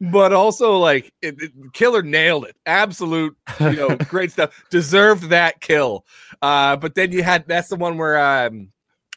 [0.00, 2.56] but also like it, it, killer nailed it.
[2.66, 4.64] Absolute you know great stuff.
[4.70, 6.04] Deserved that kill.
[6.42, 8.68] Uh but then you had that's the one where um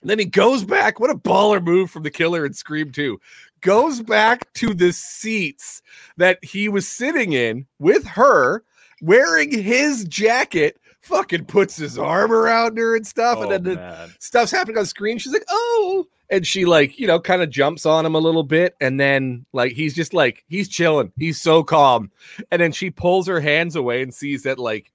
[0.01, 0.99] then he goes back.
[0.99, 3.19] What a baller move from the killer in scream 2
[3.61, 5.81] goes back to the seats
[6.15, 8.63] that he was sitting in with her
[9.01, 14.09] wearing his jacket fucking puts his arm around her and stuff Oh, and then the
[14.19, 15.17] stuff's happening on screen.
[15.17, 18.43] She's like oh and she like you know kind of jumps on him a little
[18.43, 21.11] bit and then like he's just like he's chilling.
[21.17, 22.11] He's so calm.
[22.51, 24.91] And then she pulls her hands away and sees that like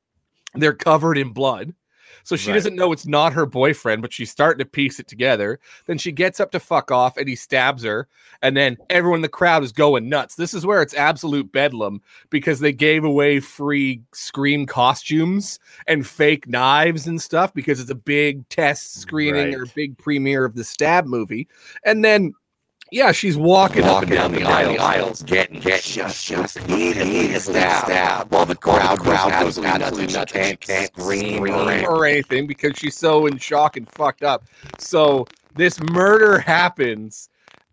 [0.54, 1.74] they're covered in blood
[2.24, 2.54] so she Right.
[2.54, 5.60] doesn't know it's not her boyfriend but she's starting to piece it together.
[5.86, 8.08] Then she gets up to fuck off and he stabs her.
[8.42, 10.34] And then everyone in the crowd is going nuts.
[10.34, 16.48] This is where it's absolute bedlam because they gave away free scream costumes and fake
[16.48, 21.06] knives and stuff because it's a big test screening or big premiere of the stab
[21.06, 21.46] movie.
[21.84, 22.34] And then
[22.94, 28.32] yeah she's walking, up and down, the, aisles, getting, getting just, just eating, stab, stab,
[28.32, 31.86] while the crowd, crowd goes absolutely nuts, can't, can't scream or anything.
[31.86, 34.44] or anything because she's so in shock and fucked up.
[34.78, 37.28] So this murder happens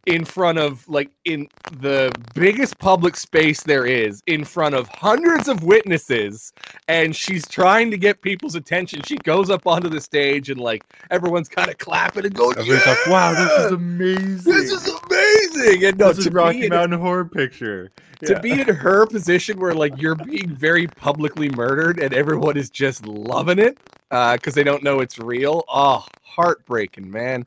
[0.07, 1.47] in front of like in
[1.79, 6.51] the biggest public space there is in front of hundreds of witnesses
[6.87, 10.83] and she's trying to get people's attention she goes up onto the stage and like
[11.11, 14.51] everyone's kind of clapping and going Everybody's like, wow, this is amazing.
[14.53, 17.91] this is amazing and no this is Rocky be in- Mountain Horror Picture.
[18.25, 22.69] to be in her position where like you're being very publicly murdered and everyone is
[22.71, 23.77] just loving it
[24.09, 25.63] uh, because they don't know it's real.
[25.69, 27.45] Oh, heartbreaking, man.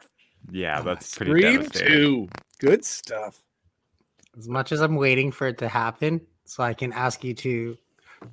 [0.51, 1.93] yeah, uh, that's pretty Scream devastating.
[1.93, 2.29] two,
[2.65, 3.43] good stuff.
[4.37, 7.77] As much as I'm waiting for it to happen, so I can ask you to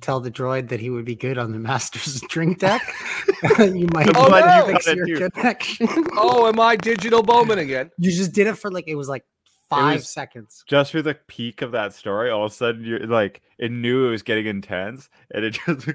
[0.00, 2.82] tell the droid that he would be good on the Master's drink deck,
[3.58, 4.66] you might Oh, want no.
[4.66, 5.88] to fix your do- connection.
[6.16, 7.90] Oh, am I digital Bowman again?
[7.98, 9.24] you just did it for like it was like
[9.68, 10.64] five was- seconds.
[10.66, 14.08] Just for the peak of that story, all of a sudden you're like, it knew
[14.08, 15.88] it was getting intense, and it just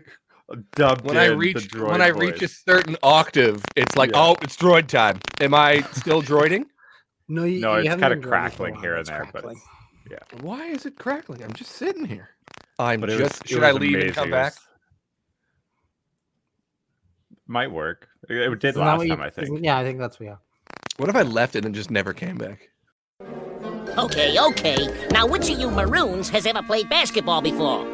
[0.76, 4.12] dubbed When I in the reach droid when I reach a certain octave, it's like,
[4.12, 4.22] Yeah.
[4.22, 5.20] oh, it's droid time.
[5.42, 6.68] Am I still droiding?
[7.30, 8.30] No, you, No, you it's kinda been droiding for a
[8.72, 9.62] crackling here and it's there, but crackling.
[10.42, 11.44] Why is it crackling?
[11.44, 12.30] I'm just sitting here.
[12.80, 13.48] I'm But it was- just.
[13.48, 14.54] should I was leave and come back?
[17.48, 18.08] Might work.
[18.30, 19.60] It, it did Isn't last what you- time, I think.
[19.64, 20.26] Yeah, I think that's what.
[20.28, 20.36] Yeah.
[20.98, 22.70] What if I left it and just never came back?
[23.98, 25.08] Okay, okay.
[25.12, 27.86] Now, which of you maroons has ever played basketball before?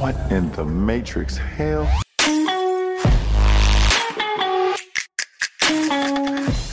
[0.00, 1.84] What in the Matrix hell?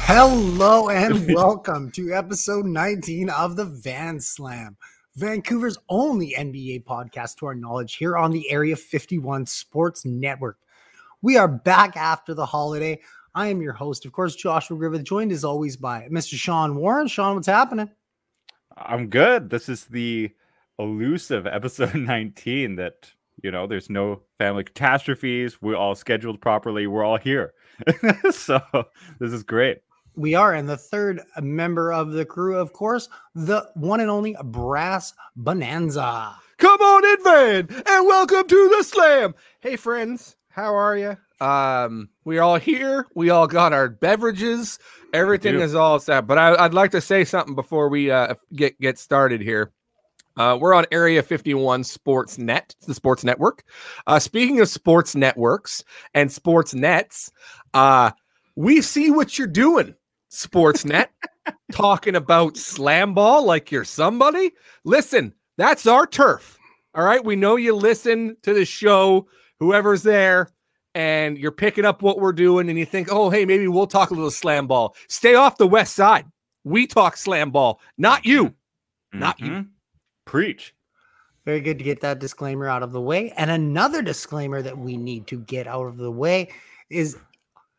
[0.06, 4.78] Hello and welcome to episode 19 of the Van Slam,
[5.18, 10.58] Vancouver's only NBA podcast to our knowledge here on the Area 51 Sports Network.
[11.22, 13.02] We are back after the holiday.
[13.36, 16.36] I am your host, of course, Joshua Griffith, joined as always by Mr.
[16.36, 17.10] Sean Warren.
[17.10, 17.92] Sean, what's happening?
[18.78, 19.50] I'm good.
[19.50, 20.32] This is the
[20.80, 23.12] elusive episode 19 that,
[23.44, 25.62] you know, there's no family catastrophes.
[25.62, 26.88] We're all scheduled properly.
[26.88, 27.54] We're all here.
[28.32, 28.60] so
[29.20, 29.80] this is great.
[30.16, 34.36] We are, and the third member of the crew, of course, the one and only
[34.44, 36.36] Brass Bonanza.
[36.58, 39.36] Come on in, Van, and welcome to the slam.
[39.60, 41.18] Hey, friends, how are you?
[41.40, 43.06] Um, we're all here.
[43.14, 44.80] We all got our beverages.
[45.14, 46.26] Everything is all set.
[46.26, 49.72] But I, I'd like to say something before we uh, get get started here.
[50.38, 53.64] Uh, we're on Area 51 Sports Net, the sports network.
[54.06, 55.84] Uh, speaking of sports networks
[56.14, 57.32] and sports nets,
[57.74, 58.12] uh,
[58.56, 59.96] we see what you're doing,
[60.32, 61.08] Sportsnet,
[61.72, 64.52] talking about slam ball like you're somebody.
[64.84, 66.58] Listen, that's our turf.
[66.96, 67.24] All right.
[67.24, 69.28] We know you listen to the show,
[69.60, 70.50] whoever's there,
[70.96, 74.10] and you're picking up what we're doing, and you think, oh, hey, maybe we'll talk
[74.10, 74.96] a little slam ball.
[75.08, 76.26] Stay off the west side.
[76.64, 78.56] We talk slam ball, not you.
[79.14, 79.68] Not you.
[80.28, 80.76] Preach.
[81.46, 83.32] Very good to get that disclaimer out of the way.
[83.38, 86.50] And another disclaimer that we need to get out of the way
[86.90, 87.18] is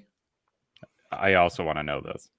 [1.12, 2.30] I also want to know this.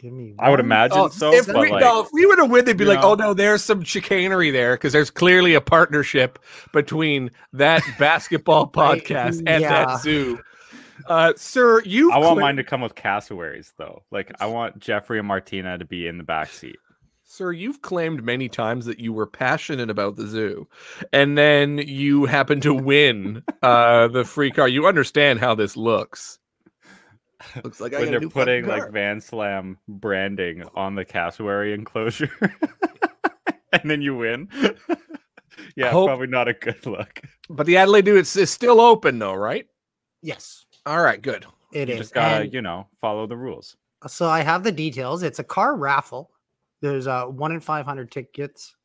[0.00, 0.32] Give me.
[0.32, 0.46] One.
[0.46, 2.76] I would imagine Oh, so, if, we, like, no, if we were to win, they'd
[2.76, 3.10] be like, know.
[3.10, 6.38] "Oh no, there's some chicanery there," because there's clearly a partnership
[6.72, 9.84] between that basketball podcast and yeah.
[9.84, 10.40] that zoo.
[11.06, 14.02] Uh, sir, you I want mine to come with cassowaries though.
[14.10, 16.76] Like I want Jeffrey and Martina to be in the back seat.
[17.24, 20.66] Sir, you've claimed many times that you were passionate about the zoo,
[21.12, 24.66] and then you happen to win uh, the free car.
[24.66, 26.39] You understand how this looks.
[27.64, 28.78] Looks like I when got they're new putting car.
[28.80, 32.30] like Van Slam branding on the cassowary enclosure,
[33.72, 34.48] and then you win.
[35.76, 37.20] yeah, Hope- probably not a good look.
[37.48, 39.66] But the Adelaide dude, it's, it's still open though, right?
[40.22, 41.46] Yes, All right, good.
[41.72, 42.00] it You is.
[42.00, 43.76] just gotta, And you know, follow the rules.
[44.06, 45.22] so I have the details.
[45.22, 46.30] It's a car raffle.
[46.82, 48.76] There's a one in five hundred tickets.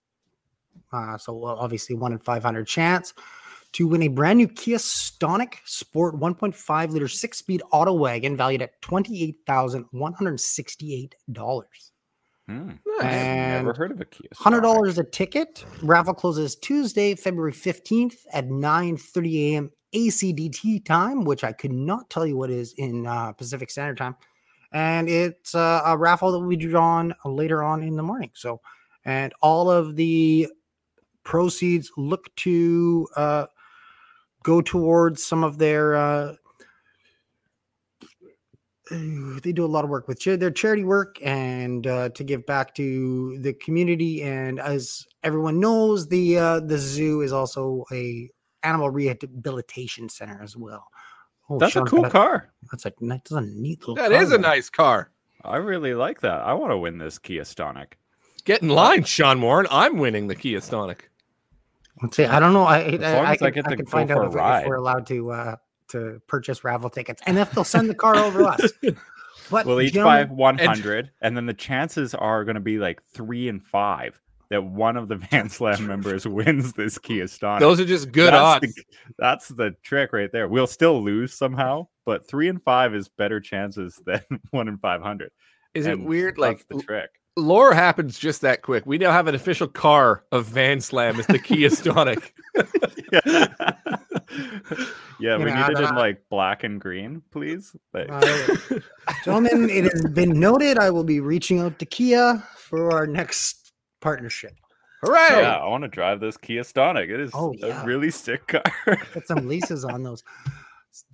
[0.92, 3.14] Uh, so obviously one in five hundred chance
[3.76, 8.62] to win a brand new Kia Stonic Sport 1.5 liter six speed auto wagon valued
[8.62, 11.92] at twenty eight thousand one hundred sixty eight dollars.
[12.48, 12.72] Hmm.
[12.86, 13.04] Nice.
[13.04, 14.30] Never heard of a Kia.
[14.34, 15.66] Hundred dollars a ticket.
[15.82, 19.72] Raffle closes Tuesday, February fifteenth at nine thirty a.m.
[19.94, 24.16] ACDT time, which I could not tell you what is in uh, Pacific Standard Time.
[24.72, 28.32] And it's uh, a raffle that will be drawn later on in the morning.
[28.36, 28.62] So,
[29.04, 30.48] and all of the
[31.24, 33.46] proceeds look to uh,
[34.46, 35.96] go towards some of their.
[35.96, 36.36] Uh,
[38.92, 42.46] they do a lot of work with cha- their charity work and uh, to give
[42.46, 44.22] back to the community.
[44.22, 48.30] And as everyone knows, the uh, the zoo is also a
[48.62, 50.86] animal rehabilitation center as well.
[51.50, 52.54] Oh, That's a cool got car.
[52.72, 53.96] That's a that's a neat little.
[53.96, 54.40] That car is a there.
[54.40, 55.12] nice car.
[55.44, 56.42] I really like that.
[56.42, 57.94] I want to win this Kia Stonic.
[58.46, 59.66] Get in line, Sean Warren.
[59.72, 61.02] I'm winning the Kia Stonic.
[62.02, 62.26] Let's see.
[62.26, 62.64] I don't know.
[62.64, 64.68] I As I, long I as I can, get I can find out if, if
[64.68, 65.56] we're allowed to uh,
[65.90, 68.72] to purchase raffle tickets and if they'll send the car over to us.
[69.52, 73.48] But We'll each buy 100, and then the chances are going to be like three
[73.48, 74.20] and five
[74.50, 77.60] that one of the Van Slam members wins this Kia Stonic.
[77.60, 78.76] Those are just good that's odds.
[78.76, 78.84] The,
[79.18, 80.48] that's the trick right there.
[80.48, 84.22] We'll still lose somehow, but three and five is better chances than
[84.52, 85.32] one in 500.
[85.74, 86.38] Is it weird?
[86.38, 87.10] Like the trick.
[87.38, 88.86] Lore happens just that quick.
[88.86, 91.18] We now have an official car of Van Slam.
[91.20, 92.32] It's the Kia Stonic.
[93.12, 93.48] yeah,
[95.20, 97.76] yeah we know, need it in like black and green, please.
[97.94, 98.22] Like, uh,
[99.26, 100.78] gentlemen, it has been noted.
[100.78, 103.72] I will be reaching out to Kia for our next
[104.02, 104.54] partnership.
[105.04, 105.42] Hooray!
[105.42, 107.10] yeah, I want to drive this Kia Stonic.
[107.10, 107.84] It is Oh, yeah.
[107.84, 108.64] a really sick car.
[109.14, 110.24] Get some leases on those.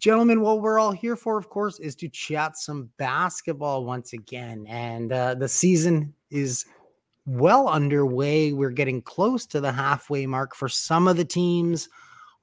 [0.02, 4.66] Gentlemen, what we're all here for, of course, is to chat some basketball once again.
[4.68, 6.66] And uh, the season is
[7.28, 8.52] well underway.
[8.52, 11.88] We're getting close to the halfway mark for some of the teams.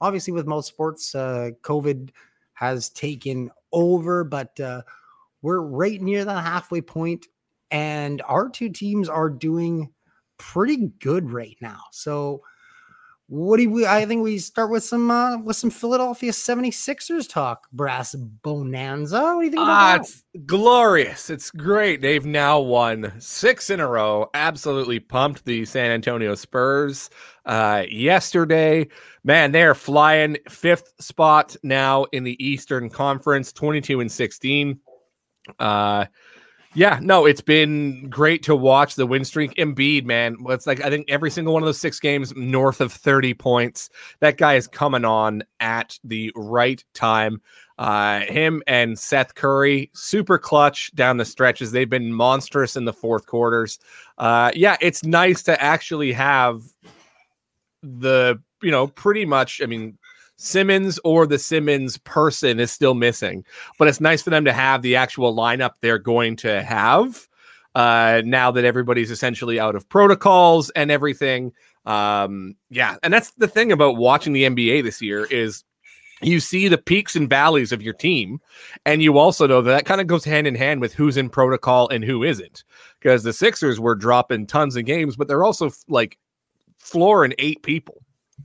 [0.01, 2.11] Obviously, with most sports, uh, COVID
[2.55, 4.83] has taken over, but uh,
[5.43, 7.27] we're right near the halfway point,
[7.73, 9.93] and our two teams are doing
[10.37, 11.81] pretty good right now.
[11.91, 12.41] So,
[13.29, 17.69] what do we I think we start with some uh with some Philadelphia 76ers talk,
[17.73, 19.21] brass bonanza.
[19.21, 20.01] What do you think about Ah, that?
[20.01, 21.29] it's glorious.
[21.31, 22.01] It's great.
[22.01, 24.31] They've now won six in a row.
[24.35, 27.11] Absolutely pumped the San Antonio Spurs
[27.45, 28.89] uh, yesterday.
[29.25, 34.81] Man, they're flying fifth spot now in the Eastern Conference, 22 and 16.
[35.59, 36.07] Uh,
[36.75, 39.55] yeah, no, it's been great to watch the win streak.
[39.55, 42.93] Embiid, man, it's like I think every single one of those six games north of
[42.93, 43.89] 30 points.
[44.21, 47.41] That guy is coming on at the right time.
[47.79, 51.71] Uh, him and Seth Curry, super clutch down the stretches.
[51.71, 53.79] They've been monstrous in the fourth quarters.
[54.19, 56.63] Uh, yeah, it's nice to actually have
[57.83, 59.97] the, you know, pretty much, I mean,
[60.39, 63.45] Simmons or the Simmons person is still missing,
[63.79, 67.29] but it's nice for them to have the actual lineup they're going to have
[67.75, 71.53] uh, now that everybody's essentially out of protocols and everything.
[71.87, 75.65] Um, yeah, and that's the thing about watching the NBA this year is
[76.23, 78.41] you see the peaks and valleys of your team,
[78.85, 81.31] and you also know that that kind of goes hand in hand with who's in
[81.31, 82.65] protocol and who isn't.
[83.01, 86.19] Because the Sixers were dropping tons of games, but they're also like
[86.79, 88.03] flooring eight people,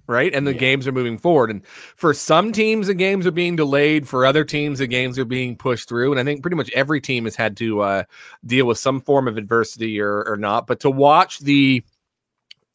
[0.08, 0.34] right?
[0.34, 0.60] And the Yeah.
[0.60, 1.50] games are moving forward.
[1.50, 4.08] And for some teams, the games are being delayed.
[4.08, 6.12] For other teams, the games are being pushed through.
[6.12, 8.04] And I think pretty much every team has had to uh,
[8.46, 10.68] deal with some form of adversity or, or not.
[10.68, 11.84] But to watch the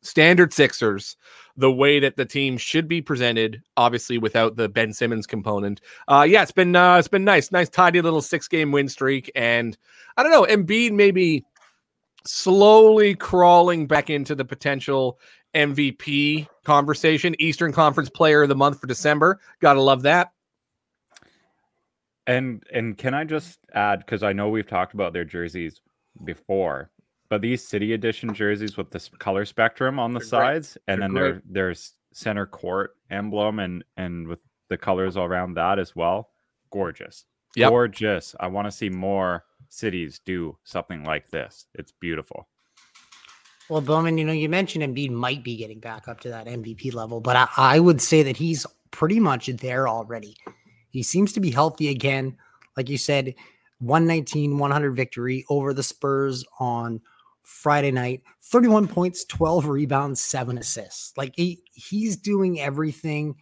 [0.03, 1.17] standard Sixers
[1.57, 3.61] the way that the team should be presented.
[3.77, 5.81] Obviously, without the Ben Simmons component.
[6.07, 9.31] Uh, yeah, it's been uh, it's been nice, nice tidy little six game win streak,
[9.35, 9.77] and
[10.17, 11.45] I don't know, Embiid maybe
[12.25, 15.19] slowly crawling back into the potential
[15.55, 17.35] MVP conversation.
[17.39, 19.41] Eastern Conference Player of the Month for December.
[19.61, 20.33] Gotta love that.
[22.27, 25.81] And and can I just add because I know we've talked about their jerseys
[26.25, 26.91] before,
[27.31, 30.65] but these city edition jerseys with this color spectrum on the They're great.
[30.65, 35.25] sides, and They're then their there's center court emblem and and with the colors all
[35.25, 36.31] around that as well,
[36.71, 37.25] gorgeous,
[37.57, 37.71] Yep.
[37.71, 38.35] gorgeous.
[38.39, 41.67] I want to see more cities do something like this.
[41.75, 42.47] It's beautiful.
[43.69, 46.95] Well, Bowman, you know, you mentioned Embiid might be getting back up to that MVP
[46.95, 50.37] level, but I, I would say that he's pretty much there already.
[50.91, 52.37] He seems to be healthy again.
[52.77, 53.35] Like you said,
[53.81, 57.01] 119, 100 victory over the Spurs on
[57.43, 61.17] Friday night, 31 points, 12 rebounds, seven assists.
[61.17, 63.37] Like he, he's doing everything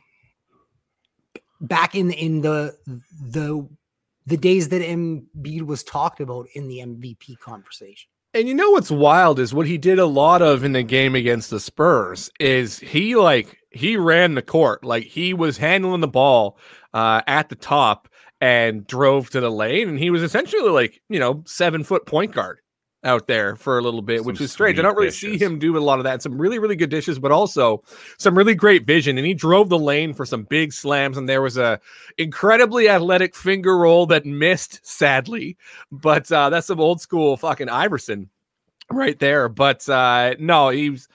[1.61, 2.77] back in in the
[3.23, 3.67] the
[4.27, 8.09] the days that Embiid was talked about in the MVP conversation.
[8.37, 11.15] And you know what's wild is what he did a lot of in the game
[11.15, 14.85] against the Spurs is he like he ran the court.
[14.85, 16.59] Like he was handling the ball
[16.93, 18.11] uh, at the top
[18.43, 19.89] and drove to the lane.
[19.89, 22.59] And he was essentially like you know seven foot point guard
[23.05, 24.79] out there for a little bit, which Some is strange.
[24.79, 26.23] I don't really see him do a lot of that.
[26.23, 27.83] Some really really good dishes, but also
[28.19, 29.17] some really great vision.
[29.17, 31.17] And he drove the lane for some big slams.
[31.17, 31.81] And there was a
[32.19, 35.57] incredibly athletic finger roll that missed, sadly,
[35.93, 38.29] but uh, that's some old school fucking Iverson
[38.91, 39.49] right there.
[39.49, 41.09] But uh, no, he's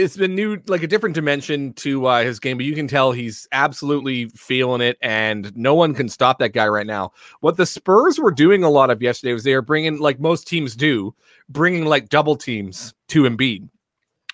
[0.00, 2.56] it's been new, like a different dimension to uh, his game.
[2.56, 6.66] But you can tell he's absolutely feeling it, and no one can stop that guy
[6.68, 7.12] right now.
[7.40, 10.48] What the Spurs were doing a lot of yesterday was they were bringing, like most
[10.48, 11.14] teams do,
[11.48, 13.68] bringing like double teams to Embiid.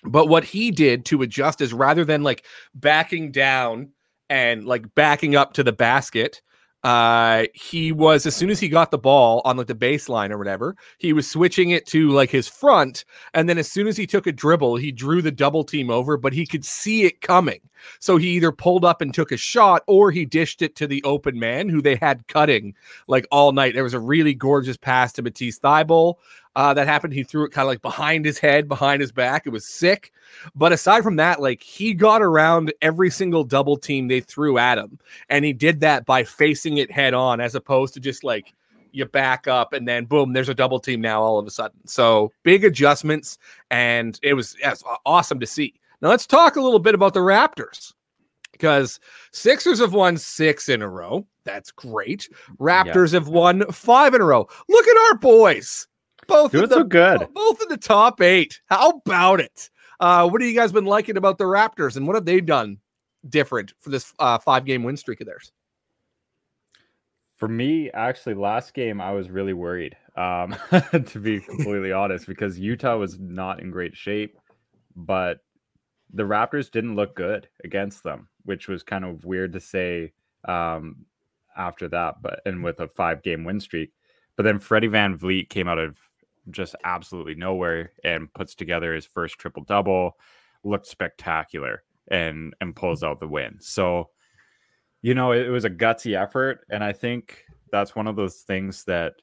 [0.03, 2.45] But what he did to adjust is rather than like
[2.75, 3.89] backing down
[4.29, 6.41] and like backing up to the basket,
[6.83, 10.37] uh he was as soon as he got the ball on like the baseline or
[10.37, 13.03] whatever he was switching it to like his front
[13.33, 16.17] and then as soon as he took a dribble he drew the double team over
[16.17, 17.59] but he could see it coming.
[17.99, 21.03] So he either pulled up and took a shot or he dished it to the
[21.03, 22.73] open man who they had cutting
[23.07, 23.73] like all night.
[23.73, 26.15] There was a really gorgeous pass to matisse Thybulle
[26.57, 29.45] uh, that happened he threw it kind of like behind his head behind his back
[29.45, 30.11] it was sick.
[30.55, 34.79] But aside from that like he got around every single double team they threw at
[34.79, 34.97] him
[35.29, 38.53] and he did that by facing it head on as opposed to just like
[38.91, 41.77] you back up and then boom there's a double team now all of a sudden.
[41.85, 43.37] So big adjustments
[43.69, 44.73] and it was, yeah,
[45.05, 45.75] awesome to see.
[46.01, 47.93] Now let's talk a little bit about the raptors
[48.51, 48.99] because
[49.31, 51.27] sixers have won six in a row.
[51.43, 52.27] That's great.
[52.59, 54.47] Raptors have won five in a row.
[54.67, 55.87] Look at our boys
[56.27, 57.27] both in Doing the, so good.
[57.33, 59.69] both in the top eight how about it
[59.99, 62.77] uh what have you guys been liking about the raptors and what have they done
[63.29, 65.51] different for this uh, five game win streak of theirs
[67.35, 70.55] For me, actually, last game I was really worried, um,
[70.91, 74.37] to be completely honest, because Utah was not in great shape,
[74.95, 75.39] but
[76.13, 80.13] the Raptors didn't look good against them, which was kind of weird to say
[80.47, 81.05] um,
[81.55, 82.21] after that.
[82.23, 83.91] But and with a five game win streak,
[84.35, 85.97] but then Freddie VanVleet came out of
[86.51, 90.17] just absolutely nowhere and puts together his first triple double,
[90.63, 93.57] looked spectacular, and and pulls out the win.
[93.59, 94.09] So
[95.01, 98.37] you know, it, it was a gutsy effort, and I think that's one of those
[98.37, 99.13] things that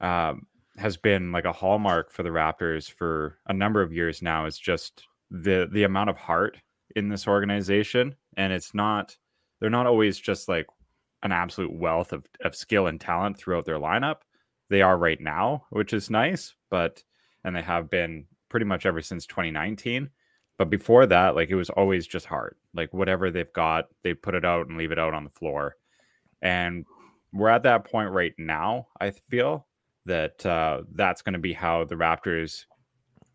[0.00, 4.46] um, has been like a hallmark for the Raptors for a number of years now.
[4.46, 6.58] Is just the the amount of heart
[6.96, 9.16] in this organization, and it's not
[9.60, 10.66] they're not always just like
[11.22, 14.18] an absolute wealth of, of skill and talent throughout their lineup.
[14.70, 17.02] They are right now, which is nice, but
[17.44, 20.10] and they have been pretty much ever since 2019.
[20.56, 22.56] But before that, like it was always just hard.
[22.74, 25.76] Like whatever they've got, they put it out and leave it out on the floor.
[26.42, 26.84] And
[27.32, 29.66] we're at that point right now, I feel
[30.06, 32.64] that uh, that's going to be how the Raptors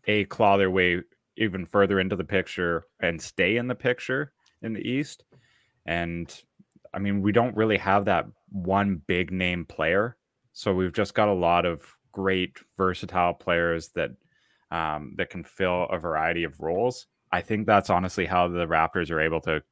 [0.06, 1.00] a claw their way
[1.36, 5.24] even further into the picture and stay in the picture in the East.
[5.86, 6.34] And
[6.92, 10.16] I mean, we don't really have that one big name player.
[10.54, 11.82] So we've just got a lot of
[12.12, 14.10] great versatile players that
[14.70, 17.06] um, that can fill a variety of roles.
[17.30, 19.62] I think that's honestly how the Raptors are able to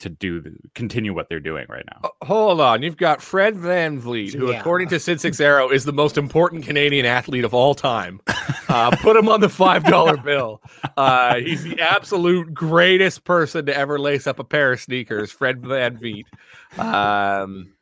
[0.00, 2.08] to do the, continue what they're doing right now.
[2.20, 2.82] Uh, Hold on.
[2.82, 4.60] You've got Fred VanVleet, who, Yeah.
[4.60, 8.20] according to Sid Seixeiro, is the most important Canadian athlete of all time.
[8.68, 10.62] Uh, put him on the $5 bill.
[10.96, 15.62] Uh, he's the absolute greatest person to ever lace up a pair of sneakers, Fred
[15.62, 16.26] VanVleet.
[16.78, 17.72] Um,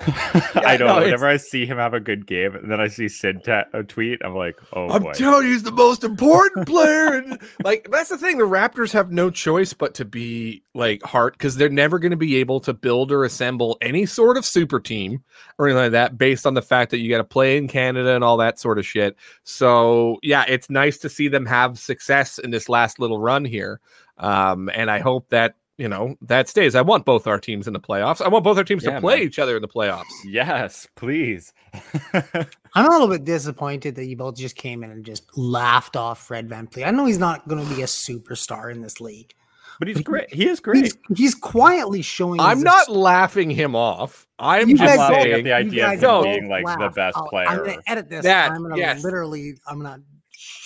[0.54, 0.86] I know.
[0.86, 3.44] no, it's- whenever I see him have a good game, and then I see Sid
[3.44, 5.12] ta- a tweet, I'm like, oh I'm boy.
[5.12, 7.14] telling you, he's the most important player.
[7.14, 8.38] And like that's the thing.
[8.38, 12.16] The Raptors have no choice but to be like heart because they're never going to
[12.16, 15.22] be able to build or assemble any sort of super team
[15.58, 18.14] or anything like that based on the fact that you got to play in Canada
[18.14, 19.16] and all that sort of shit.
[19.44, 23.80] So yeah, it's nice to see them have success in this last little run here.
[24.18, 26.74] Um, and I hope that you know that stays.
[26.74, 28.20] I want both our teams in the playoffs.
[28.20, 29.24] I want both our teams Yeah, to play man.
[29.26, 30.04] each other in the playoffs.
[30.24, 31.52] yes, please.
[32.74, 36.18] I'm a little bit disappointed that you both just came in and just laughed off
[36.26, 36.86] Fred VanVleet.
[36.86, 39.32] I know he's not going to be a superstar in this league.
[39.78, 40.32] but he's great.
[40.32, 40.84] He is great.
[40.84, 42.40] He's, he's quietly showing.
[42.40, 44.26] I'm he's a not laughing him off.
[44.38, 47.28] I'm You just laughing saying at the idea of him being like the best I'll-
[47.28, 47.48] player.
[47.48, 48.24] I'm gonna edit this.
[48.24, 49.02] That, I'm gonna yes.
[49.04, 50.00] literally, I'm gonna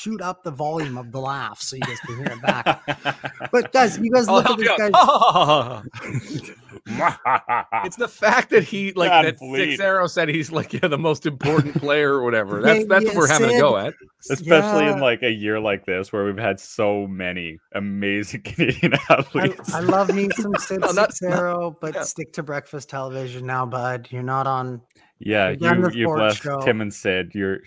[0.02, 3.50] shoot up the volume of the laugh so you guys can hear it back.
[3.52, 4.90] But guys, you guys I'll look at this guy.
[4.90, 6.50] guy's.
[7.84, 9.70] it's the fact that he like Van that Vliet.
[9.78, 12.60] Seixeiro said he's like yeah, the most important player or whatever.
[12.62, 13.94] That's that's yeah, what we're having to go at.
[14.30, 14.94] Especially Yeah.
[14.94, 19.72] in like a year like this where we've had so many amazing Canadian athletes.
[19.72, 22.02] I love me some Sid No, not- Seixeiro, but yeah.
[22.02, 24.08] stick to breakfast television now, bud.
[24.10, 24.80] You're not on.
[25.20, 26.60] yeah, you the you've sports left show.
[26.62, 27.32] Tim and Sid.
[27.34, 27.60] You're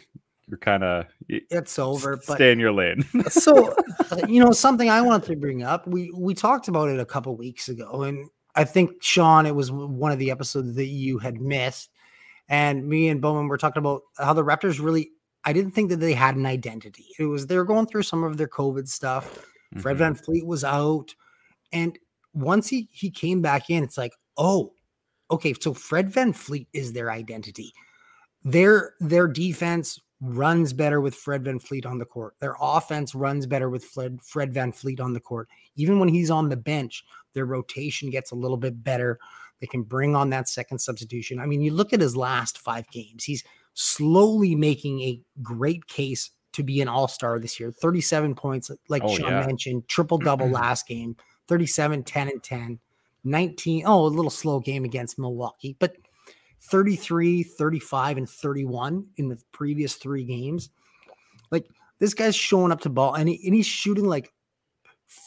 [0.48, 2.18] you're kind of It's over.
[2.28, 3.04] But stay in your lane.
[3.30, 3.74] so
[4.12, 5.88] uh, you know something I wanted to bring up.
[5.88, 9.72] We we talked about it a couple weeks ago, and I think Sean, it was
[9.72, 11.90] one of the episodes that you had missed,
[12.48, 15.12] and me and Bowman were talking about how the Raptors really.
[15.48, 17.06] I didn't think that they had an identity.
[17.20, 19.46] It was they were going through some of their COVID stuff.
[19.80, 20.18] Fred Mhm.
[20.18, 21.14] VanVleet was out,
[21.72, 21.98] and
[22.34, 24.74] once he he came back in, it's like, oh,
[25.32, 25.54] okay.
[25.60, 27.74] So Fred VanVleet is their identity.
[28.44, 32.36] Their their defense runs better with Fred VanVleet on the court.
[32.39, 35.50] Their offense runs better with Fred Fred VanVleet on the court.
[35.75, 37.03] Even when he's on the bench,
[37.34, 39.19] their rotation gets a little bit better.
[39.60, 41.39] They can bring on that second substitution.
[41.39, 43.43] I mean, you look at his last five games, he's
[43.74, 47.72] slowly making a great case to be an all-star this year.
[47.72, 49.45] 37 points, like Oh, Sean yeah.
[49.45, 51.15] mentioned, triple double last game,
[51.48, 52.79] 37, 10, and 10,
[53.25, 53.84] 19.
[53.86, 55.95] Oh, a little slow game against Milwaukee, but
[56.69, 60.69] 33, 35, and 31 in the previous three games.
[61.51, 61.67] Like
[62.00, 64.31] this guy's showing up to ball and, he, and he's shooting like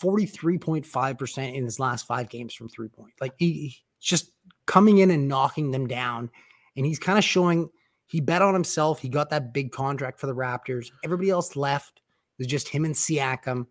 [0.03, 3.13] 43.5% in his last five games from three point.
[3.21, 4.33] Like he, he's just
[4.67, 6.31] coming in and knocking them down.
[6.77, 7.69] And he's kind of showing
[8.07, 9.01] he bet on himself.
[9.01, 10.91] He got that big contract for the Raptors.
[11.05, 12.01] Everybody else left.
[12.39, 13.67] It was just him and Siakam.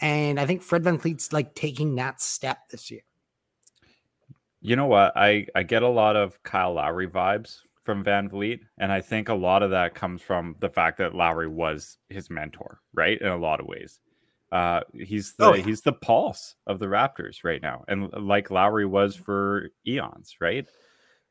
[0.00, 3.00] And I think Fred VanVleet's like taking that step this year.
[4.60, 5.12] You know what?
[5.16, 9.34] I I get a lot of Kyle Lowry vibes from VanVleet, and I think a
[9.34, 13.20] lot of that comes from the fact that Lowry was his mentor, right?
[13.20, 14.00] In a lot of ways,
[14.52, 15.62] uh, he's the Oh, yeah.
[15.64, 20.66] he's the pulse of the Raptors right now, and like Lowry was for eons, right?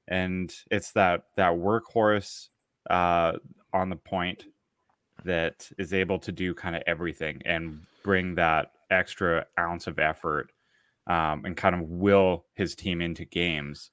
[0.08, 2.48] And it's that that workhorse
[2.90, 3.34] uh,
[3.74, 4.46] on the point
[5.26, 10.52] that is able to do kind of everything and bring that extra ounce of effort
[11.08, 13.92] um, and kind of will his team into games,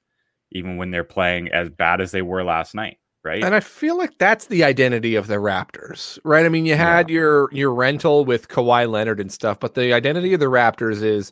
[0.53, 3.42] even when they're playing as bad as they were last night, right?
[3.42, 6.44] And I feel like that's the identity of the Raptors, right?
[6.44, 10.35] I mean, you had your your rental with Kawhi Leonard and stuff, but the identity
[10.35, 11.31] of the Raptors is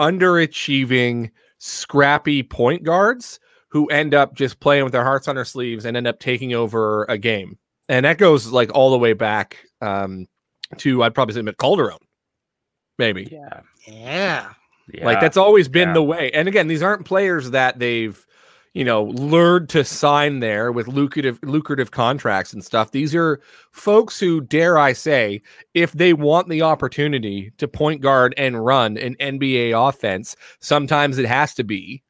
[0.00, 5.84] underachieving, scrappy point guards who end up just playing with their hearts on their sleeves
[5.84, 7.58] and end up taking over a game.
[7.88, 10.26] And that goes like all the way back um,
[10.78, 11.98] to I'd probably say Mick Calderon,
[12.98, 13.28] maybe.
[13.30, 14.52] yeah, Yeah.
[15.02, 15.94] Like that's always been yeah.
[15.94, 16.30] the way.
[16.32, 18.26] And again, these aren't players that they've,
[18.74, 22.90] you know, lured to sign there with lucrative lucrative contracts and stuff.
[22.90, 23.40] These are
[23.72, 25.40] folks who, dare I say,
[25.74, 31.26] if they want the opportunity to point guard and run an NBA offense, sometimes it
[31.26, 32.02] has to be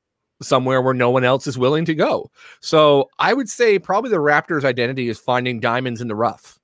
[0.43, 2.31] somewhere where no one else is willing to go.
[2.61, 6.59] So I would say probably the Raptors' identity is finding diamonds in the rough.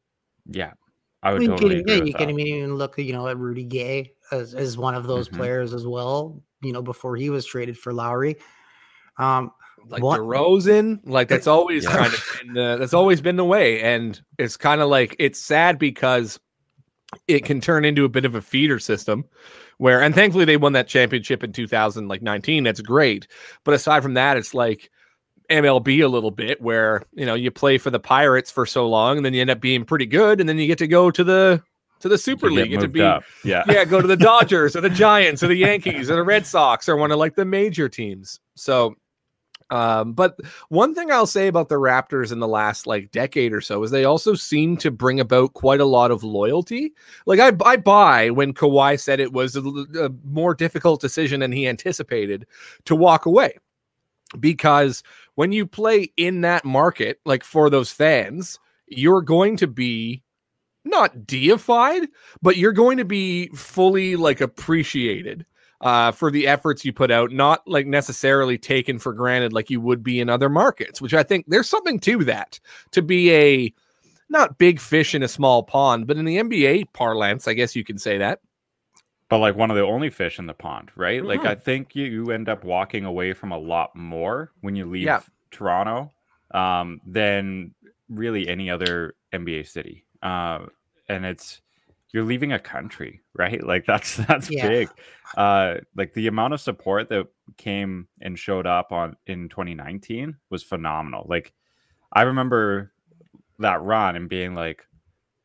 [0.51, 0.73] yeah.
[1.23, 2.41] I I would mean, totally can, agree yeah, with you can that.
[2.41, 5.37] even look, you know, at Rudy Gay as, as one of those Mhm.
[5.37, 6.43] players as well.
[6.63, 8.37] You know, before he was traded for Lowry.
[9.19, 9.51] Um,
[9.89, 11.97] like What- DeRozan, like that's always Yeah.
[11.97, 15.41] kind of been the, that's always been the way, and it's kind of like it's
[15.41, 16.39] sad because
[17.27, 19.25] it can turn into a bit of a feeder system
[19.79, 22.63] where, and thankfully they won that championship in 2019.
[22.63, 23.27] That's great,
[23.65, 24.91] but aside from that, it's like
[25.51, 29.17] MLB a little bit where you know you play for the Pirates for so long,
[29.17, 31.25] and then you end up being pretty good, and then you get to go to
[31.25, 31.63] the
[32.01, 33.23] to the Super get League, get to be up.
[33.45, 33.65] Yeah.
[33.69, 36.89] yeah, go to the Dodgers or the Giants or the Yankees or the Red Sox
[36.89, 38.41] or one of like the major teams.
[38.57, 38.95] So,
[39.71, 40.37] um, but
[40.69, 43.91] one thing I'll say about the Raptors in the last like decade or so is
[43.93, 46.93] they also seem to bring about quite a lot of loyalty.
[47.27, 51.53] Like I, I buy when Kawhi said it was a, a more difficult decision than
[51.53, 52.47] he anticipated
[52.87, 53.59] to walk away.
[54.39, 55.03] because
[55.35, 60.23] when you play in that market, like for those fans, you're going to be
[60.85, 62.09] not deified,
[62.43, 65.45] but you're going to be fully like appreciated
[65.81, 69.81] uh, for the efforts you put out, not like necessarily taken for granted like you
[69.81, 72.61] would be in other markets, which I think there's something to that
[72.93, 73.75] to be a
[74.29, 77.85] not big fish in a small pond, but in the NBA parlance, I guess you
[77.85, 78.41] can say that.
[79.29, 81.25] But like one of the only fish in the pond, right?
[81.25, 81.47] Like Mhm.
[81.47, 85.05] I think you, you end up walking away from a lot more when you leave
[85.05, 85.21] Yeah.
[85.51, 86.13] Toronto
[86.53, 87.75] um, than
[88.09, 90.05] really any other NBA city.
[90.23, 90.67] Uh,
[91.09, 91.61] and it's
[92.13, 93.63] you're leaving a country, right?
[93.67, 94.69] Like that's that's Yeah.
[94.69, 94.89] big.
[95.37, 100.63] Uh, like the amount of support that came and showed up on in 2019 was
[100.63, 101.27] phenomenal.
[101.29, 101.53] Like
[102.13, 102.93] I remember
[103.61, 104.85] that run and being like,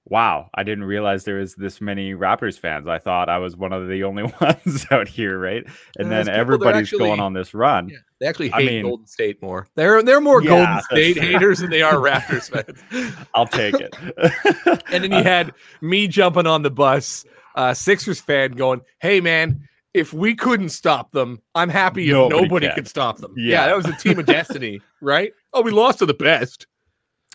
[0.05, 2.87] wow, I didn't realize there was this many Raptors fans.
[2.87, 5.63] I thought I was one of the only ones out here, right?
[5.97, 7.89] And there's then everybody's actually- going on this run.
[7.89, 7.97] Yeah.
[8.25, 9.67] They actually I hate mean- Golden State more.
[9.75, 13.15] They're they're more Yeah, Golden State haters than they are Raptors fans.
[13.35, 13.95] I'll take it.
[14.91, 17.23] And then you had me jumping on the bus,
[17.55, 22.41] uh, Sixers fan going, "Hey man, if we couldn't stop them, I'm happy if Nobody
[22.41, 23.51] nobody, can." could stop them." Yeah.
[23.61, 23.67] Yeah.
[23.67, 25.31] that was a team of destiny, right?
[25.53, 26.65] Oh, we lost to the best.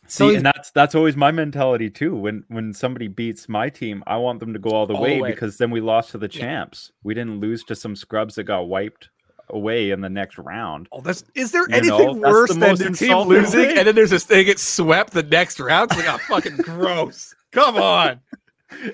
[0.09, 2.17] See, and that's that's always my mentality too.
[2.17, 5.21] When when somebody beats my team, I want them to go all the All way
[5.21, 5.31] way.
[5.31, 6.41] because then we lost to the Yeah.
[6.41, 6.91] champs.
[7.05, 9.11] We didn't lose to some scrubs that got wiped
[9.53, 10.89] away in the next round.
[10.93, 13.79] Oh, that's is there You anything know, worse the than the team losing thing.
[13.79, 15.91] and then there's this thing gets swept the next round?
[15.93, 17.35] It's like, oh, fucking gross.
[17.53, 18.21] Come on.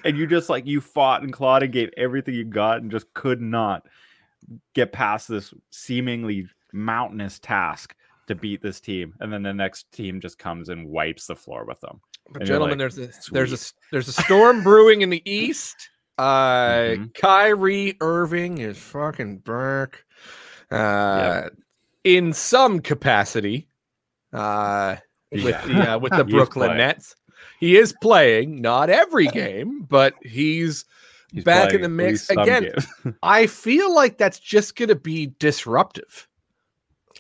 [0.05, 3.13] And you just like you fought and clawed and gave everything you got and just
[3.15, 3.87] could not
[4.75, 7.95] get past this seemingly mountainous task
[8.29, 9.15] to beat this team.
[9.21, 12.01] And then the next team just comes and wipes the floor with them.
[12.31, 15.91] But And gentlemen, like, there's a there's a there's a storm brewing in the east.
[16.19, 17.13] Uh Mhm.
[17.15, 20.06] Kyrie Irving is fucking back.
[20.71, 21.49] Uh
[22.05, 23.69] in some capacity.
[24.33, 24.97] Uh
[25.33, 25.67] with Yeah.
[25.67, 26.77] the uh, with the Brooklyn.
[26.77, 27.15] Nets.
[27.61, 30.85] He is playing, not every game, but he's
[31.33, 32.71] He's back in the mix again.
[33.23, 36.26] I feel like that's just going to be disruptive.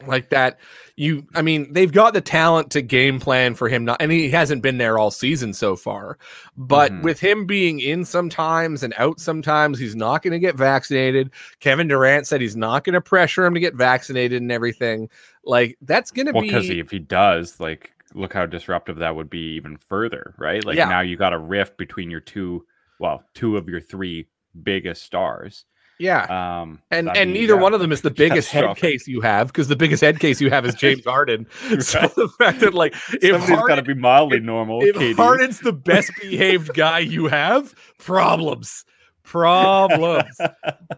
[0.07, 0.59] Like that,
[0.97, 4.29] you, I mean, they've got the talent to game plan for him, not, and he
[4.31, 6.19] hasn't been there all season so far.
[6.57, 7.03] But Mhm.
[7.03, 11.31] with him being in sometimes and out sometimes, he's not going to get vaccinated.
[11.61, 15.09] Kevin Durant said he's not going to pressure him to get vaccinated and everything.
[15.45, 19.17] Like that's going to well, be because if he does, like, look how disruptive that
[19.17, 20.63] would be even further, right?
[20.65, 20.89] Like Yeah.
[20.89, 22.67] now you got a rift between your two,
[22.99, 24.29] well, two of your three
[24.63, 25.65] biggest stars.
[25.99, 26.61] Yeah.
[26.61, 29.21] Um, And and be, neither yeah, one of them is the biggest head case you
[29.21, 31.47] have because the biggest head case you have is James Harden.
[31.81, 34.83] So the fact that like if Somebody's got to be mildly if- normal.
[34.83, 35.17] if KD.
[35.17, 38.85] Harden's the best behaved guy you have, problems,
[39.23, 40.37] problems.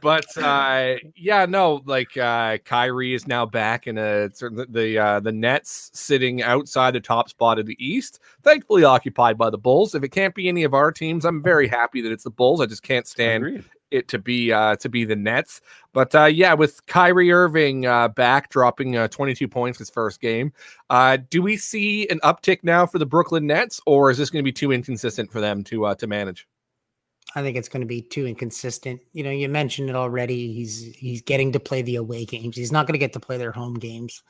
[0.00, 5.20] but uh, yeah, no, like uh, Kyrie is now back in a certain the uh,
[5.20, 9.94] the Nets sitting outside the top spot of the East, thankfully occupied by the Bulls.
[9.94, 12.60] If it can't be any of our teams, I'm very happy that it's the Bulls.
[12.60, 13.64] I just can't stand Agreed.
[13.90, 15.60] It to be uh to be the Nets.
[15.92, 20.52] But uh yeah, with Kyrie Irving uh back dropping uh 22 points his first game,
[20.90, 24.42] uh do we see an uptick now for the Brooklyn Nets or is this going
[24.42, 26.46] to be too inconsistent for them to uh to manage?
[27.34, 29.00] I think it's going to be too inconsistent.
[29.12, 30.52] You know, you mentioned it already.
[30.52, 32.56] He's he's getting to play the away games.
[32.56, 34.22] He's not going to get to play their home games.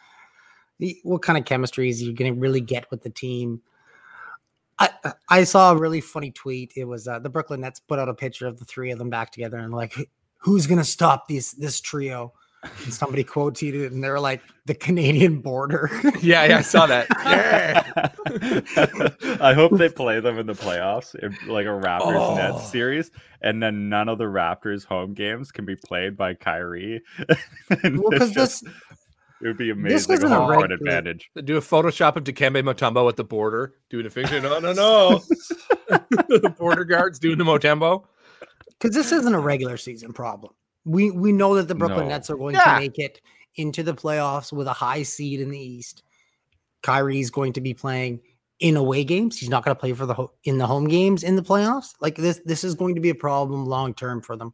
[1.03, 3.63] What kind of chemistry is he going to really get with the team?
[4.79, 4.91] I
[5.29, 6.73] I saw a really funny tweet.
[6.77, 9.11] It was uh, the Brooklyn Nets put out a picture of the three of them
[9.11, 9.95] back together and like,
[10.37, 12.33] who's going to stop this this trio?
[12.85, 15.89] And somebody quote tweeted it, and they were like, the Canadian border.
[16.21, 17.07] yeah, yeah, I saw that.
[18.29, 19.37] Yeah.
[19.41, 22.35] I hope they play them in the playoffs, in like a Raptors Oh.
[22.35, 23.11] Nets series,
[23.43, 27.01] and then none of the Raptors home games can be played by Kyrie.
[27.85, 28.75] Well, because just- this
[29.43, 29.89] it would be amazing.
[29.97, 30.27] this amazing.
[30.27, 31.31] isn't a a home court regular- advantage.
[31.45, 34.43] Do a Photoshop of Dikembe Mutombo at the border, doing a fiction.
[34.43, 35.19] No, no, no.
[35.89, 38.05] the border guards doing the Mutombo.
[38.81, 40.53] because this isn't a regular season problem.
[40.85, 42.15] We we know that the Brooklyn No.
[42.15, 42.75] Nets are going Yeah.
[42.75, 43.21] to make it
[43.57, 46.03] into the playoffs with a high seed in the East.
[46.83, 48.21] Kyrie's going to be playing
[48.61, 49.39] in away games.
[49.39, 51.95] He's not going to play for the ho- in the home games in the playoffs.
[52.01, 54.53] Like this, this is going to be a problem long term for them.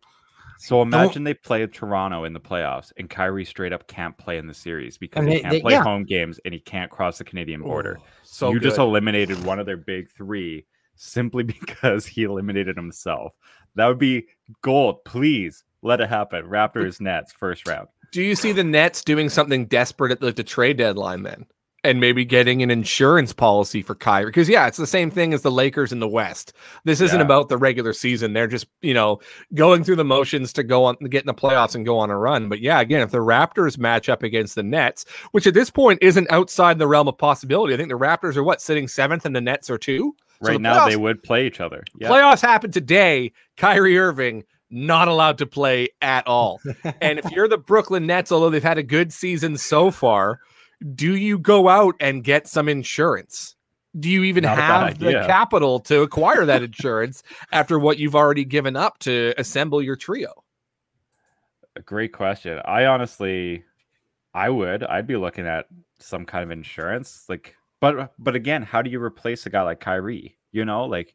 [0.64, 4.46] So imagine they play Toronto in the playoffs, and Kyrie straight up can't play in
[4.46, 5.82] the series because he can't they- play yeah.
[5.82, 7.98] home games and he can't cross the Canadian border.
[8.00, 10.64] Oh, so you just eliminated one of their big three
[10.96, 13.32] simply because he eliminated himself.
[13.74, 14.26] That would be
[14.62, 15.04] gold.
[15.04, 16.46] Please let it happen.
[16.46, 17.88] Raptors Nets first round.
[18.12, 21.44] Do you see the Nets doing something desperate at like the trade deadline then?
[21.84, 24.26] And maybe getting an insurance policy for Kyrie.
[24.26, 26.52] Because yeah, it's the same thing as the Lakers in the West.
[26.84, 27.24] This isn't Yeah.
[27.24, 28.32] about the regular season.
[28.32, 29.20] They're just, you know,
[29.54, 32.18] going through the motions to go on get in the playoffs and go on a
[32.18, 32.48] run.
[32.48, 35.98] But yeah, again, if the Raptors match up against the Nets, which at this point
[36.02, 37.74] isn't outside the realm of possibility.
[37.74, 40.14] I think the Raptors are what, sitting seventh and the Nets are two?
[40.42, 41.84] So right the now, they would play each other.
[41.98, 42.08] Yeah.
[42.08, 43.32] Playoffs happen today.
[43.56, 46.60] Kyrie Irving not allowed to play at all.
[47.00, 50.40] and if you're the Brooklyn Nets, although they've had a good season so far,
[50.94, 53.56] do you go out and get some insurance?
[53.98, 58.44] Do you even Not have the capital to acquire that insurance after what you've already
[58.44, 60.42] given up to assemble your trio?
[61.76, 62.60] A great question.
[62.64, 63.64] I honestly,
[64.34, 64.82] I would.
[64.84, 65.66] I'd be looking at
[66.00, 67.24] some kind of insurance.
[67.28, 70.36] Like, but but again, how do you replace a guy like Kyrie?
[70.52, 71.14] You know, like,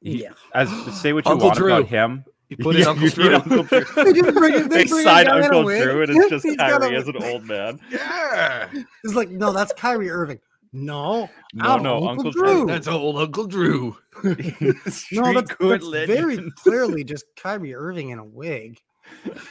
[0.00, 0.30] he- Yeah.
[0.54, 0.68] as
[1.00, 1.72] say what you Uncle want Drew.
[1.74, 2.24] about him.
[2.48, 3.24] You put in Yeah, Uncle Drew.
[3.24, 3.84] need Uncle Drew.
[4.04, 5.62] They just bring it- they They bring a sign in Uncle.
[5.64, 7.80] Drew, and it's just He's got a- Kyrie as an old man.
[7.90, 8.68] yeah.
[9.04, 10.38] It's like, no, that's Kyrie Irving.
[10.76, 12.42] No, No, I'm no, Uncle Uncle Drew.
[12.42, 12.66] Drew.
[12.66, 13.96] That's old Uncle Drew.
[14.24, 18.80] no, that's, that's very clearly just Kyrie Irving in a wig.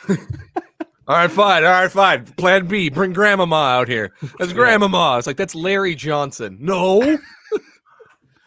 [0.10, 1.64] All right, fine.
[1.64, 2.26] All right, fine.
[2.26, 2.90] Plan B.
[2.90, 4.14] Bring Grandmama out here.
[4.40, 5.18] That's Grandmama.
[5.18, 6.58] It's like that's Larry Johnson.
[6.60, 7.18] No.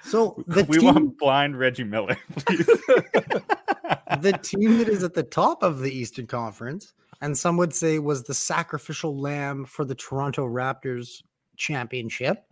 [0.06, 2.66] So the we team, want blind Reggie Miller, please.
[4.20, 7.98] the team that is at the top of the Eastern Conference, and some would say
[7.98, 11.22] was the sacrificial lamb for the Toronto Raptors
[11.56, 12.44] championship.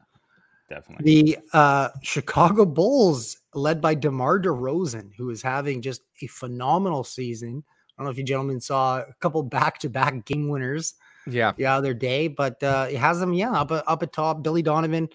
[0.69, 1.05] Definitely.
[1.05, 7.63] The uh, Chicago Bulls, led by DeMar DeRozan, who is having just a phenomenal season.
[7.97, 10.95] I don't know if you gentlemen saw a couple back-to-back game winners
[11.29, 11.53] Yeah.
[11.57, 14.43] the other day, but uh, it has them, yeah, up up at top.
[14.43, 15.09] Billy Donovan,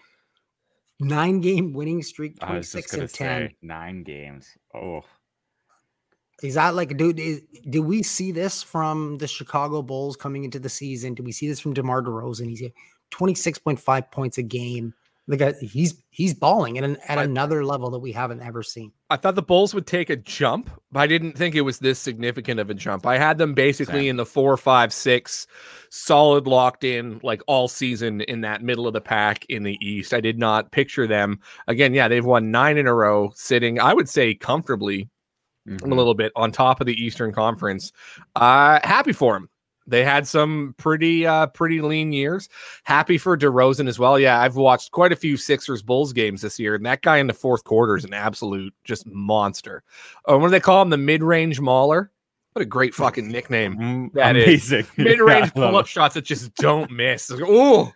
[1.00, 3.50] nine-game winning streak, I was just twenty-six and ten.
[3.50, 4.48] say nine games.
[4.74, 5.02] Oh,
[6.44, 7.20] Is that like, dude?
[7.20, 11.14] Is, do we see this from the Chicago Bulls coming into the season?
[11.14, 12.50] Do we see this from DeMar DeRozan?
[12.50, 12.64] He's
[13.12, 14.94] twenty-six point five points a game.
[15.28, 18.42] The guy, uh, he's he's balling at an, at I- another level that we haven't
[18.42, 18.92] ever seen.
[19.12, 21.98] I thought the Bulls would take a jump, but I didn't think it was this
[21.98, 23.08] significant of a jump.
[23.08, 24.10] I had them basically Same.
[24.12, 25.48] in the four, five, six,
[25.90, 30.14] solid locked in like all season in that middle of the pack in the East.
[30.14, 31.96] I did not picture them again.
[31.96, 35.10] Yeah, they've won nine in a row, sitting, I would say, comfortably
[35.68, 35.92] mhm.
[35.92, 37.92] a little bit on top of the Eastern Conference.
[38.36, 39.50] Uh, happy for him.
[39.90, 42.48] They had some pretty uh pretty lean years.
[42.84, 44.20] Happy for DeRozan as well.
[44.20, 47.28] Yeah, I've watched quite a few Sixers Bulls games this year, and that guy in
[47.28, 49.84] the fourth quarter is an absolute just monster.
[50.30, 50.90] Uh, what do they call him?
[50.90, 52.12] The mid-range mauler.
[52.54, 53.78] What a great fucking nickname.
[53.80, 54.72] Mm, That is.
[54.72, 54.88] amazing.
[54.98, 57.32] Mid-range Yeah, pull-up shots that just don't miss.
[57.34, 57.92] Oh,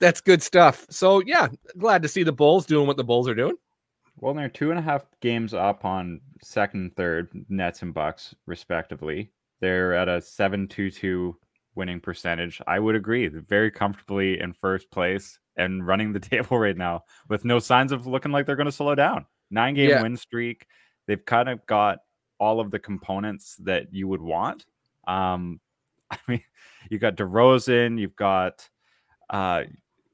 [0.00, 0.86] that's good stuff.
[0.90, 3.56] So yeah, glad to see the Bulls doing what the Bulls are doing.
[4.20, 8.34] Well, they're two and a half games up on second and third, Nets and Bucks,
[8.46, 9.30] respectively.
[9.60, 11.36] They're at a 7 2 2
[11.74, 12.60] winning percentage.
[12.66, 13.28] I would agree.
[13.28, 17.92] They're very comfortably in first place and running the table right now with no signs
[17.92, 19.26] of looking like they're going to slow down.
[19.50, 20.02] Nine game Yeah.
[20.02, 20.66] win streak.
[21.06, 22.00] They've kind of got
[22.38, 24.66] all of the components that you would want.
[25.06, 25.60] Um,
[26.10, 26.42] I mean,
[26.90, 28.68] you got DeRozan, you've got
[29.30, 29.64] uh,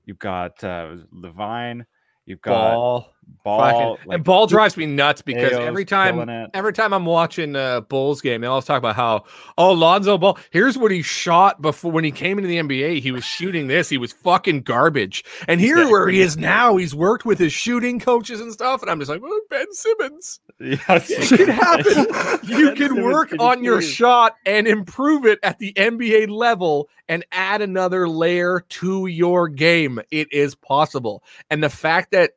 [0.04, 1.86] you've got uh, LaVine,
[2.26, 3.13] you've got Ball.
[3.44, 7.54] Ball, Fucking- and ball drives me nuts because Ayo's every time every time I'm watching
[7.56, 9.24] a Bulls game, they always talk about how
[9.58, 10.38] oh Lonzo Ball.
[10.50, 13.00] Here's what he shot before when he came into the NBA.
[13.02, 13.90] He was shooting this.
[13.90, 15.24] He was fucking garbage.
[15.46, 18.80] And here where he is now, he's worked with his shooting coaches and stuff.
[18.80, 20.40] And I'm just like, oh, Ben Simmons.
[20.60, 22.06] Yes, It can happen.
[22.48, 26.30] You Ben can Simmons work can on your shot and improve it at the NBA
[26.30, 30.00] level and add another layer to your game.
[30.10, 31.22] It is possible.
[31.50, 32.32] And the fact that,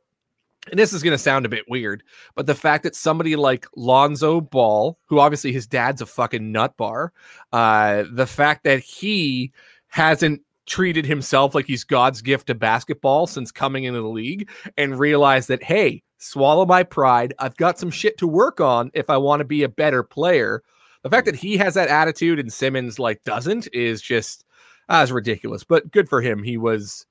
[0.70, 2.04] and this is going to sound a bit weird,
[2.36, 6.76] but the fact that somebody like Lonzo Ball, who obviously his dad's a fucking nut
[6.78, 7.14] bar,
[7.54, 9.52] uh, the fact that he
[9.88, 15.00] hasn't treated himself like he's God's gift to basketball since coming into the league and
[15.00, 17.34] realized that, hey, swallow my pride.
[17.40, 20.62] I've got some shit to work on if I want to be a better player.
[21.04, 24.44] The fact that he has that attitude and Simmons like doesn't is just
[24.90, 25.64] uh, ridiculous.
[25.64, 26.44] But good for him.
[26.44, 27.06] He was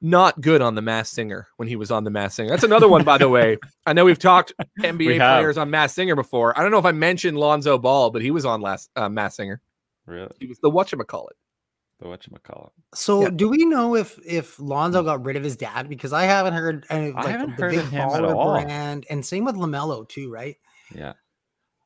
[0.00, 2.48] not good on the Masked Singer when he was on the Masked Singer.
[2.50, 3.58] That's another one, by the way.
[3.86, 6.58] I know we've talked NBA We players on Masked Singer before.
[6.58, 9.36] I don't know if I mentioned Lonzo Ball, but he was on last uh, Masked
[9.36, 9.60] Singer.
[10.06, 10.32] Really?
[10.40, 11.28] He was the whatchamacallit.
[11.98, 12.70] The whatchamacallit.
[12.94, 13.30] So, Yeah.
[13.30, 15.88] do we know if if Lonzo got rid of his dad?
[15.88, 16.86] Because I haven't heard.
[16.90, 18.52] Uh, like, haven't the heard big of him at all.
[18.62, 20.56] brand, and same with Lamelo too, right?
[20.94, 21.12] Yeah.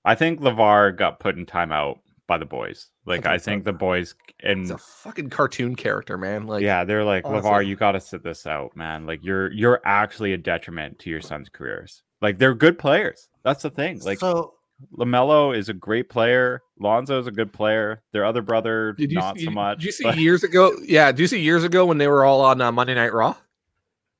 [0.04, 2.88] I think LeVar got put in timeout by the boys.
[3.06, 3.72] Like, I think think so.
[3.72, 6.46] the boys, and He's a fucking cartoon character, man.
[6.46, 7.50] Like, yeah, they're like, honestly.
[7.50, 9.06] LeVar, you got to sit this out, man.
[9.06, 12.02] Like, you're you're actually a detriment to your son's careers.
[12.22, 13.28] Like, they're good players.
[13.42, 14.00] That's the thing.
[14.00, 14.54] Like, so
[14.96, 16.62] Lamelo is a great player.
[16.80, 18.02] Lonzo is a good player.
[18.12, 19.78] Their other brother, Did you not see, so much.
[19.78, 20.72] Did you see but- years ago?
[20.82, 23.36] Yeah, do you see years ago when they were all on uh, Monday Night Raw?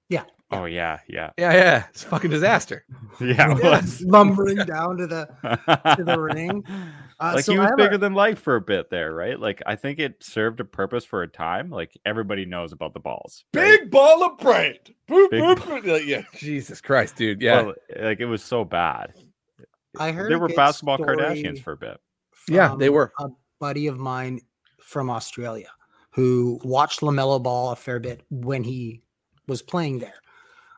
[0.09, 0.25] Yeah.
[0.51, 2.85] Oh yeah, yeah, Yeah, yeah, it's a fucking disaster.
[3.21, 3.57] yeah.
[3.57, 5.27] it Yeah, lumbering down to the
[5.97, 6.65] to the ring.
[7.21, 9.39] Uh, like so he was have a- bigger than life for a bit there, right?
[9.39, 11.71] Like I think it served a purpose for a time.
[11.71, 13.45] Like everybody knows about the balls.
[13.55, 13.81] right?
[13.81, 14.79] Big Baller Brand.
[15.09, 15.87] Boop, boop, ball- boop.
[15.87, 17.41] Like, yeah, Jesus Christ, dude.
[17.41, 19.15] Yeah, Well, like it was so bad.
[19.99, 21.99] I heard They were basketball Kardashians for a bit.
[22.49, 23.13] Yeah, they were.
[23.21, 23.29] A
[23.61, 24.41] buddy of mine
[24.81, 25.69] from Australia
[26.11, 29.03] who watched Lamelo Ball a fair bit when he
[29.49, 30.15] was playing there.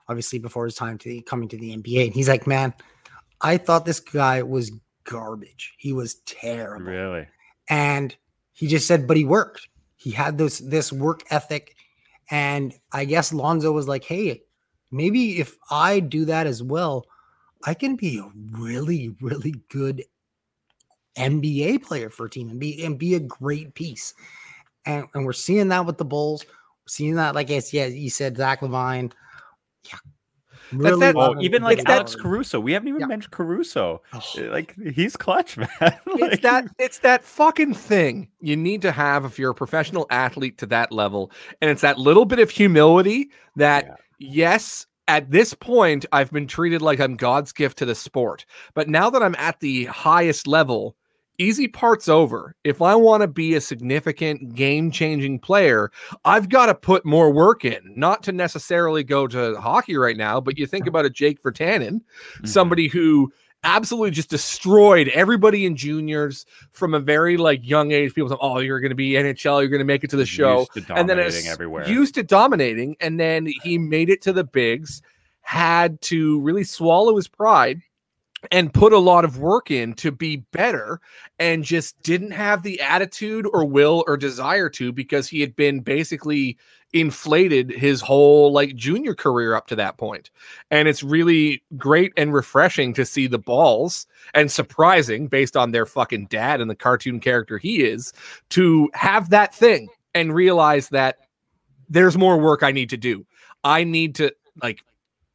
[0.09, 2.72] Obviously, before his time to the, coming to the NBA, and he's like, "Man,
[3.40, 4.70] I thought this guy was
[5.06, 5.74] garbage.
[5.78, 7.26] He was terrible." Really?
[7.68, 8.16] and
[8.52, 11.76] he just said but he worked he had this this work ethic
[12.30, 14.40] and i guess lonzo was like hey
[14.90, 17.06] maybe if i do that as well
[17.64, 20.04] i can be a really really good
[21.16, 24.14] nba player for a team and be and be a great piece
[24.84, 28.10] and, and we're seeing that with the bulls we're seeing that like yes yeah you
[28.10, 29.12] said zach LaVine
[29.90, 29.98] yeah
[30.72, 32.22] really that- Oh, even like good Alex quality.
[32.29, 32.61] Caruso.
[32.61, 33.07] We haven't even Yeah.
[33.07, 34.02] mentioned Caruso.
[34.12, 35.68] Oh, eh, Like he's clutch, man.
[35.81, 40.59] it's that it's that fucking thing you need to have if you're a professional athlete
[40.59, 43.94] to that level and it's that little bit of humility that Yeah.
[44.18, 48.88] yes at this point i've been treated like i'm god's gift to the sport but
[48.88, 50.96] now that i'm at the highest level
[51.38, 55.90] easy part's over if i want to be a significant game changing player
[56.25, 60.40] i've got to put more work in not to necessarily go to hockey right now
[60.40, 62.01] but you think about a jake virtanen
[62.40, 62.49] Mhm.
[62.49, 63.33] somebody who
[63.64, 68.14] absolutely just destroyed everybody in juniors from a very like young age.
[68.14, 69.61] People say, "Oh, you're going to be NHL.
[69.61, 71.88] You're going to make it to the show." used to And then dominating it's everywhere.
[71.88, 75.03] used to dominating, and then he made it to the bigs.
[75.40, 77.81] Had to really swallow his pride
[78.51, 81.01] and put a lot of work in to be better
[81.38, 85.81] and just didn't have the attitude or will or desire to because he had been
[85.81, 86.57] basically
[86.92, 90.31] inflated his whole like junior career up to that point.
[90.70, 95.87] And it's really great and refreshing to see the balls and surprising based on their
[95.87, 98.12] fucking dad and the cartoon character he is
[98.51, 101.16] to have that thing and realize that
[101.88, 103.27] there's more work I need to do.
[103.64, 104.83] I need to like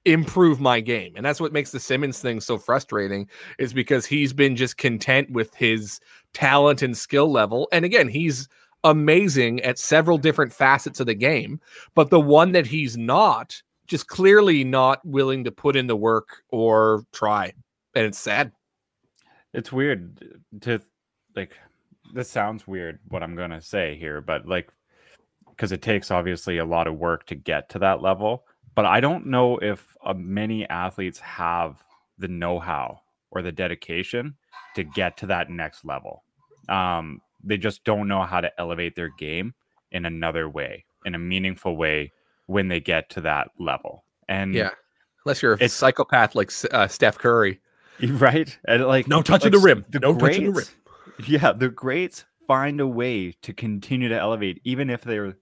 [0.05, 1.13] improve my game.
[1.15, 5.29] And that's what makes the Simmons thing so frustrating is because he's been just content
[5.31, 5.99] with his
[6.33, 7.67] talent and skill level.
[7.71, 8.47] And again, he's
[8.83, 11.59] amazing at several different facets of the game,
[11.93, 16.43] but the one that he's not just clearly not willing to put in the work
[16.49, 17.53] or try.
[17.93, 18.51] And it's sad.
[19.53, 20.81] it's weird to
[21.35, 21.57] like
[22.13, 24.69] this sounds weird what i'm gonna say here but like
[25.49, 28.99] because it takes obviously a lot of work to get to that level but i
[28.99, 31.83] don't know if uh, many athletes have
[32.17, 32.99] the know-how
[33.31, 34.35] or the dedication
[34.75, 36.23] to get to that next level
[36.69, 39.53] um, they just don't know how to elevate their game
[39.91, 42.11] in another way in a meaningful way
[42.45, 44.71] when they get to that level and Yeah.
[45.25, 47.59] Unless you're a psychopath like uh, Steph Curry.
[48.07, 49.85] right and like No touching like the rim.
[49.89, 50.75] the No touching the greats-
[51.27, 55.37] Yeah, the greats find a way to continue to elevate, even if they're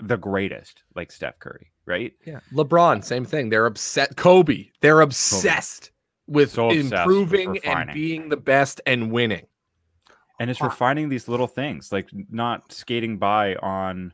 [0.00, 2.12] the greatest, like Steph Curry, right?
[2.26, 2.40] Yeah.
[2.52, 3.50] LeBron, same thing.
[3.50, 4.16] They're upset.
[4.16, 5.90] Kobe, they're obsessed
[6.26, 9.46] with So obsessed with improving and being the best and winning.
[10.40, 10.68] And it's Wow.
[10.68, 14.12] refining these little things, like not skating by on,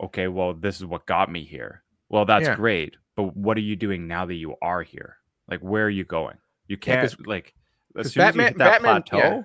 [0.00, 1.82] okay, well, this is what got me here.
[2.10, 2.54] Well, that's Yeah.
[2.54, 5.16] great, but what are you doing now that you are here?
[5.48, 6.36] Like, where are you going?
[6.68, 7.54] You can't like
[7.96, 9.42] as soon as you Batman- hit that Batman- plateau, yeah.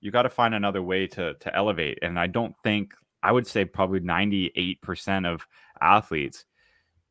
[0.00, 1.98] you got to find another way to to elevate.
[2.02, 5.46] And I don't think I would say probably ninety eight percent of
[5.80, 6.44] athletes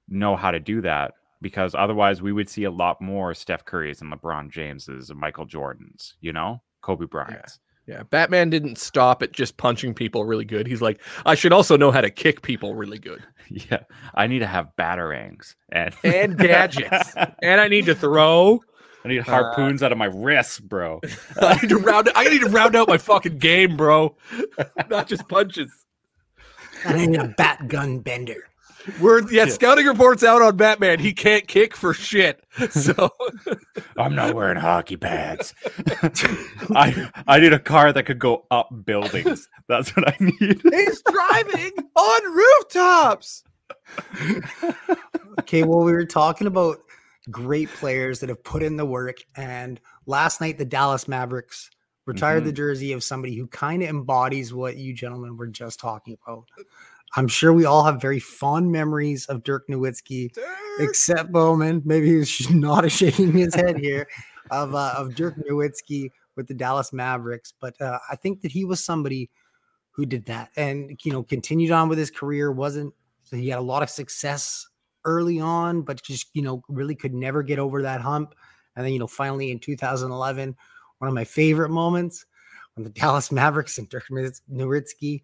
[0.07, 4.01] know how to do that because otherwise we would see a lot more Steph Currys
[4.01, 7.59] and LeBron Jameses and Michael Jordans, you know, Kobe Bryant's.
[7.87, 8.03] Yeah.
[8.03, 10.67] Batman didn't stop at just punching people really good.
[10.67, 13.23] He's like, I should also know how to kick people really good.
[13.49, 17.15] Yeah, I need to have batarangs and And gadgets.
[17.41, 18.59] and I need to throw.
[19.05, 20.99] I need uh, harpoons out of my wrists, bro.
[21.41, 24.17] I need to round I need to round out my fucking game, bro.
[24.89, 25.71] Not just punches.
[26.83, 28.49] I need a bat gun bender.
[28.99, 30.99] We're yeah, scouting reports out on Batman.
[30.99, 32.43] He can't kick for shit.
[32.69, 33.09] So
[33.97, 35.53] I'm not wearing hockey pads.
[36.75, 39.47] I I need a car that could go up buildings.
[39.67, 40.61] That's what I need.
[40.71, 43.43] he's driving on rooftops.
[45.39, 46.79] Okay, well, we were talking about
[47.29, 51.69] great players that have put in the work, and last night the Dallas Mavericks
[52.05, 52.55] retired the mm-hmm.
[52.55, 56.45] jersey of somebody who kind of embodies what you gentlemen were just talking about.
[57.15, 60.37] I'm sure we all have very fond memories of Dirk Nowitzki,
[60.79, 61.81] except Bowman.
[61.85, 64.07] Maybe he's not shaking his head here
[64.51, 67.53] of uh, of Dirk Nowitzki with the Dallas Mavericks.
[67.59, 69.29] But uh, I think that he was somebody
[69.91, 72.51] who did that and you know continued on with his career.
[72.51, 72.93] wasn't
[73.23, 74.67] so he had a lot of success
[75.03, 78.35] early on, but just you know really could never get over that hump.
[78.75, 80.55] And then you know finally in 2011,
[80.99, 82.25] one of my favorite moments
[82.75, 85.23] when the Dallas Mavericks and Dirk Nowitzki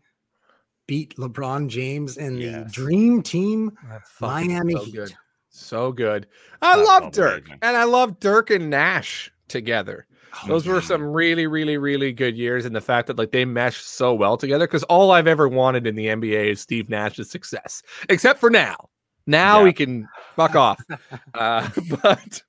[0.88, 3.71] beat LeBron James and the Dream Team
[4.19, 4.93] Miami so Heat.
[4.95, 5.13] good.
[5.49, 6.27] So good.
[6.61, 7.41] I That love Dirk.
[7.45, 7.59] amazing.
[7.61, 10.07] And I love Dirk and Nash together.
[10.47, 12.65] Those were some really, really, really good years.
[12.65, 14.65] And the fact that like they meshed so well together.
[14.65, 17.84] Because all I've ever wanted in the NBA is Steve Nash's success.
[18.09, 18.89] Except for now.
[19.27, 19.63] Now Yeah.
[19.65, 20.81] we can fuck off.
[21.36, 21.69] Uh,
[22.01, 22.41] but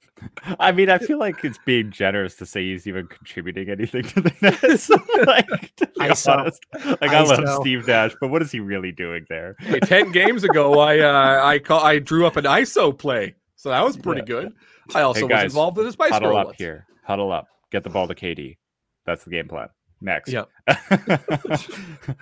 [0.59, 4.21] I mean, I feel like it's being generous to say he's even contributing anything to
[4.21, 4.89] the Nets.
[5.27, 6.37] like, to be ISO.
[6.37, 6.65] honest,
[7.01, 7.61] like I love ISO.
[7.61, 9.57] Steve Nash, but what is he really doing there?
[9.61, 13.35] hey, 10 games ago, I uh, I call I drew up an ISO play.
[13.57, 14.25] So that was pretty Yeah.
[14.27, 14.53] good.
[14.95, 16.59] I also was guys, involved with the Spice Huddle Girl up once.
[16.59, 16.87] here.
[17.05, 17.47] Huddle up.
[17.71, 18.59] Get the ball to KD.
[19.07, 19.69] That's the game plan.
[20.01, 20.31] Next.
[20.31, 20.49] Yep.
[20.69, 20.77] um,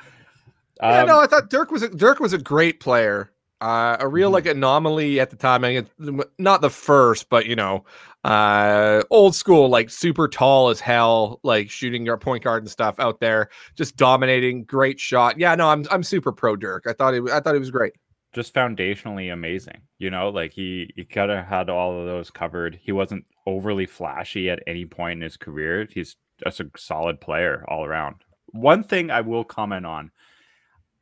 [0.83, 3.33] yeah, no, I thought Dirk was a, Dirk was a great player.
[3.63, 4.33] Uh, a real Mhm.
[4.33, 5.65] like anomaly at the time.
[5.65, 7.85] I mean, not the first, but you know,
[8.25, 12.97] uh, old school, like super tall as hell, like shooting your point guard and stuff
[12.99, 14.65] out there, just dominating.
[14.65, 15.39] Great shot.
[15.39, 16.85] Yeah, no, I'm I'm super pro Dirk.
[16.89, 17.93] I thought he I thought he was great.
[18.35, 19.83] just foundationally amazing.
[19.99, 22.79] You know, like he he kind of had all of those covered.
[22.83, 25.87] He wasn't overly flashy at any point in his career.
[25.91, 28.17] He's just a solid player all around.
[28.47, 30.11] One thing I will comment on.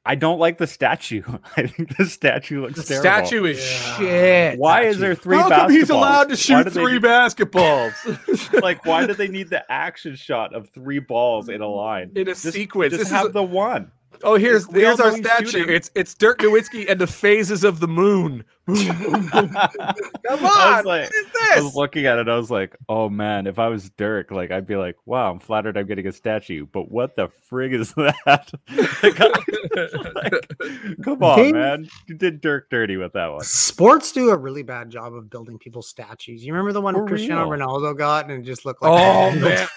[0.06, 1.22] I don't like the statue.
[1.56, 3.02] I think the statue looks The terrible.
[3.02, 3.96] statue is Yeah.
[3.98, 4.58] shit.
[4.58, 9.06] Why is there three How come he's allowed to shoot three need- basketballs like why
[9.06, 12.12] do they need the action shot of three balls in a line?
[12.14, 12.92] in a Just- sequence?
[12.92, 13.92] Just this is have a- the one.
[14.22, 15.46] Oh, here's here's our statue.
[15.46, 15.74] shooting.
[15.74, 18.44] It's it's Dirk Nowitzki and the phases of the moon.
[19.30, 22.28] Come on, I was what like- is I was looking at it.
[22.28, 25.38] I was like, "Oh man, if I was Dirk, like I'd be like, wow, I'm
[25.40, 27.92] flattered I'm getting a statue, but what the frig is
[28.24, 28.50] that?
[29.72, 33.42] Like, come on, They- man, you did Dirk dirty with that one.
[33.44, 36.44] Sports do a really bad job of building people's statues.
[36.44, 37.60] You remember the one For Cristiano real.
[37.66, 39.68] Ronaldo got and it just looked like oh man,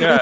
[0.00, 0.18] yeah.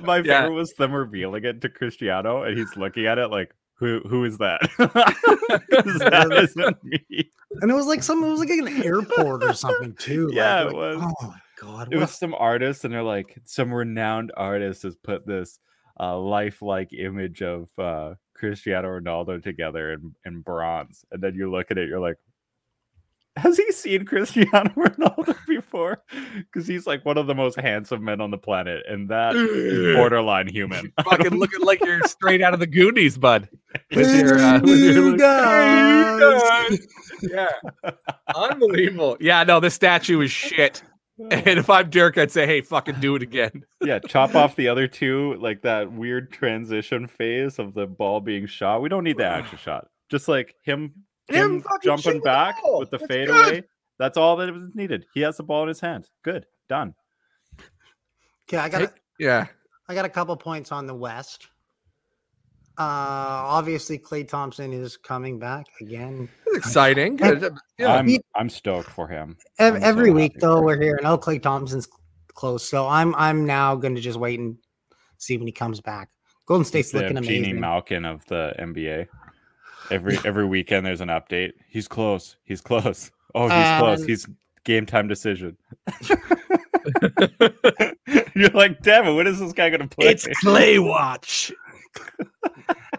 [0.00, 0.48] My favorite Yeah.
[0.48, 4.00] was them revealing it to Cristiano, and he's looking at it like, "Who?
[4.08, 4.60] who is that?
[4.78, 9.94] that isn't me." And it was like some it was like an airport or something
[9.94, 10.28] too.
[10.28, 10.98] like- Yeah, it like.
[11.02, 11.88] Oh my god.
[11.92, 15.58] it a was some artist and they're like some renowned artist has put this
[15.98, 21.70] uh, lifelike image of uh, cristiano ronaldo together in, in bronze and then you look
[21.70, 22.16] at it you're like
[23.36, 26.02] has he seen cristiano ronaldo before
[26.36, 29.96] because he's like one of the most handsome men on the planet and that is
[29.96, 33.48] borderline human Fucking looking like you're straight out of the Goonies, bud.
[33.94, 36.78] With your, uh, with your Hey, guys.
[37.22, 37.50] yeah,
[38.34, 39.16] unbelievable.
[39.20, 40.82] Yeah, no, the statue is shit.
[41.30, 44.68] And if I'm Dirk, I'd say, "Hey, fucking do it again." yeah chop off the
[44.68, 49.16] other two like that weird transition phase of the ball being shot we don't need
[49.18, 50.92] the action shot just like him
[51.30, 53.50] Him him, fucking jumping shooting the back with the That's fadeaway.
[53.50, 53.64] good.
[53.98, 55.06] That's all that was needed.
[55.14, 56.08] He has the ball in his hand.
[56.22, 56.94] Good, done.
[58.48, 59.46] Okay, I got a, Yeah,
[59.88, 61.48] I got a couple points on the West.
[62.78, 62.82] Uh
[63.46, 66.28] obviously Klay Thompson is coming back again.
[66.46, 67.18] it's exciting.
[67.18, 67.48] Yeah.
[67.78, 69.36] Yeah, I'm I'm stoked for him.
[69.58, 71.86] Ev- I'm so every week though we're here and oh Klay Thompson's
[72.34, 72.66] close.
[72.68, 74.56] So I'm I'm now going to just wait and
[75.18, 76.08] see when he comes back.
[76.46, 77.60] Golden State's He's the looking Geno amazing.
[77.60, 79.06] Malkin of the NBA.
[79.90, 81.52] Every every weekend there's an update.
[81.68, 82.36] He's close.
[82.44, 83.10] He's close.
[83.32, 84.04] Oh, he's close.
[84.04, 84.26] He's
[84.64, 85.56] game time decision.
[88.34, 90.08] You're like, damn it, when is this guy gonna play?
[90.08, 91.52] It's Clay Watch.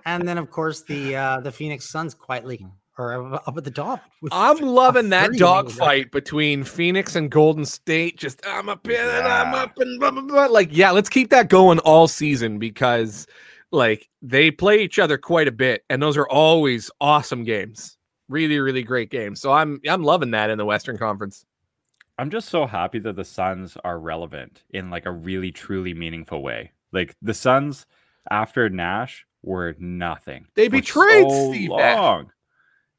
[0.06, 2.66] and then of course the uh the Phoenix Suns quietly
[2.98, 4.02] are up at the top.
[4.22, 8.18] with I'm loving that 30 dog fight between Phoenix and Golden State.
[8.18, 10.46] Just I'm up in and I'm up and blah, blah, blah.
[10.46, 13.28] like yeah, let's keep that going all season because
[13.72, 17.98] like they play each other quite a bit, and those are always awesome games.
[18.30, 19.42] Really, really great games.
[19.42, 21.46] So I'm I'm loving that in the Western Conference.
[22.18, 26.42] I'm just so happy that the Suns are relevant in like a really truly meaningful
[26.44, 26.72] way.
[26.92, 27.86] Like the Suns
[28.30, 30.46] after Nash were nothing.
[30.56, 32.32] They betrayed so Steve long.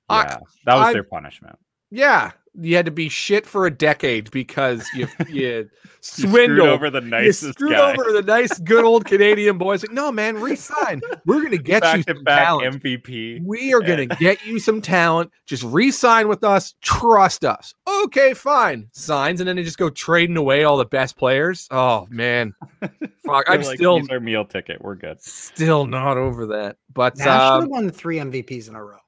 [0.08, 1.56] I- Yeah, that was I- their punishment.
[1.90, 6.90] Yeah, you had to be shit for a decade because you you You swindled over
[6.90, 7.92] the you nicest screwed guy.
[7.92, 9.82] over the nice, good old Canadian boys.
[9.82, 11.00] Like, no, man, resign.
[11.24, 12.82] We're gonna get you back to some back talent.
[12.82, 13.40] MVP.
[13.44, 15.30] We are gonna get you some talent.
[15.46, 16.74] Just re-sign with us.
[16.82, 17.72] Trust us.
[18.04, 18.88] Okay, fine.
[18.92, 21.68] Signs, and then they just go trading away all the best players.
[21.70, 22.52] Oh man,
[23.24, 23.44] fuck.
[23.48, 24.82] I'm like, still our meal ticket.
[24.82, 25.22] We're good.
[25.22, 26.76] still not over that.
[26.92, 28.98] But Nash should um, have won three MVPs in a row.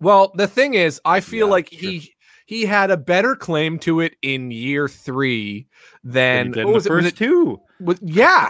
[0.00, 1.78] well, the thing is, I feel Yeah, like true.
[1.78, 2.14] he
[2.50, 5.68] he had a better claim to it in year three
[6.02, 6.96] than Than he did what was the it?
[6.96, 7.60] Was first it- two.
[7.78, 8.48] was- yeah.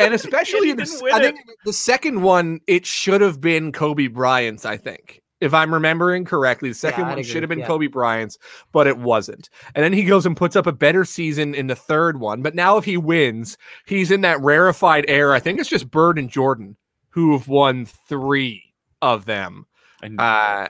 [0.00, 1.22] And especially in the, I it.
[1.22, 5.20] think the second one, it should have been Kobe Bryant's, I think.
[5.42, 7.66] If I'm remembering correctly, the second I'd one should have been yeah.
[7.66, 8.38] Kobe Bryant's,
[8.72, 9.50] but it wasn't.
[9.74, 12.40] And then he goes and puts up a better season in the third one.
[12.40, 15.34] But now, if he wins, he's in that rarefied air.
[15.34, 16.74] I think it's just Bird and Jordan
[17.10, 18.62] who have won three
[19.02, 19.66] of them.
[20.02, 20.68] And Uh, Yeah,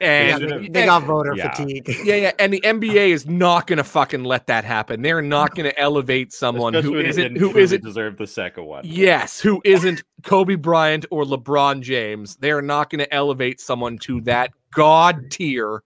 [0.00, 1.54] and should've- they, they got voter Yeah.
[1.54, 1.88] fatigue.
[2.04, 5.02] yeah, yeah, and the NBA is not going to fucking let that happen.
[5.02, 7.84] They're not going to elevate someone especially who when he isn't didn't who truly isn't
[7.84, 8.82] deserve the second one.
[8.84, 12.36] yes, who isn't Kobe Bryant or LeBron James.
[12.36, 15.82] They're not going to elevate someone to that god tier,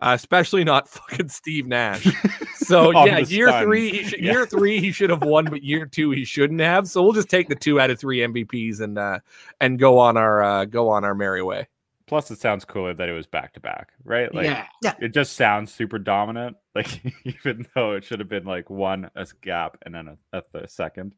[0.00, 2.06] uh, especially not fucking Steve Nash.
[2.58, 3.64] So yeah, year Suns.
[3.64, 4.32] three, he should, Yeah.
[4.32, 6.88] year three he should have won, but year two he shouldn't have.
[6.88, 9.20] So we'll just take the two out of three MVPs and uh,
[9.60, 11.68] and go on our uh, go on our merry way.
[12.06, 14.32] Plus, it sounds cooler that it was back to back, right?
[14.32, 14.46] Like,
[14.82, 16.56] yeah, it just sounds super dominant.
[16.76, 20.42] Like, even though it should have been like one as gap and then a, a
[20.52, 21.14] th- second.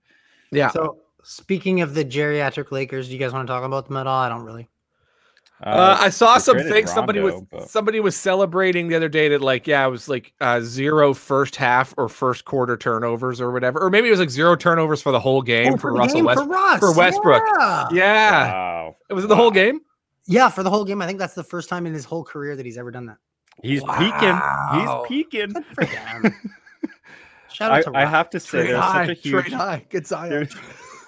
[0.52, 0.70] yeah.
[0.70, 4.06] So speaking of the geriatric Lakers, do you guys want to talk about them at
[4.06, 4.20] all?
[4.20, 4.68] I don't really.
[5.60, 6.92] Uh, I saw some traded things.
[6.92, 10.32] Somebody was but- somebody was celebrating the other day that like yeah, it was like
[10.40, 14.30] uh, zero first half or first quarter turnovers or whatever, or maybe it was like
[14.30, 16.40] zero turnovers for the whole game Oh, for, the Russell game West.
[16.40, 16.78] for, Russ.
[16.78, 17.42] for Westbrook.
[17.58, 17.86] Yeah.
[17.90, 18.96] Yeah, Wow.
[19.10, 19.80] it was the whole game.
[20.28, 21.00] Yeah, for the whole game.
[21.02, 23.16] I think that's the first time in his whole career that he's ever done that.
[23.62, 23.98] He's Wow.
[23.98, 24.78] peaking.
[24.80, 25.52] He's peaking.
[25.54, 26.34] Good for him.
[27.52, 29.84] Shout out I, to I have to say, there's such a huge high.
[29.88, 30.30] Good Zion.
[30.30, 30.48] there,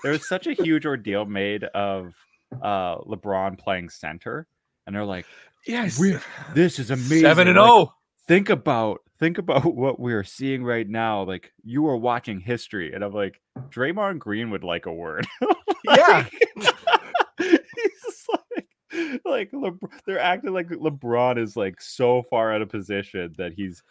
[0.02, 2.14] there was such a huge ordeal made of
[2.62, 4.48] uh LeBron playing center,
[4.86, 5.26] and they're like,
[5.66, 6.16] Yes, "We-
[6.54, 7.94] "This is amazing." seven and Like, zero.
[8.26, 11.22] think about think about what we're seeing right now.
[11.22, 15.26] Like you are watching history, and I'm like, Draymond Green would like a word.
[15.84, 16.26] Yeah.
[17.38, 18.59] he's like,
[19.24, 23.82] like Lebr- they're acting like LeBron is like so far out of position that he's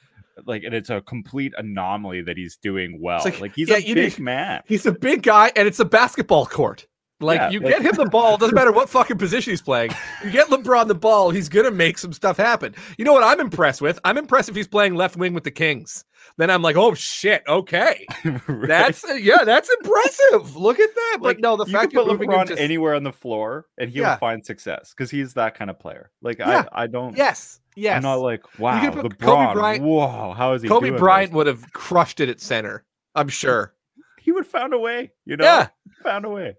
[0.45, 3.21] like, and it's a complete anomaly that he's doing well.
[3.25, 4.61] like, Like, he's yeah, a big need- man.
[4.65, 6.87] He's a big guy, and it's a basketball court.
[7.21, 9.91] Like Yeah, you like- get him the ball, doesn't matter what fucking position he's playing.
[10.23, 12.73] You get LeBron the ball, he's gonna make some stuff happen.
[12.97, 13.99] You know what I'm impressed with?
[14.05, 16.05] I'm impressed if he's playing left wing with the Kings.
[16.37, 18.05] Then I'm like, oh shit, okay,
[18.47, 18.67] Right?
[18.67, 20.55] that's yeah, that's impressive.
[20.55, 21.17] Look at that.
[21.19, 23.89] But like no, the you fact you're put LeBron to anywhere on the floor and
[23.89, 24.15] he'll Yeah.
[24.17, 26.11] find success because he's that kind of player.
[26.21, 26.65] Like Yeah.
[26.71, 27.17] I, I don't.
[27.17, 27.97] yes, yes.
[27.97, 29.19] I'm not like wow, LeBron.
[29.19, 30.69] Kobe Bryant- Whoa, how is he?
[30.69, 32.85] Kobe doing this?" Bryant would have crushed it at center.
[33.13, 33.73] I'm sure.
[34.21, 35.11] He would found a way.
[35.25, 35.43] You know.
[35.43, 35.67] Yeah.
[36.03, 36.55] Found a way.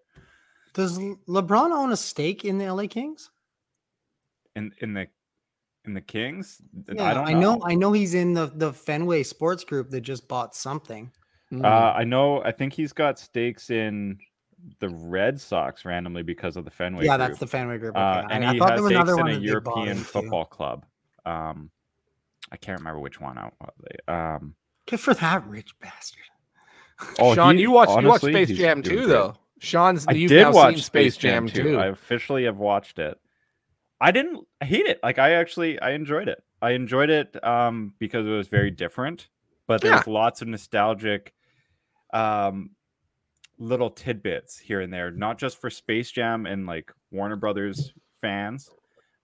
[0.74, 3.30] Does LeBron own a stake in the LA Kings?
[4.56, 5.06] In in the
[5.84, 6.60] in the Kings.
[6.92, 7.26] Yeah, I don't.
[7.28, 7.60] I know.
[7.64, 11.10] I know he's in the the Fenway Sports Group that just bought something.
[11.52, 11.64] Mm.
[11.64, 12.42] Uh, I know.
[12.44, 14.18] I think he's got stakes in
[14.78, 17.06] the Red Sox randomly because of the Fenway.
[17.06, 17.28] yeah, group.
[17.28, 17.96] that's the Fenway Group.
[17.96, 19.40] Uh, and I, I he thought has there was stakes another in one a that
[19.40, 20.04] they bought European into.
[20.04, 20.86] football club.
[21.26, 21.70] Um,
[22.52, 23.38] I can't remember which one.
[23.38, 23.54] Out.
[24.06, 24.54] Um,
[24.86, 26.22] Good for that rich bastard.
[27.18, 29.12] oh, Sean, he- you watched you watched Space Jam doing too, great.
[29.14, 29.36] though.
[29.60, 31.78] Sean's I you've did now watch seen Space Jam, too.
[31.78, 33.18] I officially have watched it.
[34.00, 34.98] I didn't hate it.
[35.02, 36.42] Like I actually I enjoyed it.
[36.62, 39.28] I enjoyed it um because it was very different,
[39.66, 40.12] but there's Yeah.
[40.12, 41.34] lots of nostalgic
[42.12, 42.70] um
[43.58, 47.92] little tidbits here and there, not just for Space Jam and like Warner Brothers
[48.22, 48.70] fans,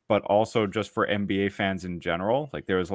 [0.08, 2.50] but also just for NBA fans in general.
[2.52, 2.92] Like there was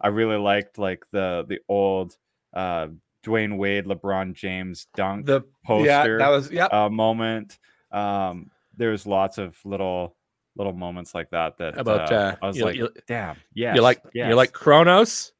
[0.00, 2.16] I really liked like the the old
[2.54, 2.88] uh
[3.28, 6.66] Dwyane Wade, LeBron James dunk The poster yeah, that was yeah.
[6.66, 7.58] uh, moment.
[7.92, 10.16] Um, there's lots of little
[10.56, 13.74] little moments like that that About, uh, uh, I was you- like, you- damn, yeah,
[13.74, 15.32] you like you like Chronos?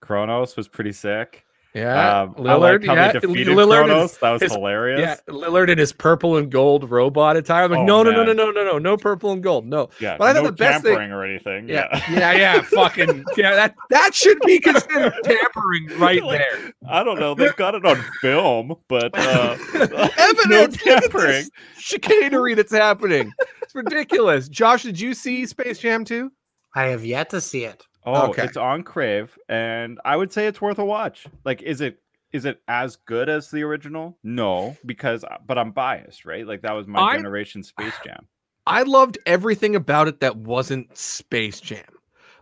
[0.00, 1.44] Chronos was pretty sick.
[1.72, 5.00] Yeah, um, I liked how yeah, they defeated Lillard is- that was his- hilarious.
[5.00, 7.64] Yeah, Lillard in his purple and gold robot attire.
[7.64, 9.66] I'm like, Oh, no, no, no, no, no, no, no, no purple and gold.
[9.66, 9.88] No.
[10.00, 11.68] Yeah, But I thought no the best thing- tampering or anything.
[11.68, 12.60] Yeah, Yeah, yeah, yeah.
[12.74, 13.54] Fucking yeah.
[13.54, 16.72] That that should be considered tampering right Like, there.
[16.88, 17.36] I don't know.
[17.36, 19.56] They've got it on film, but uh,
[20.18, 20.84] Evidence.
[20.84, 21.46] Look at tampering.
[21.78, 23.32] chicanery that's happening.
[23.62, 24.48] It's ridiculous.
[24.48, 26.30] Josh, did you see Space Jam 2?
[26.74, 27.84] I have yet to see it.
[28.04, 28.44] Oh, Okay.
[28.44, 31.26] it's on Crave, and I would say it's worth a watch.
[31.44, 32.00] Like, is it
[32.32, 34.16] is it as good as the original?
[34.22, 36.46] No, because uh, but I'm biased, right?
[36.46, 38.26] Like that was my I- generation Space Jam.
[38.66, 41.84] I loved everything about it that wasn't Space Jam.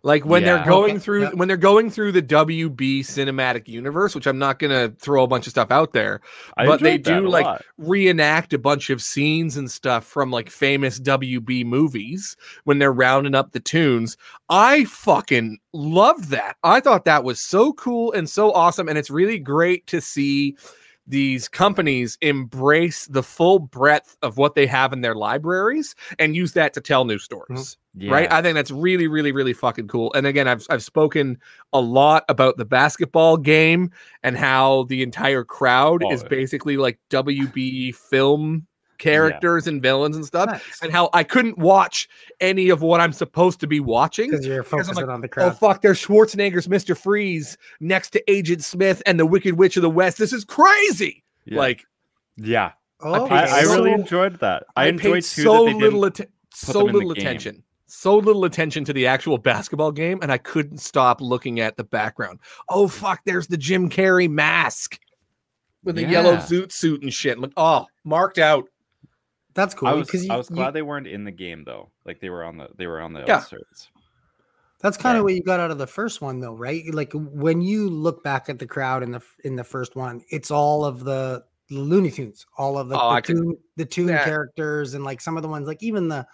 [0.08, 0.56] Like when Yeah.
[0.56, 1.30] they're going Okay, through yeah.
[1.34, 5.46] when they're going through the WB cinematic universe, which I'm not gonna throw a bunch
[5.46, 6.22] of stuff out there,
[6.56, 7.62] I But they do, like, lot.
[7.76, 13.34] reenact a bunch of scenes and stuff from like famous WB movies when they're rounding
[13.34, 14.16] up the tunes.
[14.48, 16.56] I fucking love that.
[16.64, 18.88] I thought that was so cool and so awesome.
[18.88, 20.56] And it's really great to see
[21.08, 26.52] these companies embrace the full breadth of what they have in their libraries and use
[26.52, 27.20] that to tell new mm-hmm.
[27.20, 27.78] stories.
[27.94, 28.12] Yeah.
[28.12, 28.30] Right?
[28.32, 30.12] I think that's really, really, really fucking cool.
[30.12, 31.38] And again, I've I've spoken
[31.72, 33.90] a lot about the basketball game
[34.22, 36.28] and how the entire crowd Oh, is yeah.
[36.28, 38.67] basically like WB film
[38.98, 40.50] characters and villains and stuff.
[40.50, 40.82] Nice.
[40.82, 42.08] And how I couldn't watch
[42.40, 45.52] any of what I'm supposed to be watching Because you're focusing like, on the crowd.
[45.52, 45.82] Oh fuck!
[45.82, 46.96] There's Schwarzenegger's Mr.
[46.96, 50.18] Freeze next to Agent Smith and the Wicked Witch of the West.
[50.18, 51.24] This is crazy.
[51.44, 51.58] Yeah.
[51.58, 51.84] Like
[52.36, 52.72] yeah.
[53.00, 54.64] Oh, paid I, I so- really enjoyed that.
[54.76, 57.26] I, I, enjoyed paid too so that little atten- so them in the little game.
[57.26, 61.76] attention, so little attention to the actual basketball game, and I couldn't stop looking at
[61.76, 62.40] the background.
[62.68, 63.20] Oh fuck!
[63.24, 64.98] There's the Jim Carrey mask
[65.84, 67.38] with the yellow zoot suit and shit.
[67.38, 68.68] Like, oh, marked out.
[69.58, 71.90] That's cool I was, you, I was you- glad they weren't in the game though.
[72.06, 73.36] Like they were on the they were on the Yeah.
[73.38, 73.88] outskirts.
[74.80, 75.18] That's kind Yeah.
[75.18, 76.84] of what you got out of the first one, though, right?
[76.94, 80.52] Like when you look back at the crowd in the in the first one, it's
[80.52, 84.08] all of the Looney Tunes, all of the Oh, the, I could- toon, the toon
[84.10, 84.24] Yeah.
[84.24, 86.24] characters, and like some of the ones, like even the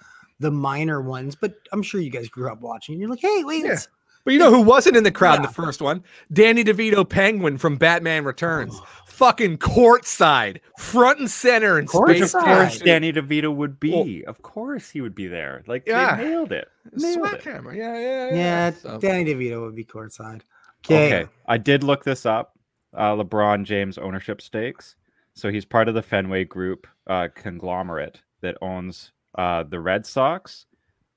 [0.41, 1.35] the minor ones.
[1.35, 3.01] But I'm sure you guys grew up watching.
[3.01, 3.73] You're like, hey, wait, Yeah.
[3.73, 3.89] it's
[4.25, 6.03] But you know who wasn't in the crowd in the first one?
[6.33, 8.73] Danny DeVito Penguin from Batman Returns.
[8.75, 8.87] Oh.
[9.07, 12.17] Fucking courtside, front and center in Courtside.
[12.17, 12.79] Space of course.
[12.81, 14.25] Danny DeVito would be.
[14.27, 15.63] of course he would be there.
[15.69, 16.17] Like Yeah.
[16.17, 16.67] they nailed it.
[16.93, 17.43] Nailed Swag it.
[17.45, 17.75] hammer.
[17.75, 18.35] Yeah, yeah, yeah.
[18.35, 20.41] yeah, So- Danny DeVito would be courtside.
[20.85, 21.31] Okay, Okay.
[21.47, 22.59] I did look this up.
[22.93, 24.97] Uh, LeBron James ownership stakes.
[25.35, 30.67] So he's part of the Fenway Group uh, conglomerate that owns uh, the Red Sox,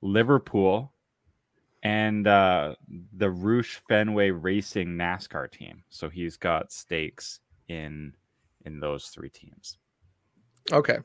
[0.02, 0.92] Liverpool,
[1.88, 2.74] and uh,
[3.16, 5.82] the Rouge Fenway Racing NASCAR team.
[5.88, 8.12] So he's got stakes in
[8.66, 9.78] in those three teams.
[10.70, 10.98] Okay.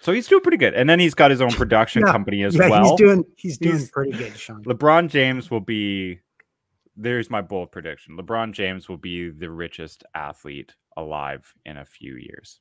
[0.00, 0.74] So he's doing pretty good.
[0.74, 2.12] And then he's got his own production Yeah.
[2.12, 2.82] company as yeah, well.
[2.90, 4.64] he's doing he's doing He's- pretty good, Sean.
[4.64, 6.18] LeBron James will be
[6.96, 8.16] there's my bold prediction.
[8.16, 12.60] LeBron James will be the richest athlete alive in a few years.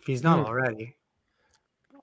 [0.00, 0.46] If he's not Hmm.
[0.46, 0.96] already,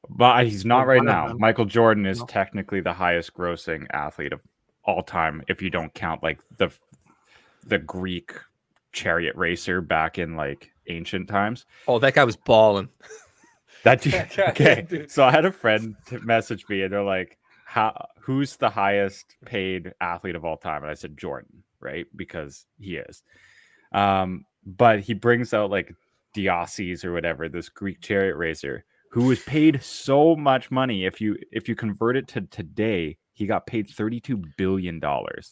[0.09, 1.33] But he's not right now.
[1.37, 2.25] Michael Jordan is No.
[2.25, 4.41] technically the highest grossing athlete of
[4.83, 6.69] all time if you don't count like the
[7.65, 8.33] the Greek
[8.91, 11.65] chariot racer back in like ancient times.
[11.87, 12.89] Oh, that guy was balling.
[13.83, 15.07] That dude, okay.
[15.07, 18.09] So I had a friend message me, and they're like, "How?
[18.19, 22.05] Who's the highest paid athlete of all time?" And I said Jordan, right?
[22.15, 23.23] Because he is.
[23.91, 25.95] Um, but he brings out like
[26.35, 31.05] Diocles or whatever, this Greek chariot racer, who was paid so much money.
[31.05, 35.51] If you if you convert it to today, he got paid thirty two billion dollars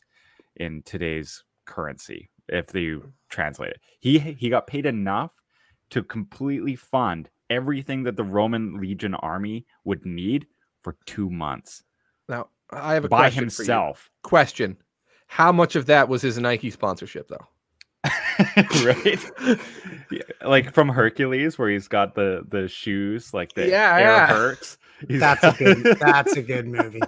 [0.58, 2.30] in today's currency.
[2.48, 3.10] If you hmm.
[3.30, 5.34] translate it, he he got paid enough
[5.90, 10.46] to completely fund everything that the Roman legion army would need
[10.84, 11.82] for two months
[12.28, 13.74] Now, I have a by question for you.
[13.74, 14.12] himself.
[14.24, 14.78] Question:
[15.28, 17.48] How much of that was his Nike sponsorship, though?
[18.86, 19.26] right?
[20.12, 24.28] Yeah, like from Hercules, where he's got the the shoes, like the Yeah, air yeah.
[24.28, 24.78] hurts.
[25.08, 27.02] He's that's a got- good that's a good movie.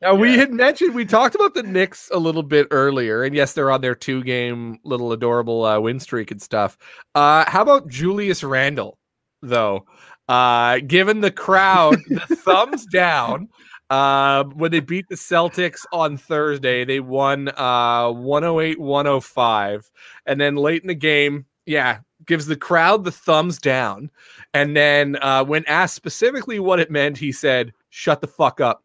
[0.00, 3.52] Now we had mentioned we talked about the Knicks a little bit earlier, and yes,
[3.52, 6.78] they're on their two-game little adorable uh, win streak and stuff.
[7.16, 8.96] Uh, how about Julius Randle,
[9.42, 9.86] though?
[10.28, 13.48] Uh, given the crowd, the thumbs down.
[13.90, 19.90] Uh, when they beat the Celtics on Thursday, they won uh 108 105.
[20.26, 24.10] And then late in the game, yeah, gives the crowd the thumbs down.
[24.54, 28.84] And then uh, when asked specifically what it meant, he said, shut the fuck up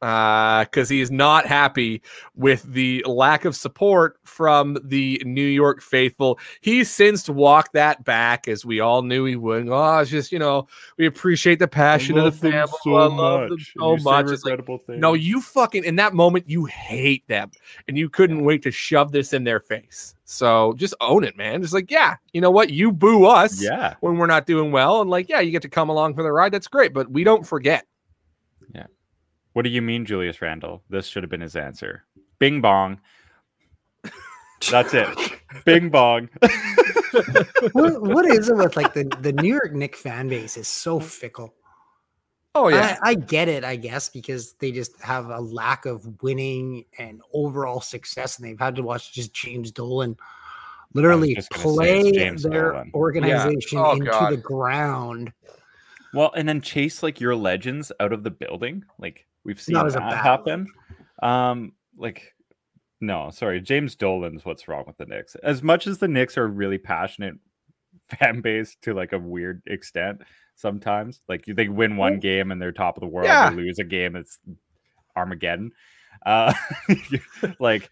[0.00, 2.00] Uh, because he is not happy
[2.36, 6.38] with the lack of support from the New York faithful.
[6.60, 9.68] He's since walked that back, as we all knew he would.
[9.68, 10.68] Oh, it's just you know
[10.98, 12.70] we appreciate the passion of the family.
[12.86, 14.30] I love them so much.
[14.30, 17.50] It's like, no, you fucking in that moment you hate them,
[17.88, 20.14] and you couldn't wait to shove this in their face.
[20.24, 21.60] So just own it, man.
[21.60, 22.70] Just like yeah, you know what?
[22.70, 23.94] You boo us yeah.
[23.98, 26.30] when we're not doing well, and like yeah, you get to come along for the
[26.30, 26.52] ride.
[26.52, 27.84] That's great, but we don't forget.
[29.52, 30.82] What do you mean, Julius Randle?
[30.88, 32.04] This should have been his answer.
[32.38, 33.00] Bing bong.
[34.70, 35.08] That's it.
[35.64, 36.28] Bing bong.
[37.72, 41.00] what, what is it with like the, the New York Knick fan base is so
[41.00, 41.54] fickle.
[42.54, 42.98] Oh yeah.
[43.02, 47.22] I, I get it, I guess, because they just have a lack of winning and
[47.32, 50.16] overall success, and they've had to watch just James Dolan
[50.94, 52.90] literally just gonna say play their Dolan.
[52.94, 54.32] organization Oh, into God.
[54.32, 55.32] the ground.
[56.14, 58.84] Well, and then chase like your legends out of the building.
[58.98, 60.66] Like we've seen that happen.
[61.22, 62.34] Um, like
[63.00, 65.34] no, sorry, James Dolan's what's wrong with the Knicks.
[65.36, 67.34] As much as the Knicks are really passionate
[68.18, 70.20] fan base to like a weird extent,
[70.54, 73.50] sometimes like they win one game and they're top of the world, Yeah.
[73.50, 74.38] they lose a game, it's
[75.16, 75.72] Armageddon.
[76.26, 76.52] Uh,
[77.58, 77.90] like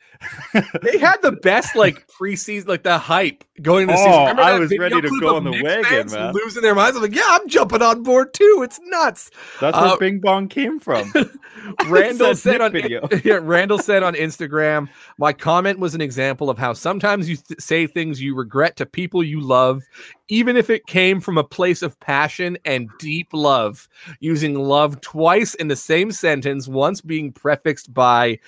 [0.83, 4.13] They had the best like preseason, like the hype going into season.
[4.13, 6.35] Oh, Remember I was ready to go on the Knicks wagon, man.
[6.35, 6.97] losing their minds.
[6.97, 8.61] I'm like, yeah, I'm jumping on board too.
[8.63, 9.31] It's nuts.
[9.61, 11.11] that's Uh, where Bing Bong came from.
[11.89, 13.09] Randle Said said on video.
[13.25, 17.61] yeah, Randle said on Instagram, my comment was an example of how sometimes you th-
[17.61, 19.83] say things you regret to people you love,
[20.29, 23.89] even if it came from a place of passion and deep love.
[24.21, 28.39] Using love twice in the same sentence, once being prefixed by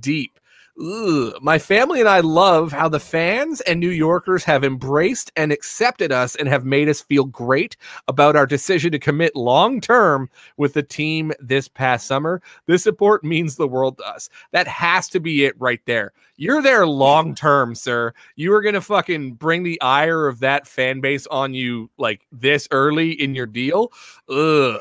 [0.00, 0.38] deep.
[0.78, 6.12] My family and I love how the fans and New Yorkers have embraced and accepted
[6.12, 10.74] us and have made us feel great about our decision to commit long term with
[10.74, 12.42] the team this past summer.
[12.66, 14.28] This support means the world to us.
[14.52, 16.12] That has to be it right there.
[16.36, 18.12] You're there long term, sir.
[18.34, 22.26] You are going to fucking bring the ire of that fan base on you like
[22.32, 23.92] this early in your deal.
[24.28, 24.78] Ugh.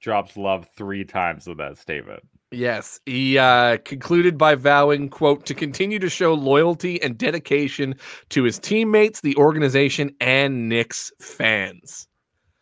[0.00, 2.24] Drops love three times with that statement.
[2.52, 7.94] Yes, he uh, concluded by vowing, "quote to continue to show loyalty and dedication
[8.28, 12.06] to his teammates, the organization, and Knicks fans."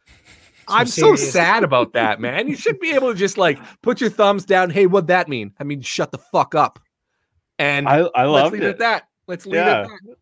[0.69, 2.47] I'm so sad about that, man.
[2.47, 4.71] You should be able to just like put your thumbs down.
[4.71, 5.53] Hey, what'd that mean?
[5.59, 6.79] I mean, shut the fuck up.
[7.59, 8.69] And I, I let's loved it it.
[8.71, 9.09] at that.
[9.27, 9.81] Let's leave Yeah.
[9.81, 9.85] it.
[9.85, 10.17] At that.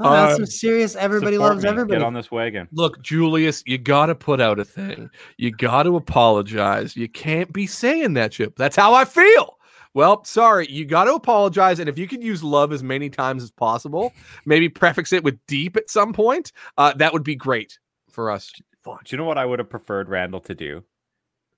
[0.00, 0.96] Oh, that's Uh, some serious.
[0.96, 1.68] Everybody loves me.
[1.68, 1.98] everybody.
[2.00, 2.66] Get on this wagon.
[2.72, 5.08] Look, Julius, you got to put out a thing.
[5.38, 6.96] You got to apologize.
[6.96, 8.56] You can't be saying that shit.
[8.56, 9.56] That's how I feel.
[9.94, 11.78] Well, sorry, you got to apologize.
[11.78, 14.12] And if you could use love as many times as possible,
[14.44, 17.78] maybe prefix it with deep at some point, uh, that would be great
[18.10, 18.50] for us.
[18.84, 20.82] Do you know what I would have preferred Randle to do?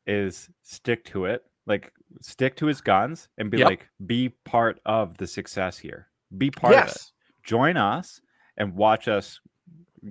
[0.07, 3.67] Is stick to it, like stick to his guns, and be Yep.
[3.69, 6.07] like, be part of the success here.
[6.37, 7.13] Be part of it.
[7.43, 8.21] Join us
[8.57, 9.41] and watch us.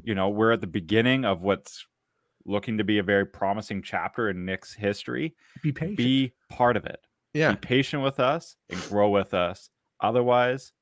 [0.03, 1.85] You know, we're at the beginning of what's
[2.45, 5.35] looking to be a very promising chapter in Knick's history.
[5.63, 5.97] Be patient.
[5.97, 6.99] Be part of it.
[7.33, 7.51] yeah.
[7.51, 9.69] Be patient with us and grow with us.
[10.01, 10.73] Otherwise,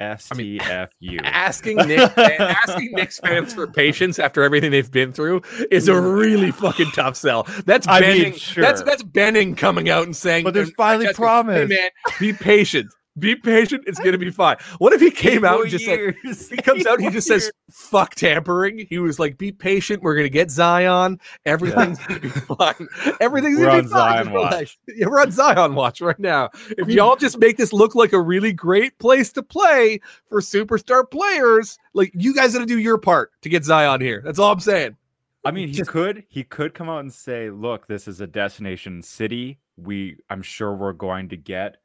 [0.00, 0.88] STFU.
[1.24, 6.50] Asking Nick, asking Knick's fans for patience after everything they've been through is a really
[6.52, 7.46] fucking tough sell.
[7.66, 8.32] That's I mean, Benning.
[8.32, 8.64] That's sure.
[8.84, 11.90] that's Benning coming out and saying, But there's finally Francesco, promise." Hey man,
[12.20, 12.92] be patient.
[13.18, 13.84] Be patient.
[13.86, 14.56] It's gonna be fine.
[14.78, 18.14] What if he came out and just said, he comes out, he just says, fuck
[18.14, 18.86] tampering.
[18.88, 20.02] He was like, be patient.
[20.02, 21.18] We're going to get Zion.
[21.46, 22.88] Everything's going to be fine.
[23.20, 24.24] Everything's We're gonna be fine.
[24.24, 24.78] Zion watch.
[24.88, 26.50] Yeah, we're on Zion watch right now.
[26.76, 31.08] If y'all just make this look like a really great place to play for superstar
[31.10, 34.22] players, like you guys got to do your part to get Zion here.
[34.24, 34.96] That's all I'm saying.
[35.44, 38.26] I mean, he Just- could he could come out and say, "Look, this is a
[38.26, 39.60] destination city.
[39.76, 41.76] We, I'm sure we're going to get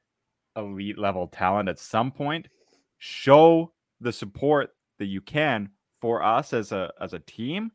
[0.56, 2.48] elite level talent at some point.
[2.98, 7.72] Show the support that you can for us as a as a team,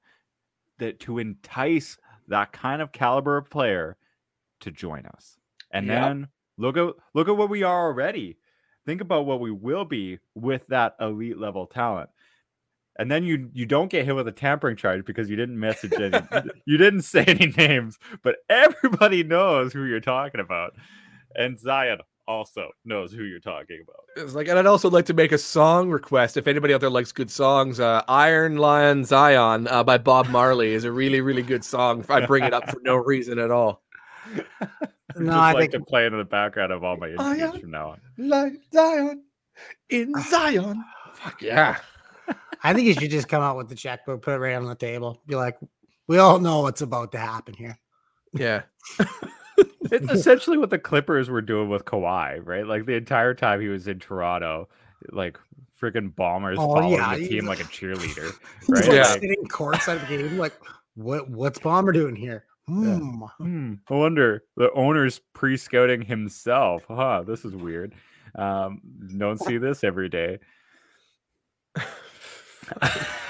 [0.78, 1.98] that to entice
[2.28, 3.96] that kind of caliber of player
[4.60, 5.36] to join us.
[5.70, 5.94] And Yep.
[5.96, 8.38] then look at look at what we are already.
[8.86, 12.08] Think about what we will be with that elite level talent
[12.98, 15.92] and then you you don't get hit with a tampering charge because you didn't message
[15.92, 16.18] any
[16.66, 20.74] you didn't say any names but everybody knows who you're talking about
[21.34, 21.98] and zion
[22.28, 25.38] also knows who you're talking about It's like, and I'd also like to make a
[25.38, 26.36] song request.
[26.36, 30.74] If anybody out there likes good songs, uh, "Iron Lion Zion" uh, by Bob Marley
[30.74, 32.04] is a really, really good song.
[32.08, 33.82] I bring it up for no reason at all.
[34.36, 34.42] No,
[35.16, 37.70] just I like think to play it in the background of all my interviews from
[37.70, 39.24] now on Like Zion
[39.88, 40.84] in Zion.
[41.14, 41.78] Fuck yeah.
[42.62, 44.74] I think you should just come out with the checkbook, put it right on the
[44.74, 45.56] table, be like,
[46.06, 47.78] "We all know what's about to happen here."
[48.34, 48.62] Yeah.
[49.92, 53.68] it's essentially what the clippers were doing with Kawhi, right like the entire time he
[53.68, 54.68] was in toronto
[55.12, 55.38] like
[55.80, 59.12] freaking Ballmer's Oh, following yeah, the team like a cheerleader He's right like Yeah.
[59.14, 60.54] sitting courtside of the game, like,
[60.96, 61.30] "What?
[61.30, 63.22] What's Ballmer doing here?" Hmm.
[63.38, 66.84] Hmm, I wonder the owner's pre-scouting himself.
[66.88, 67.94] Huh, this is weird.
[68.34, 68.80] Um,
[69.16, 70.38] don't see this every day.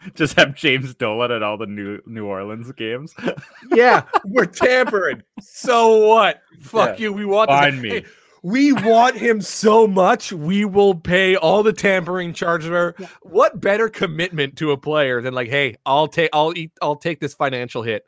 [0.14, 3.14] Just have James Dolan at all the New New Orleans games.
[3.70, 4.02] Yeah.
[4.24, 5.22] We're tampering.
[5.40, 6.40] So what?
[6.60, 7.04] Fuck Yeah.
[7.04, 7.12] you.
[7.12, 7.88] We want this- Find me.
[7.90, 8.04] Hey,
[8.42, 10.32] we want him so much.
[10.32, 12.70] We will pay all the tampering charges.
[12.70, 13.06] Yeah.
[13.22, 17.20] What better commitment to a player than like, hey, I'll take, I'll eat, I'll take
[17.20, 18.02] this financial hit.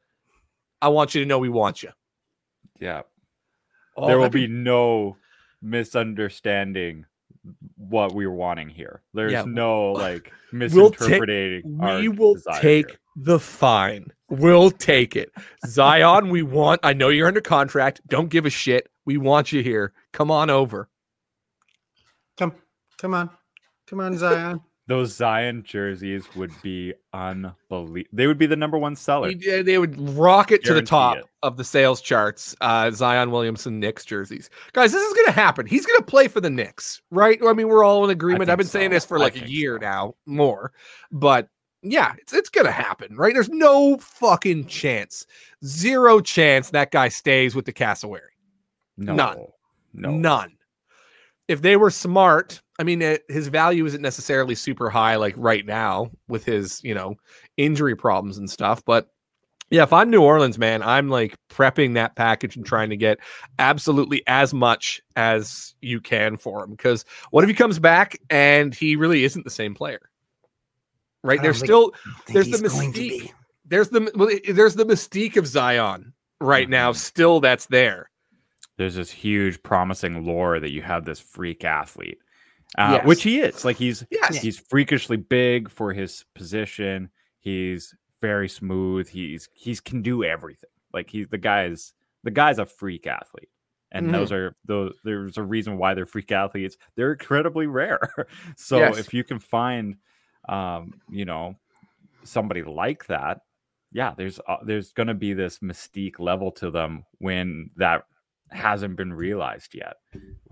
[0.81, 1.91] I want you to know we want you.
[2.81, 3.03] Yeah,
[3.97, 5.19] Oh, there will that'd be no
[5.61, 7.05] misunderstanding
[7.93, 9.03] what we were wanting here.
[9.15, 9.45] There's Yeah.
[9.47, 11.79] no like We'll take- misinterpreting.
[11.81, 12.99] our we will take here.
[13.17, 14.07] the fine.
[14.29, 15.31] We'll take it.
[15.67, 18.01] Zion, we want, I know you're under contract.
[18.09, 18.89] Don't give a shit.
[19.05, 19.93] We want you here.
[20.13, 20.89] Come on over.
[22.39, 22.55] Come,
[22.99, 23.31] come on,
[23.87, 24.61] come on, Zion.
[24.89, 28.09] Those Zion jerseys would be unbelievable.
[28.13, 29.33] They would be the number one seller.
[29.33, 31.25] They, they would rocket to the top it.
[31.45, 32.57] of the sales charts.
[32.61, 34.91] Uh, Zion Williamson Knicks jerseys, guys.
[34.91, 35.67] This is gonna happen.
[35.67, 37.39] He's gonna play for the Knicks, right?
[37.47, 38.51] I mean, we're all in agreement.
[38.51, 39.87] I've been saying this for like a year so.
[39.87, 40.73] now, more,
[41.13, 41.49] but
[41.83, 43.35] yeah, it's it's gonna happen, right?
[43.35, 45.27] There's no fucking chance,
[45.65, 48.33] zero chance that guy stays with the Cassowary.
[48.97, 49.47] No, None.
[49.95, 50.57] no, None.
[51.47, 55.67] If they were smart, I mean, it, his value isn't necessarily super high like right
[55.67, 57.17] now with his, you know,
[57.57, 58.83] injury problems and stuff.
[58.85, 59.09] But
[59.71, 63.19] yeah, if I'm New Orleans, man, I'm like prepping that package and trying to get
[63.59, 66.71] absolutely as much as you can for him.
[66.73, 70.11] Because what if he comes back and he really isn't the same player?
[71.25, 71.41] Right?
[71.41, 71.93] There's still
[72.29, 73.31] there's the he's going to mystique.
[73.65, 76.93] there's the well, there's the mystique of Zion right now.
[76.93, 76.97] Mhm.
[76.97, 78.11] Still, that's there.
[78.77, 82.19] There's this huge promising lore that you have this freak athlete,
[82.79, 83.07] uh, Yes.
[83.07, 83.65] which he is.
[83.65, 84.37] Like he's Yes.
[84.37, 87.11] he's freakishly big for his position.
[87.41, 89.09] He's very smooth.
[89.09, 90.71] He's he's can do everything.
[90.93, 91.93] Like he's the guy's
[92.25, 93.49] the guy's a freak athlete.
[93.91, 94.15] And Mm-hmm.
[94.15, 96.77] those are those there's a reason why they're freak athletes.
[96.97, 98.09] They're incredibly rare.
[98.57, 98.99] so Yes.
[98.99, 99.97] if you can find
[100.49, 101.55] um, you know,
[102.25, 103.41] somebody like that,
[103.93, 108.05] yeah, there's uh, there's going to be this mystique level to them when that
[108.53, 109.95] hasn't been realized yet.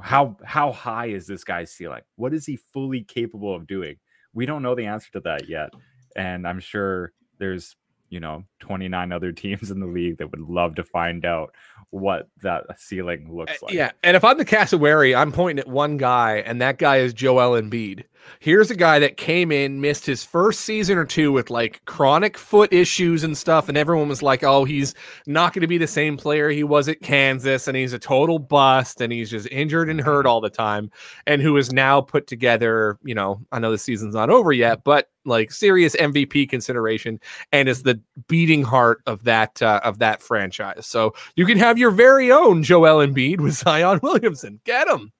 [0.00, 2.02] How how high is this guy's ceiling?
[2.16, 3.96] What is he fully capable of doing?
[4.32, 5.70] We don't know the answer to that yet,
[6.16, 7.76] and I'm sure there's
[8.10, 11.54] you know 29 other teams in the league that would love to find out
[11.90, 13.72] what that ceiling looks like.
[13.72, 17.12] Yeah, and if I'm the cassowary, I'm pointing at one guy, and that guy is
[17.12, 18.04] Joel Embiid.
[18.38, 22.36] Here's a guy that came in, missed his first season or two with like chronic
[22.36, 24.94] foot issues and stuff, and everyone was like, "Oh, he's
[25.26, 28.38] not going to be the same player he was at Kansas, and he's a total
[28.38, 30.28] bust, and he's just injured and hurt mm-hmm.
[30.28, 30.90] all the time."
[31.26, 32.98] And who is now put together?
[33.02, 37.20] You know, I know the season's not over yet, but like serious MVP consideration,
[37.52, 40.86] and is the beating heart of that uh, of that franchise.
[40.86, 44.60] So you can have your very own Joel Embiid with Zion Williamson.
[44.64, 45.12] Get him.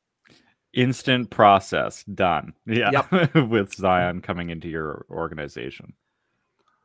[0.72, 2.52] Instant process done.
[2.66, 3.02] Yeah,
[3.34, 5.94] with Zion coming into your organization.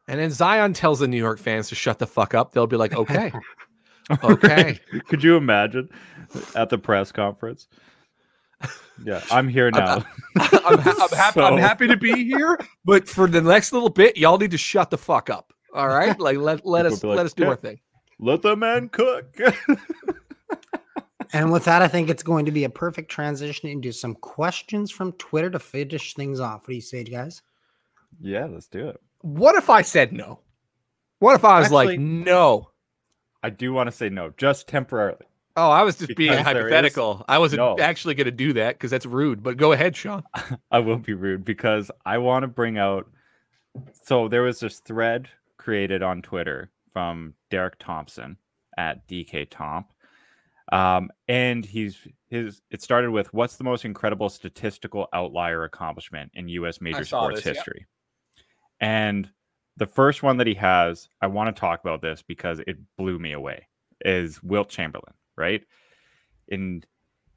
[0.08, 2.52] And then Zion tells the New York fans to shut the fuck up.
[2.52, 3.32] They'll be like, okay,
[4.24, 4.80] okay.
[5.08, 5.90] Could you imagine
[6.56, 7.68] at the press conference?
[9.04, 9.96] Yeah, I'm here now.
[10.38, 13.90] I'm, ha- I'm, happy, I'm So- happy to be here, but for the next little
[13.90, 15.54] bit, y'all need to shut the fuck up.
[15.74, 17.80] All right, like let let us like, let us do "Okay." our thing.
[18.20, 19.38] Let the man cook.
[21.34, 24.90] And with that, I think it's going to be a perfect transition into some questions
[24.90, 26.62] from Twitter to finish things off.
[26.62, 27.42] What do you say, guys?
[28.22, 29.02] yeah, let's do it.
[29.22, 30.40] What if I said no?
[31.20, 32.70] What if I was like no?
[33.44, 35.26] I do want to say no, just temporarily.
[35.58, 37.24] Oh, I was just being Because is- hypothetical.
[37.28, 37.78] I wasn't No.
[37.80, 39.42] actually going to do that because that's rude.
[39.42, 40.24] But go ahead, Sean.
[40.72, 43.10] I will be rude because I want to bring out.
[44.04, 48.38] So there was this thread created on Twitter from Derek Thompson
[48.78, 49.88] at DK Tomp,
[50.72, 51.98] um, and he's
[52.28, 52.62] his.
[52.72, 56.80] It started with what's the most incredible statistical outlier accomplishment in U.S.
[56.82, 57.86] major sports this, history,
[58.80, 59.30] and
[59.78, 63.20] the first one that he has, I want to talk about this because it blew
[63.20, 63.68] me away.
[64.04, 65.62] Is Wilt Chamberlain right?
[66.48, 66.84] In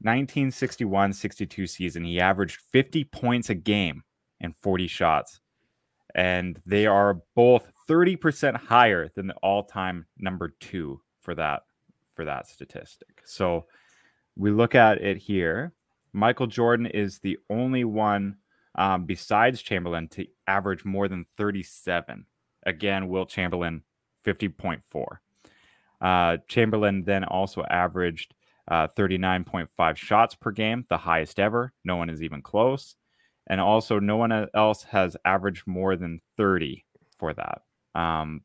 [0.05, 4.03] 1961-62 season he averaged 50 points a game
[4.39, 5.41] and 40 shots.
[6.15, 11.63] And they are both 30% higher than the all-time number 2 for that
[12.15, 13.21] for that statistic.
[13.25, 13.65] So
[14.35, 15.73] we look at it here.
[16.11, 18.37] Michael jordan is the only one
[18.75, 22.25] um, besides chamberlain to average more than 37
[22.65, 23.83] again wilt chamberlain
[24.25, 24.81] 50.4
[26.01, 28.33] uh, chamberlain then also averaged
[28.69, 31.73] uh, 39.5 shots per game, the highest ever.
[31.83, 32.95] No one is even close.
[33.47, 36.85] And also, no one else has averaged more than 30
[37.17, 37.63] for that.
[37.95, 38.41] Um,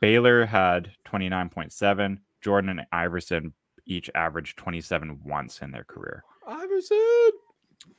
[0.00, 2.18] Baylor had 29.7.
[2.40, 3.52] Jordan and Iverson
[3.84, 6.22] each averaged 27 once in their career.
[6.46, 7.30] Iverson.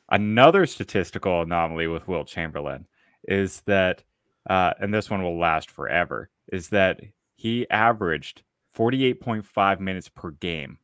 [0.09, 2.87] Another statistical anomaly with Wilt Chamberlain
[3.27, 4.03] is that,
[4.49, 7.01] uh, and this one will last forever, is that
[7.35, 8.43] he averaged
[8.77, 10.77] 48.5 minutes per game,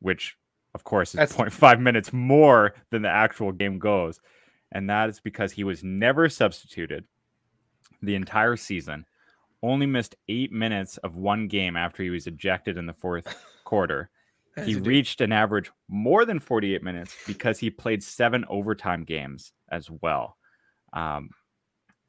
[0.00, 0.36] which
[0.74, 4.20] of course is That's- 0.5 minutes more than the actual game goes.
[4.72, 7.04] And that is because he was never substituted
[8.02, 9.04] the entire season,
[9.62, 13.26] only missed eight minutes of one game after he was ejected in the fourth
[13.64, 14.10] quarter.
[14.64, 19.88] He reached an average more than 48 minutes because he played seven overtime games as
[19.90, 20.36] well.
[20.92, 21.30] Um,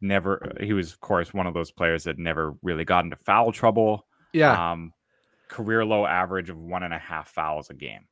[0.01, 3.51] never, he was, of course, one of those players that never really got into foul
[3.51, 4.71] trouble yeah.
[4.71, 4.93] um,
[5.49, 8.07] career low average of one and a half fouls a game.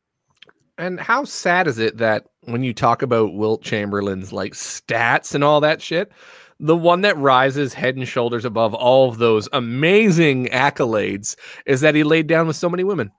[0.77, 5.43] And how sad is it that when you talk about Wilt Chamberlain's like stats and
[5.43, 6.11] all that shit,
[6.59, 11.95] the one that rises head and shoulders above all of those amazing accolades is that
[11.95, 13.11] he laid down with so many women.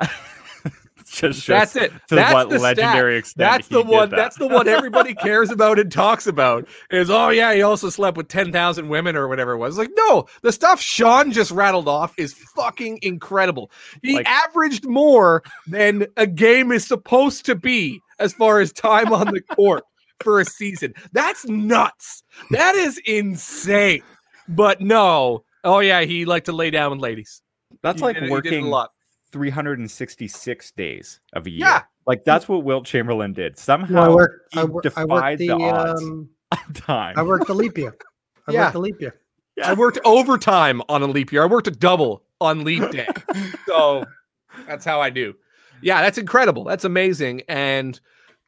[1.12, 1.90] Just That's it.
[2.08, 2.76] To That's what the stat.
[2.78, 4.10] legendary extent That's the one.
[4.10, 4.16] that.
[4.16, 6.68] That's the one everybody cares about and talks about.
[6.90, 9.78] Is oh yeah, he also slept with ten thousand women or whatever it was.
[9.78, 13.70] Like no, the stuff Sean just rattled off is fucking incredible.
[14.02, 19.12] He Like- averaged more than a game is supposed to be as far as time
[19.12, 19.84] on the court
[20.20, 20.92] for a season.
[21.12, 22.22] That's nuts.
[22.50, 24.02] That is insane.
[24.48, 27.42] But no, oh yeah, he liked to lay down with ladies.
[27.82, 28.90] That's He like did it- he did it a lot.
[29.32, 31.60] 366 days of a year.
[31.60, 31.82] Yeah.
[32.06, 33.52] Like that's what Wilt Chamberlain did.
[33.52, 34.32] Well, Somehow I work.
[34.52, 35.46] he I, wor- I defied worked the.
[35.48, 36.02] the odds.
[36.02, 36.28] Um,
[36.74, 37.14] time.
[37.18, 37.94] I worked the leap year.
[38.46, 38.60] I Yeah.
[38.62, 39.14] worked the leap year.
[39.62, 41.42] I worked overtime on a leap year.
[41.42, 43.08] I worked a double on leap day.
[43.66, 44.04] so
[44.66, 45.34] that's how I do.
[45.82, 46.64] Yeah, that's incredible.
[46.64, 47.42] That's amazing.
[47.48, 48.00] And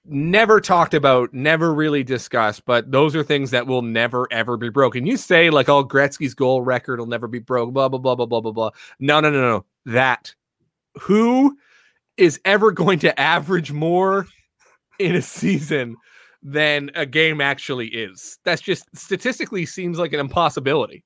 [0.07, 4.69] never talked about, never really discussed, but those are things that will never ever be
[4.71, 5.05] broken.
[5.05, 8.27] You say like, oh, Gretzky's goal record will never be broke, blah, blah, blah, blah,
[8.27, 8.71] blah, blah, blah.
[8.99, 9.65] No, no, no, no.
[9.87, 10.35] That
[11.01, 11.57] who
[12.17, 14.27] is ever going to average more
[14.99, 15.97] in a season
[16.43, 18.39] than a game actually is?
[18.45, 21.05] That's just statistically seems like an impossibility.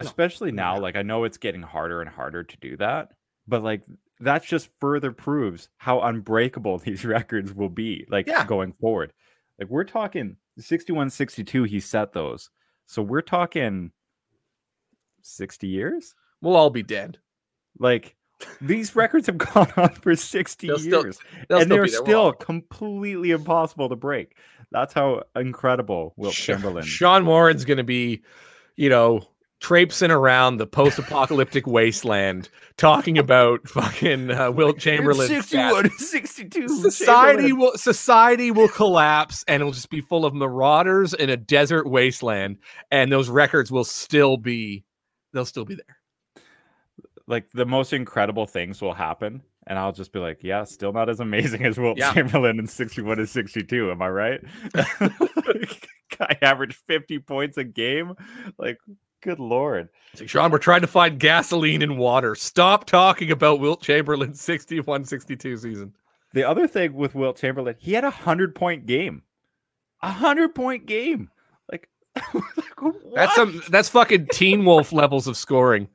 [0.00, 3.10] especially now like i know it's getting harder and harder to do that
[3.46, 3.82] but like
[4.18, 8.44] that just further proves how unbreakable these records will be like Yeah.
[8.44, 9.12] going forward
[9.60, 12.50] like we're talking 61 62 he set those
[12.86, 13.92] so we're talking
[15.22, 17.18] 60 years We'll all be dead.
[17.78, 18.16] like
[18.60, 22.00] these records have gone on for 60 They'll years still- and they're be there.
[22.00, 24.36] We'll still all- completely impossible to break
[24.70, 28.22] that's how incredible Wilt Sh- Chamberlain Sean Warren's going to be,
[28.76, 29.20] you know,
[29.60, 35.28] traipsing around the post-apocalyptic wasteland, talking about fucking uh, Wilt Chamberlain.
[35.28, 37.58] 61 62 Society Chamberlain.
[37.58, 42.58] will society will collapse, and it'll just be full of marauders in a desert wasteland,
[42.90, 44.84] and those records will still be,
[45.32, 45.98] they'll still be there.
[47.26, 51.08] Like the most incredible things will happen and i'll just be like yeah still not
[51.08, 52.12] as amazing as wilt Yeah.
[52.12, 54.40] chamberlain in 61 and 62 am i right
[56.20, 58.14] I averaged 50 points a game
[58.58, 58.78] like
[59.22, 59.88] good lord
[60.26, 62.36] Sean, we're trying to find gasoline in water.
[62.36, 65.92] Stop talking about Wilt Chamberlain's 61-62 season.
[66.34, 69.22] the other thing with wilt chamberlain he had a 100 point game
[70.02, 71.30] a 100 point game
[71.72, 71.88] like,
[72.34, 75.88] like That's some that's fucking Teen Wolf levels of scoring.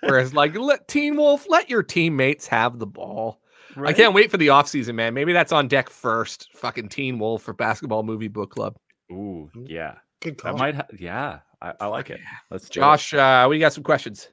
[0.00, 3.40] Whereas like let Teen Wolf let your teammates have the ball.
[3.76, 5.12] I can't wait for the offseason, man.
[5.12, 6.48] Maybe that's on deck first.
[6.54, 8.76] Fucking Teen Wolf for basketball movie book club.
[9.12, 10.52] ooh yeah Good call.
[10.54, 12.20] that might ha- yeah I, I like it
[12.50, 12.82] let's do it.
[12.82, 14.28] Josh, uh, we got some questions.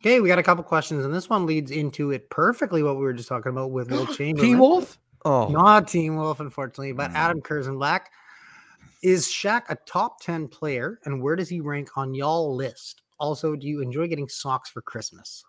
[0.00, 2.84] Okay, we got a couple questions, and this one leads into it perfectly.
[2.84, 4.48] What we were just talking about with Wilt Chamberlain.
[4.50, 4.96] Teen Wolf?
[5.24, 7.14] Oh, Not Team Wolf, unfortunately, but Mm.
[7.16, 8.10] Adam Curzon Black.
[9.02, 13.02] Is Shaq a top 10 player, and where does he rank on y'all list?
[13.18, 15.44] Also, do you enjoy getting socks for Christmas?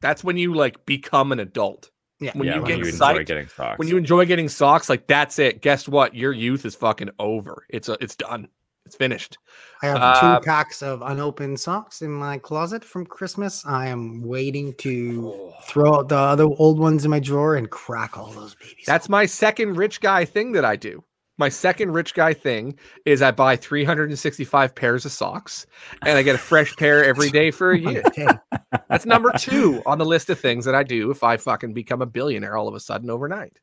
[0.00, 1.90] that's when you like become an adult.
[2.18, 4.88] Yeah, When yeah, you when get you enjoy getting socks When you enjoy getting socks,
[4.88, 5.60] like that's it.
[5.62, 6.14] Guess what?
[6.14, 7.66] Your youth is fucking over.
[7.68, 8.48] It's a, it's done.
[8.84, 9.38] It's finished.
[9.82, 13.64] I have Uh, two packs of unopened socks in my closet from Christmas.
[13.64, 18.18] I am waiting to throw out the other old ones in my drawer and crack
[18.18, 18.84] all those babies.
[18.86, 21.02] That's my second rich guy thing that I do.
[21.42, 25.66] My second rich guy thing is I buy 365 pairs of socks
[26.02, 28.04] and I get a fresh pair every day for a year.
[28.88, 32.00] That's number two on the list of things that I do if I fucking become
[32.00, 33.58] a billionaire all of a sudden overnight.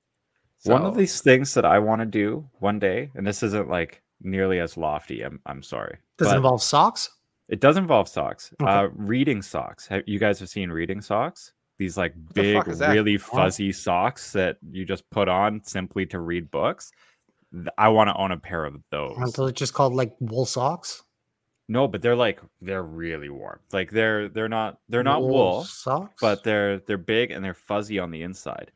[0.65, 4.01] One of these things that I want to do one day, and this isn't like
[4.21, 5.21] nearly as lofty.
[5.21, 5.99] I'm I'm sorry.
[6.17, 7.09] Does it but involve socks?
[7.47, 8.51] It does involve socks.
[8.61, 8.69] Okay.
[8.69, 9.87] Uh, reading socks.
[9.87, 11.53] Have, you guys have seen reading socks?
[11.77, 16.51] These like big, fuck really fuzzy socks that you just put on simply to read
[16.51, 16.91] books.
[17.53, 19.15] Th- I want to own a pair of those.
[19.17, 21.03] Until it's just called like wool socks?
[21.67, 23.59] No, but they're like they're really warm.
[23.71, 27.99] Like they're they're not they're not wool, socks, but they're they're big and they're fuzzy
[27.99, 28.71] on the inside.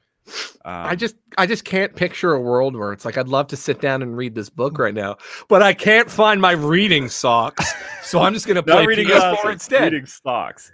[0.63, 3.57] Um, I just I just can't picture a world where it's like I'd love to
[3.57, 5.17] sit down and read this book right now,
[5.49, 7.73] but I can't find my reading socks.
[8.03, 9.91] So I'm just gonna play not reading PS4 glasses, instead.
[9.93, 10.71] Reading stocks.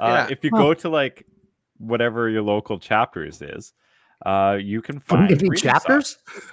[0.00, 0.28] Uh, Yeah.
[0.30, 0.62] If you Huh.
[0.62, 1.26] go to like
[1.78, 3.72] whatever your local chapters is,
[4.24, 6.16] uh, you can Can find we give you reading chapters?
[6.24, 6.52] socks.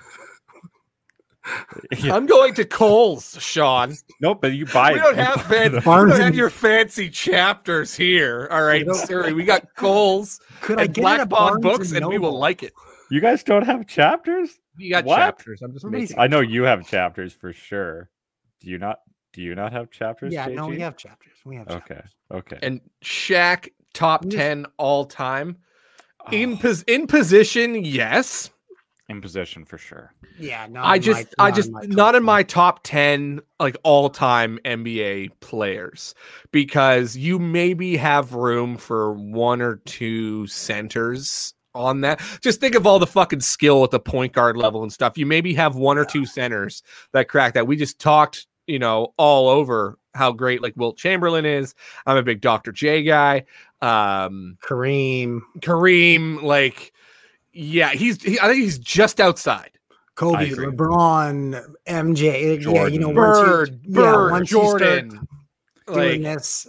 [1.97, 3.93] Yeah, I'm going to Coles, Sean.
[4.21, 4.93] nope, but you buy.
[4.93, 8.47] we don't have fan- we don't have your fancy chapters here.
[8.51, 11.91] All right, don't- We got Coles Could I and get it Black at Bond books,
[11.91, 12.73] and we will like it.
[13.11, 14.49] You guys don't have chapters.
[14.77, 15.17] We got What?
[15.17, 15.61] chapters.
[15.61, 16.21] I'm just Everybody's- making.
[16.23, 18.09] I know you have chapters for sure.
[18.61, 18.99] Do you not?
[19.33, 20.31] Do you not have chapters?
[20.33, 21.33] Yeah, no, we have chapters.
[21.43, 21.95] We have Okay.
[21.95, 22.15] chapters.
[22.31, 22.59] Okay.
[22.61, 25.57] And Shaq top just- ten all time.
[26.25, 26.31] Oh.
[26.31, 28.49] In pos- in position, yes.
[29.10, 30.14] In position for sure.
[30.39, 30.82] Yeah, no.
[30.82, 36.16] I just, I just, not in my top 10, like all time NBA players,
[36.51, 42.22] because you maybe have room for one or two centers on that.
[42.41, 45.18] Just think of all the fucking skill at the point guard level and stuff.
[45.18, 47.68] You maybe have one or two centers that crack that.
[47.68, 51.74] We just talked, you know, all over how great like Wilt Chamberlain is.
[52.06, 52.72] I'm a big Dr.
[52.72, 53.45] J guy.
[53.82, 56.93] Um, Kareem, Kareem, like,
[57.54, 59.72] yeah, he's, he, I think he's just outside.
[60.16, 60.49] Kobe.
[60.49, 62.64] LeBron, MJ.
[62.64, 63.16] Yeah, you know, Jordan.
[63.16, 65.28] once you- Bird, yeah, Bird, once you start Jordan,
[65.88, 66.68] doing like this,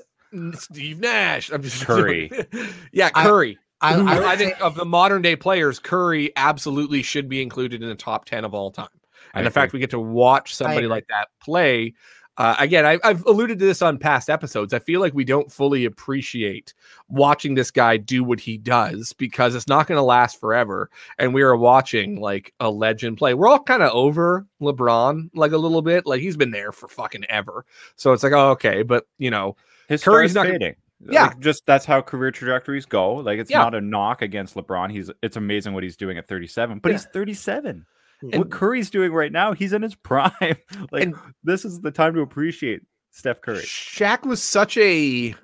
[0.55, 1.51] Steve Nash.
[1.51, 2.30] I'm just Curry.
[2.93, 3.59] yeah, Curry.
[3.80, 7.82] I, I, I, think say- of the modern day players, Curry absolutely should be included
[7.82, 8.89] in the top 10 of all time.
[9.35, 11.95] I And the fact we get to watch somebody like that play,
[12.37, 14.74] uh, again, I, I've alluded to this on past episodes.
[14.74, 16.74] I feel like we don't fully appreciate
[17.09, 20.91] watching this guy do what he does because it's not going to last forever.
[21.18, 23.35] And we are watching like a legend play.
[23.35, 26.07] We're all kind of over LeBron, like a little bit.
[26.07, 27.64] Like he's been there for fucking ever.
[27.97, 28.82] So it's like, oh, okay.
[28.82, 29.57] But, you know,
[29.89, 30.74] His Curry's not fading.
[31.09, 31.26] Yeah.
[31.26, 33.14] Like, just that's how career trajectories go.
[33.14, 33.59] Like it's Yeah.
[33.59, 34.91] not a knock against LeBron.
[34.91, 36.95] He's it's amazing what he's doing at 37, but Yeah.
[36.99, 37.85] he's 37.
[38.30, 38.38] Yeah.
[38.38, 40.32] what Curry's doing right now, he's in his prime.
[40.90, 43.62] like And- this is the time to appreciate Steph Curry.
[43.62, 45.34] Shaq was such a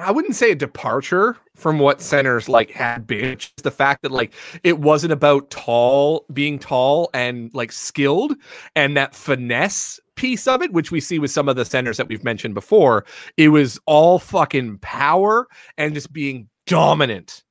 [0.00, 3.24] I wouldn't say a departure from what centers like had been.
[3.24, 4.34] It's Just the fact that like
[4.64, 8.34] it wasn't about tall being tall and like skilled
[8.74, 12.08] and that finesse piece of it, which we see with some of the centers that
[12.08, 13.06] we've mentioned before.
[13.36, 15.46] It was all fucking power
[15.78, 17.42] and just being dominant,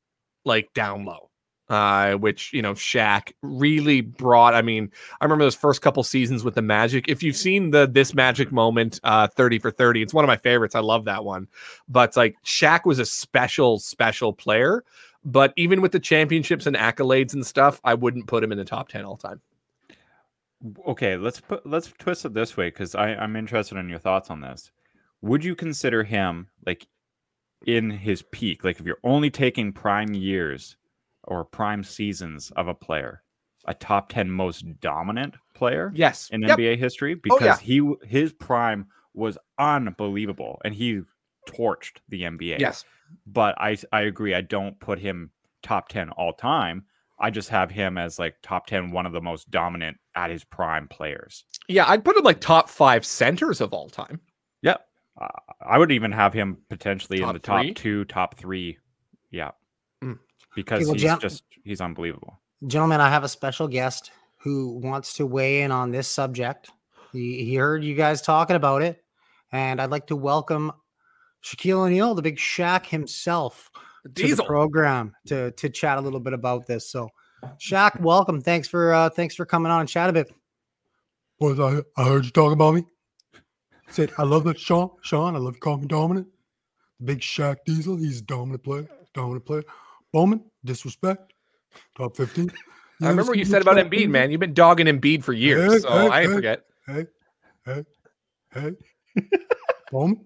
[0.43, 1.29] like down low.
[1.70, 4.56] Uh, which you know, Shaq really brought.
[4.56, 4.92] I mean,
[5.22, 7.08] I remember those first couple seasons with the Magic.
[7.08, 10.38] If you've seen the this Magic moment, uh, thirty for thirty, it's one of my
[10.38, 10.74] favorites.
[10.74, 11.48] I love that one.
[11.88, 14.84] But like Shaq was a special, special player.
[15.24, 18.66] But even with the championships and accolades and stuff, I wouldn't put him in the
[18.66, 19.40] top ten all time.
[20.88, 24.42] Okay, let's put let's twist it this way because I'm interested in your thoughts on
[24.42, 24.72] this.
[25.22, 26.88] Would you consider him like
[27.68, 28.64] in his peak?
[28.64, 30.78] Like if you're only taking prime years
[31.30, 33.24] or prime seasons of a player,
[33.66, 36.30] a top 10 most dominant player Yes.
[36.32, 36.58] in Yep.
[36.60, 37.58] NBA history Oh, because yeah.
[37.60, 41.02] he his prime was unbelievable and he
[41.48, 42.60] torched the NBA.
[42.60, 42.86] Yes.
[43.26, 45.32] But I I agree I don't put him
[45.64, 46.86] top 10 all time.
[47.20, 50.44] I just have him as like top 10 one of the most dominant at his
[50.44, 51.44] prime players.
[51.68, 54.22] Yeah, I'd put him like top five centers of all time.
[54.62, 54.86] Yep.
[55.20, 55.28] Uh,
[55.62, 57.74] I would even have him potentially Top in the top three?
[57.74, 58.78] two, top three.
[59.32, 59.52] Yeah.
[60.64, 62.39] Because well, he's Jan- just he's unbelievable.
[62.68, 66.70] gentlemen, I have a special guest who wants to weigh in on this subject.
[67.12, 69.03] He, he heard you guys talking about it,
[69.51, 70.72] and I'd like to welcome
[71.43, 73.70] Shaquille O'Neal, the big Shaq himself,
[74.16, 76.91] to the program to to chat a little bit about this.
[76.91, 77.10] So,
[77.60, 78.41] Shaq, welcome.
[78.41, 80.34] Thanks for uh, thanks for coming on and chat a bit.
[81.39, 82.86] Boys, I, I heard you talking about me.
[83.89, 84.91] Said I love that Sean.
[85.01, 86.28] Sean, I love you calling me dominant.
[87.03, 88.88] Big Shaq Diesel, he's a dominant player.
[89.14, 89.64] Dominant player.
[90.12, 91.34] Bowman, disrespect.
[91.97, 92.51] Top 15.
[93.01, 94.32] I remember what you said about Embiid, man.
[94.32, 96.36] You've been dogging Embiid for years, Hey, so hey, I ain't hey.
[96.36, 96.66] forget.
[96.86, 97.05] Hey,
[97.66, 97.86] hey,
[98.53, 98.74] hey.
[99.91, 100.26] Bowman.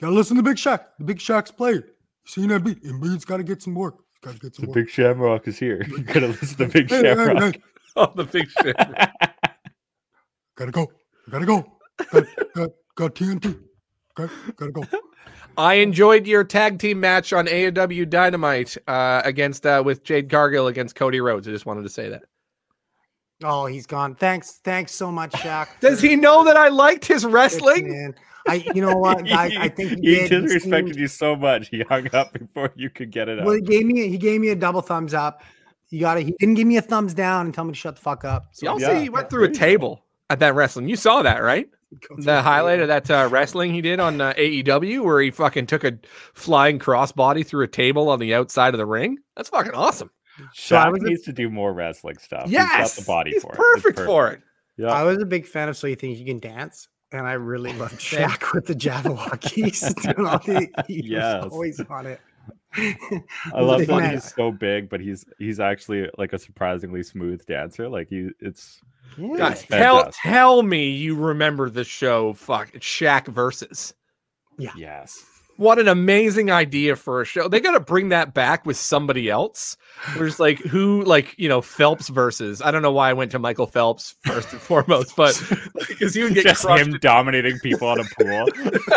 [0.00, 0.84] Gotta listen to Big Shaq.
[0.98, 1.82] The Big Shaq's played.
[1.84, 1.92] You
[2.26, 2.82] seen that beat?
[2.84, 3.96] Embiid's gotta get some work.
[4.22, 4.74] Gotta get some work.
[4.74, 5.82] Big Shamrock is here.
[5.88, 7.52] You gotta listen to Big Hey, hey, hey,
[7.96, 8.76] Oh, the big shit.
[10.56, 10.86] gotta go.
[11.30, 11.78] Gotta go.
[12.12, 12.24] Got,
[12.54, 13.58] got, got TNT.
[14.18, 14.82] Okay, gotta go.
[15.58, 20.66] I enjoyed your tag team match on AEW Dynamite uh, against uh, with Jade Cargill
[20.66, 21.48] against Cody Rhodes.
[21.48, 22.24] I just wanted to say that.
[23.44, 24.14] Oh, he's gone.
[24.14, 25.68] Thanks, thanks so much, Shaq.
[25.80, 27.86] Does he know that I liked his wrestling?
[27.86, 28.14] in.
[28.48, 29.52] I, you know what, guys?
[29.58, 30.30] I think he, he did.
[30.30, 31.68] He disrespected seemed- you so much.
[31.68, 34.48] He hung up before you could get it Well, he gave me he gave me
[34.50, 35.42] a double thumbs up.
[35.90, 37.96] You got to He didn't give me a thumbs down and tell me to shut
[37.96, 38.48] the fuck up.
[38.52, 38.94] So Y'all Yeah.
[38.96, 40.88] see, he went through a table at that wrestling.
[40.88, 41.68] You saw that, right?
[41.92, 45.20] Go through The the highlight of that uh, wrestling he did on uh, AEW, where
[45.20, 45.98] he fucking took a
[46.34, 49.18] flying crossbody through a table on the outside of the ring.
[49.36, 50.10] That's fucking awesome.
[50.52, 52.46] So I Shaq was a- needs to do more wrestling stuff.
[52.48, 53.56] Yes, he's got the body he's for it.
[53.58, 54.40] perfect for it.
[54.76, 54.88] Yeah.
[54.88, 57.72] I was a big fan of So You Think You Can Dance, and I really
[57.78, 58.28] loved Same.
[58.28, 60.14] Shaq with the Jabbawockeez.
[60.14, 60.38] doing all
[60.86, 61.44] he Yes.
[61.44, 62.20] was always on it.
[62.76, 64.12] I love Big that man.
[64.14, 67.88] he's so big, but he's he's actually like a surprisingly smooth dancer.
[67.88, 68.80] Like he, it's
[69.18, 69.36] Yeah.
[69.36, 70.22] Guys, tell fantastic.
[70.22, 73.94] tell me you remember the show fuck Shaq versus.
[74.58, 74.70] Yeah.
[74.76, 75.24] yes.
[75.58, 77.48] What an amazing idea for a show.
[77.48, 79.78] They got to bring that back with somebody else.
[80.14, 82.60] There's like who like, you know, Phelps versus.
[82.60, 85.42] I don't know why I went to Michael Phelps first and foremost, but
[85.88, 86.86] because you would get Just crushed.
[86.86, 88.46] him dominating people on a pool.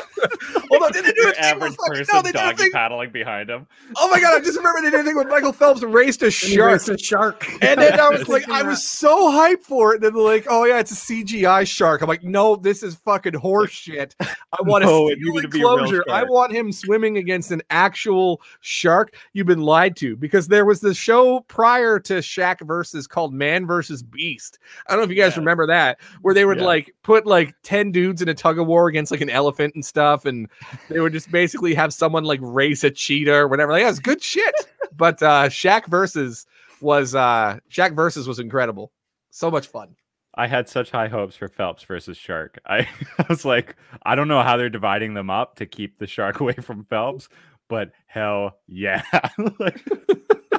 [0.98, 3.12] Although did they do it average fucking- person no, they did a doggy thing- paddling
[3.12, 3.68] behind him.
[3.98, 4.40] Oh my god!
[4.42, 6.72] I just remember they did a thing when Michael Phelps raced a shark.
[6.74, 7.48] raced a shark.
[7.62, 9.96] And then I was like, I was so hyped for it.
[9.96, 12.02] And then they're like, oh yeah, it's a CGI shark.
[12.02, 14.16] I'm like, no, this is fucking horse shit.
[14.20, 14.28] I
[14.62, 16.04] want No, a it needed steely to be a real closure.
[16.10, 19.16] I want him swimming against an actual shark.
[19.34, 23.66] You've been lied to because there was the show prior to Shaq versus called Man
[23.68, 24.60] versus Beast.
[24.88, 25.40] I don't know if you guys Yeah.
[25.40, 26.66] remember that, where they would Yeah.
[26.66, 29.86] like put like 10 dudes in a tug of war against like an elephant and
[29.86, 30.26] stuff.
[30.26, 30.48] And
[30.90, 33.72] they would just basically have someone like race a cheetah or whatever.
[33.72, 34.54] Like, that's good shit.
[34.96, 36.46] but uh Shaq versus
[36.82, 38.92] was uh Shaq versus was incredible.
[39.32, 39.96] So much fun.
[40.36, 42.60] I had such high hopes for Phelps versus Shark.
[42.66, 42.88] I,
[43.18, 46.40] I was like, I don't know how they're dividing them up to keep the shark
[46.40, 47.30] away from Phelps,
[47.68, 49.04] but hell yeah.
[49.60, 49.82] like,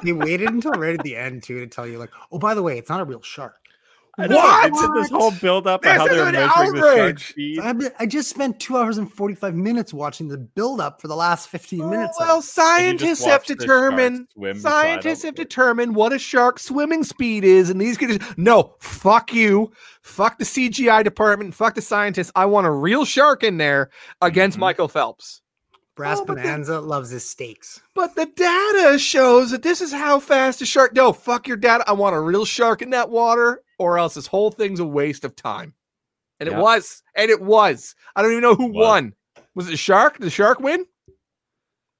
[0.03, 2.61] They waited until right at the end too to tell you, like, oh, by the
[2.61, 3.55] way, it's not a real shark.
[4.17, 4.93] I What?
[4.95, 7.29] This whole build up This of how is they're an measuring the shark outrage.
[7.29, 7.59] speed.
[7.61, 11.07] I, I just spent two hours and forty five minutes watching the build up for
[11.07, 12.19] the last fifteen minutes.
[12.19, 17.03] of well, scientists have determined sharks swim beside scientists have determined what a shark's swimming
[17.03, 19.71] speed is, and these kids no, fuck you,
[20.01, 22.31] fuck the CGI department, fuck the scientists.
[22.35, 23.89] I want a real shark in there
[24.21, 24.61] against Mhm.
[24.61, 25.41] Michael Phelps.
[25.95, 27.79] Brass Oh, but the- Bonanza loves his steaks.
[27.95, 30.93] But the data shows that this is how fast a shark.
[30.95, 31.83] No, fuck your data.
[31.87, 35.25] I want a real shark in that water, or else this whole thing's a waste
[35.25, 35.73] of time.
[36.39, 37.93] And it was, and it was.
[38.15, 38.85] I don't even know who Was.
[38.85, 39.13] won.
[39.53, 40.13] Was it shark?
[40.17, 40.85] Did the shark win?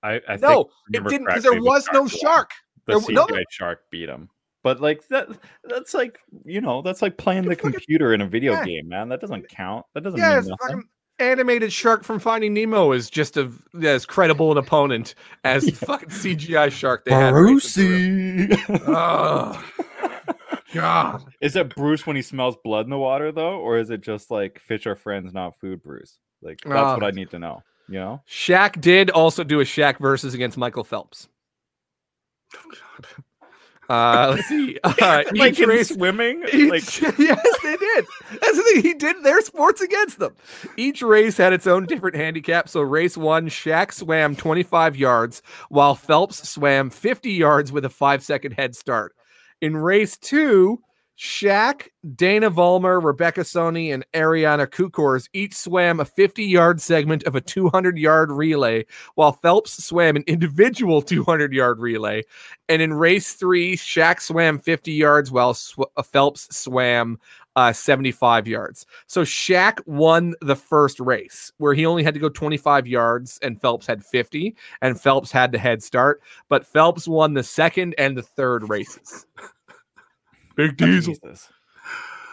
[0.03, 2.09] I, I think no, it didn't because there the was no won.
[2.09, 2.49] shark.
[2.87, 3.27] The There- no.
[3.27, 4.29] CGI shark beat him.
[4.63, 5.27] But like that
[5.63, 8.65] that's like you know, that's like playing the computer in a video Yeah.
[8.65, 9.09] game, man.
[9.09, 9.85] That doesn't count.
[9.93, 10.83] That doesn't Yeah, mean nothing.
[11.19, 13.51] animated shark from Finding Nemo is just a,
[13.83, 15.13] as credible an opponent
[15.43, 17.33] as the fucking CGI shark they had.
[17.33, 18.79] racing through.
[18.87, 19.63] Oh,
[20.73, 21.23] God.
[21.41, 24.31] Is it Bruce when he smells blood in the water though, or is it just
[24.31, 26.18] like fish are friends, not food, Bruce?
[26.41, 27.64] Like that's Uh, what I need to know.
[27.88, 28.22] You know?
[28.27, 31.27] Shaq did also do a Shaq versus against Michael Phelps.
[33.89, 34.80] Uh, let's see.
[34.85, 36.43] Uh, like each in race, swimming?
[36.53, 36.69] each-
[37.02, 38.06] like yes, they did.
[38.39, 38.84] That's the thing.
[38.84, 40.34] He did their sports against them.
[40.77, 42.69] Each race had its own different handicap.
[42.69, 48.23] So, race one, Shaq swam 25 yards, while Phelps swam 50 yards with a five
[48.23, 49.14] second head start.
[49.61, 50.81] In race two,
[51.21, 57.35] Shaq, Dana Vollmer, Rebecca Soni, and Ariana Kukors each swam a 50 yard segment of
[57.35, 62.23] a 200 yard relay, while Phelps swam an individual 200 yard relay.
[62.69, 65.81] And in race three, Shaq swam 50 yards while sw-
[66.11, 67.19] Phelps swam
[67.55, 68.85] uh, 75 yards.
[69.07, 73.59] So Shaq won the first race where he only had to go 25 yards and
[73.59, 76.21] Phelps had 50, and Phelps had the head start.
[76.49, 79.25] But Phelps won the second and the third races.
[80.55, 81.13] Big Diesel.
[81.15, 81.49] Jesus.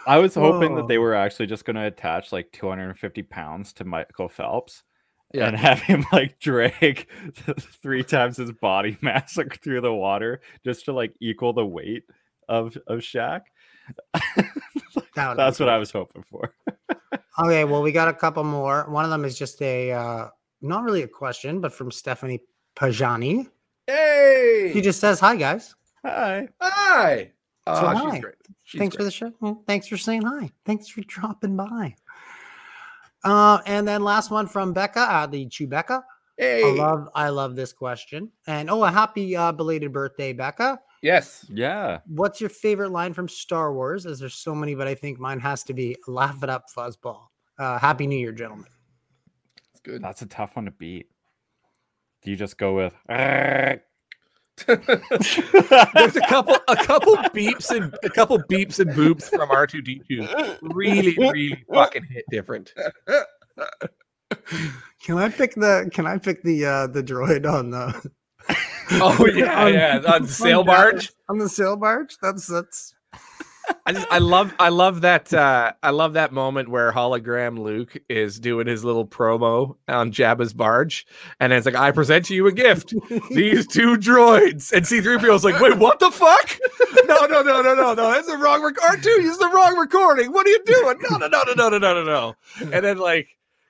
[0.07, 3.85] I was hoping that they were actually just going to attach like 250 pounds to
[3.85, 4.83] Michael Phelps
[5.33, 5.47] Yeah.
[5.47, 7.07] and have him like drag
[7.81, 12.03] three times his body mass like, through the water just to like equal the weight
[12.47, 13.41] of of Shaq.
[15.19, 16.53] That That's be what I was hoping for.
[17.41, 18.85] Okay, well, we got a couple more.
[18.89, 20.27] One of them is just a uh,
[20.61, 22.41] not really a question, but from Stephanie
[22.75, 23.47] Pajani.
[23.87, 24.71] Hey.
[24.73, 25.73] She just says, "Hi guys,
[26.03, 26.49] Hi.
[26.59, 27.31] hi.
[27.65, 28.11] So Oh, hi.
[28.11, 28.35] she's great.
[28.65, 29.31] She's thanks for the show.
[29.39, 30.51] Well, thanks for saying hi.
[30.65, 31.95] Thanks for dropping by."
[33.23, 36.01] Uh, and then last one from Becca, uh, the Chewbecca.
[36.37, 36.63] Hey.
[36.63, 38.31] I love, I love this question.
[38.47, 40.79] And oh, a happy uh, belated birthday, Becca.
[41.01, 41.45] Yes.
[41.49, 41.99] Yeah.
[42.07, 44.05] What's your favorite line from Star Wars?
[44.05, 47.27] As there's so many, but I think mine has to be "Laugh it up, fuzzball."
[47.57, 48.67] Uh, happy New Year, gentlemen.
[49.71, 50.01] It's good.
[50.01, 51.07] That's a tough one to beat.
[52.21, 52.93] Do you just go with
[54.67, 60.59] There's a couple, a couple beeps and a couple beeps and boops from R2D2.
[60.61, 62.73] Really, really fucking hit different.
[65.01, 65.89] Can I pick the?
[65.93, 68.11] Can I pick the uh the droid on the?
[69.01, 69.67] Oh yeah,
[70.01, 70.13] yeah.
[70.13, 71.11] On the sail barge.
[71.29, 72.17] On the sail barge.
[72.21, 72.93] That's that's.
[73.85, 77.95] I just I love I love that uh I love that moment where hologram Luke
[78.09, 81.05] is doing his little promo on Jabba's barge
[81.39, 82.95] and it's like I present to you a gift
[83.29, 86.57] these two droids and C3PO is like wait what the fuck
[87.07, 90.31] no no no no no no that's the wrong rec- R2 use the wrong recording
[90.31, 92.35] what are you doing no no no no no no no no no
[92.73, 93.27] and then like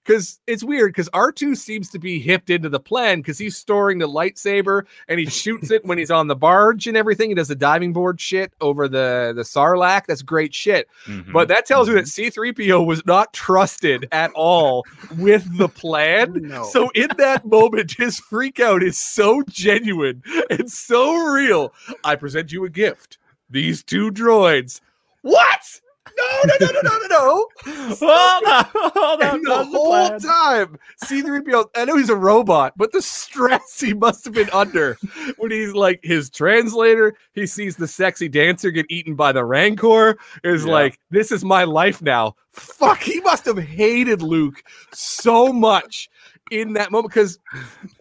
[0.10, 4.00] because it's weird because R2 seems to be hipped into the plan because he's storing
[4.00, 7.30] the lightsaber and he shoots it when he's on the barge and everything.
[7.30, 10.08] He does the diving board shit over the, the Sarlacc.
[10.08, 10.88] That's great shit.
[11.06, 11.32] Mhm.
[11.32, 14.84] But that tells you that C3PO was not trusted at all
[15.20, 16.38] with the plan.
[16.50, 16.64] No.
[16.64, 21.74] So in that moment, his freak out is so genuine and so real.
[22.04, 23.20] I present you a gift.
[23.52, 24.80] These two droids.
[25.22, 25.82] What?
[26.20, 27.48] No, no, no, no, no, no, no.
[27.96, 29.42] hold on, hold on.
[29.44, 30.20] The whole plan.
[30.20, 34.98] time, C3PO, I know he's a robot, but the stress he must have been under
[35.38, 40.18] when he's like his translator, he sees the sexy dancer get eaten by the Rancor,
[40.44, 40.72] is Yeah.
[40.72, 42.36] like, this is my life now.
[42.52, 46.10] Fuck, he must have hated Luke so much
[46.52, 47.38] in that moment because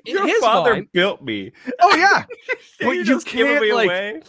[0.06, 1.52] Your his father mind, built me.
[1.80, 2.24] oh yeah,
[2.80, 4.22] But you you just can't, me like- away.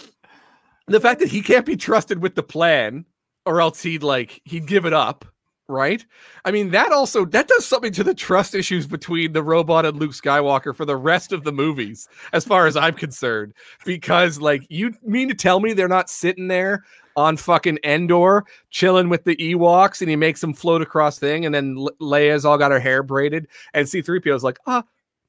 [0.87, 3.05] the fact that he can't be trusted with the plan
[3.49, 5.25] or else he'd like he'd give it up
[5.67, 6.03] right?
[6.45, 9.97] I mean that also that does something to the trust issues between the robot and
[9.97, 13.53] luke skywalker for the rest of the movies as far as i'm concerned.
[13.85, 16.83] Because like you mean to tell me they're not sitting there
[17.15, 21.53] on fucking endor chilling with the ewoks and he makes them float across thing and
[21.53, 24.81] then Le- leia's all got her hair braided and c3po is like uh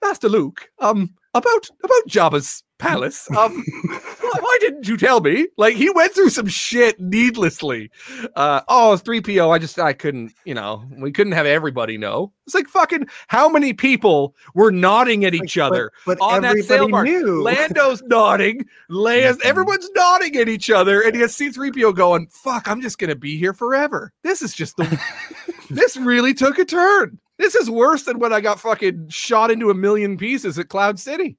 [0.03, 3.65] master luke um about about jabba's palace um
[4.33, 5.49] why, why didn't you tell me?
[5.57, 7.91] Like he went through some shit needlessly.
[8.37, 9.51] Uh oh, 3PO.
[9.51, 12.33] I just I couldn't, you know, we couldn't have everybody know.
[12.47, 16.43] It's like fucking how many people were nodding at each Like, other but, but on
[16.43, 17.07] that everybody mark.
[17.07, 17.43] knew.
[17.45, 22.81] Lando's nodding, Leia's everyone's nodding at each other, and he has C3PO going, fuck, I'm
[22.81, 24.13] just gonna be here forever.
[24.23, 25.01] This is just the
[25.71, 27.19] this really took a turn.
[27.39, 30.99] This is worse than when I got fucking shot into a million pieces at Cloud
[31.01, 31.39] City.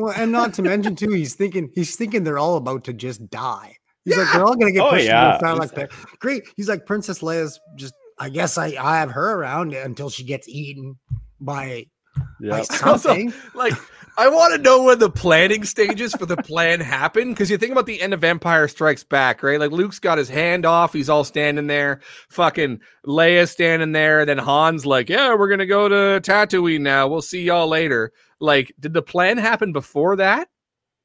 [0.00, 3.28] Well, and not to mention too, he's thinking he's thinking they're all about to just
[3.30, 3.76] die.
[4.04, 4.32] He's like, Yeah.
[4.32, 5.34] they're all gonna get Oh, pushed yeah.
[5.34, 5.92] into the Sarlacc pit.
[6.20, 6.42] Great.
[6.56, 7.94] He's like, Princess Leia's just.
[8.18, 10.98] I guess I I have her around until she gets eaten
[11.40, 11.86] by,
[12.18, 12.56] by Yeah.
[12.58, 13.32] Also, something.
[13.54, 13.72] like
[14.20, 17.72] I want to know when the planning stages for the plan happen because you think
[17.72, 19.58] about the end of Empire Strikes Back, right?
[19.58, 24.28] Like Luke's got his hand off, he's all standing there, fucking Leia's standing there, and
[24.28, 27.08] then Han's like, "Yeah, we're gonna go to Tatooine now.
[27.08, 30.48] We'll see y'all later." Like, did the plan happen before that?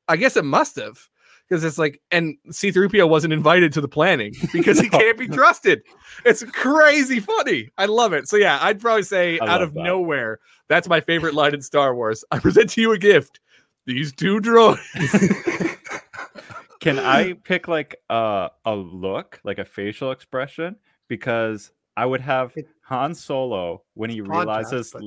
[0.10, 1.08] I guess it must have.
[1.48, 5.84] Because it's like, and C3PO wasn't invited to the planning because he can't be trusted.
[6.26, 7.70] It's crazy funny.
[7.78, 8.28] I love it.
[8.28, 9.84] So, yeah, I'd probably say I out of that.
[9.84, 10.40] nowhere,
[10.70, 12.26] that's my favorite line in Star Wars.
[12.32, 13.40] I present to you a gift.
[13.86, 14.80] These two droids.
[16.80, 20.76] Can I pick like a a look, like a facial expression?
[21.08, 22.54] Because I would have
[22.84, 24.92] Han Solo when he Podcast, realizes.
[24.92, 25.04] but-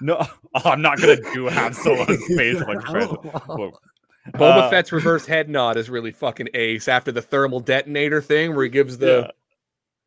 [0.00, 0.30] No, oh,
[0.70, 3.16] I'm not gonna do Han Solo's facial expression.
[4.26, 4.38] Whoa.
[4.38, 8.54] Boba Uh, Fett's reverse head nod is really fucking ace after the thermal detonator thing
[8.54, 9.30] where he gives the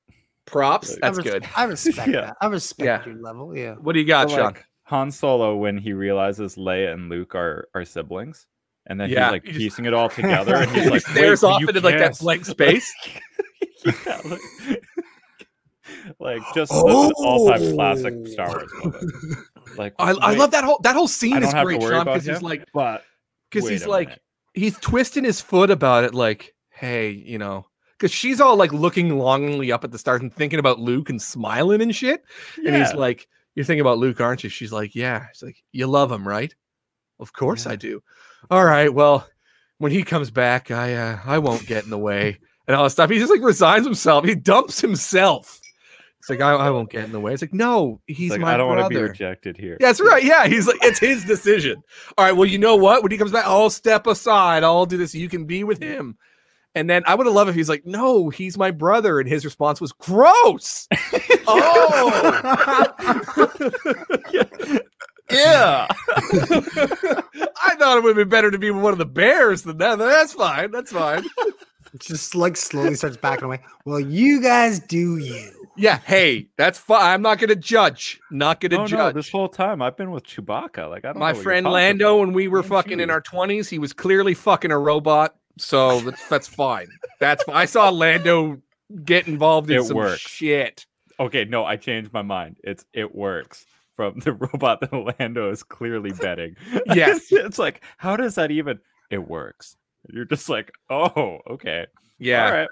[0.10, 0.14] yeah.
[0.46, 0.92] props.
[1.02, 1.48] I That's I res- good.
[1.56, 2.22] I respect Yeah.
[2.22, 2.38] that.
[2.42, 3.14] I respect Yeah.
[3.14, 3.58] your level.
[3.58, 3.74] Yeah.
[3.76, 4.46] What do you got, So, Sean?
[4.46, 8.46] like, Han Solo when he realizes Leia and Luke are are siblings,
[8.86, 11.02] and then Yeah, he's like he just- piecing it all together, and he's he like
[11.02, 12.94] stares "Wait, but off into like that blank space.
[13.86, 14.40] yeah, like,
[16.20, 19.12] like just the, the all-time classic Star Wars moment.
[19.78, 21.80] Like I, I wait, love that whole that whole scene I don't is have great,
[21.80, 23.04] to worry Sean, because he's like but
[23.54, 24.22] because he's like minute.
[24.54, 27.66] he's twisting his foot about it, like, hey, you know,
[28.04, 31.22] because she's all like looking longingly up at the stars and thinking about Luke and
[31.22, 32.24] smiling and shit.
[32.58, 34.50] And he's like, You're thinking about Luke, aren't you?
[34.50, 35.28] She's like, Yeah.
[35.32, 36.54] She's like, You love him, right?
[37.20, 38.04] Of course I do.
[38.52, 38.94] All right.
[38.94, 39.26] Well,
[39.78, 42.90] when he comes back, I uh, I won't get in the way and all that
[42.90, 43.10] stuff.
[43.10, 44.26] He just like resigns himself.
[44.26, 45.62] He dumps himself.
[46.24, 47.34] It's like, I, I won't get in the way.
[47.34, 49.10] It's like, no, he's It's like, my I don't want to be brother.
[49.10, 49.76] rejected here.
[49.82, 50.24] Yeah, that's right.
[50.24, 51.84] Yeah, he's like, it's his decision.
[52.18, 52.32] All right.
[52.32, 53.04] Well, you know what?
[53.04, 54.64] When he comes back, I'll step aside.
[54.64, 55.14] I'll do this.
[55.14, 56.18] You can be with him.
[56.76, 59.20] And then I would have loved if he's like, no, he's my brother.
[59.20, 60.88] And his response was, gross.
[61.46, 62.94] oh,
[65.30, 65.88] yeah.
[66.08, 69.78] I thought it would have been better to be with one of the bears than
[69.80, 70.00] that.
[70.00, 70.72] That's fine.
[70.72, 71.26] That's fine.
[72.00, 73.60] Just like slowly starts backing away.
[73.86, 75.63] Well, you guys do you.
[75.76, 75.98] Yeah.
[76.00, 77.02] Hey, that's fine.
[77.02, 78.20] I'm not going to judge.
[78.32, 79.16] Not going to Oh, no, judge.
[79.16, 80.90] this whole time I've been with Chewbacca.
[80.90, 82.20] Like I don't My friend Lando, about.
[82.28, 85.36] when we were and fucking in our 20s, he was clearly fucking a robot.
[85.58, 86.88] So that's, that's fine.
[87.20, 88.62] That's I saw Lando
[89.06, 90.20] get involved in It some works.
[90.20, 90.86] shit.
[91.20, 92.58] Okay, no, I changed my mind.
[92.64, 93.66] It's it works.
[93.96, 96.56] From the robot that Lando is clearly betting.
[96.96, 97.32] Yes.
[97.32, 98.80] it's like, how does that even
[99.12, 99.76] it works?
[100.10, 101.86] You're just like, oh, okay.
[102.18, 102.46] Yeah.
[102.46, 102.70] All right.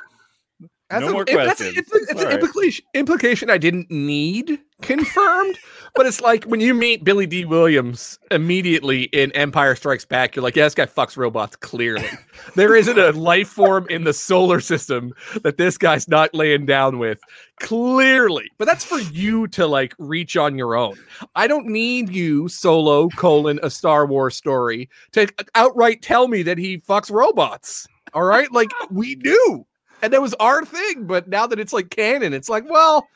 [0.92, 1.78] That's no a- more it- that's questions.
[1.78, 2.34] it's it's an right.
[2.34, 5.58] implication, implication I didn't need confirmed,
[5.96, 10.44] but it's like when you meet Billy Dee Williams immediately in Empire Strikes Back, you're
[10.44, 11.56] like, yeah, this guy fucks robots.
[11.56, 12.08] Clearly,
[12.56, 15.14] there isn't a life form in the solar system
[15.44, 17.20] that this guy's not laying down with.
[17.60, 20.96] Clearly, but that's for you to like reach on your own.
[21.36, 26.58] I don't need you, Solo colon a Star Wars story, to outright tell me that
[26.58, 27.88] he fucks robots.
[28.14, 29.66] All right, like we knew
[30.02, 31.06] and that was our thing.
[31.06, 33.08] But now that it's like canon, it's like, well,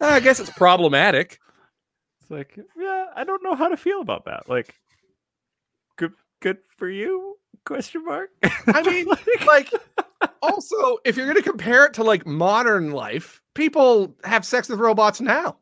[0.00, 1.38] I guess it's problematic.
[2.20, 4.48] It's like, yeah, I don't know how to feel about that.
[4.48, 4.74] Like,
[5.96, 7.36] good, good for you?
[7.64, 8.30] Question mark.
[8.66, 9.06] I mean,
[9.46, 9.70] like,
[10.42, 14.78] also, if you're going to compare it to like modern life, people have sex with
[14.78, 15.56] robots now.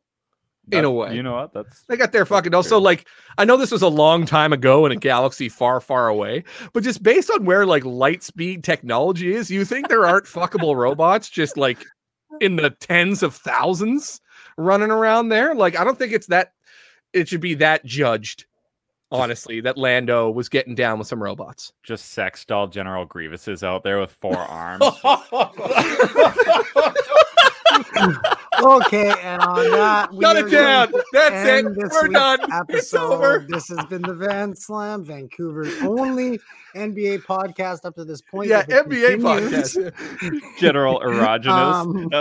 [0.73, 1.15] In a way.
[1.15, 1.53] You know what?
[1.53, 2.53] That's They got their fucking.
[2.53, 2.57] true.
[2.57, 3.07] Also, like,
[3.39, 6.83] I know this was a long time ago in a galaxy far, far away, but
[6.83, 11.29] just based on where like light speed technology is, you think there aren't fuckable robots
[11.31, 11.85] just like
[12.41, 14.21] in the tens of thousands
[14.57, 15.55] running around there?
[15.55, 16.53] Like, I don't think it's that.
[17.13, 18.45] It should be that judged.
[19.13, 21.73] Honestly, that Lando was getting down with some robots.
[21.83, 24.85] just sex doll General Grievuses out there with four arms.
[28.63, 30.93] Okay, and on that, we Shut are it down.
[31.13, 31.75] That's it.
[31.75, 32.39] this We're week's done.
[32.43, 33.13] It's Episode.
[33.13, 33.47] over.
[33.49, 36.39] This has been the Van Slam, Vancouver's only
[36.75, 38.49] NBA podcast up to this point.
[38.49, 40.59] Yeah, NBA continues- podcast.
[40.59, 42.13] General Erogenous.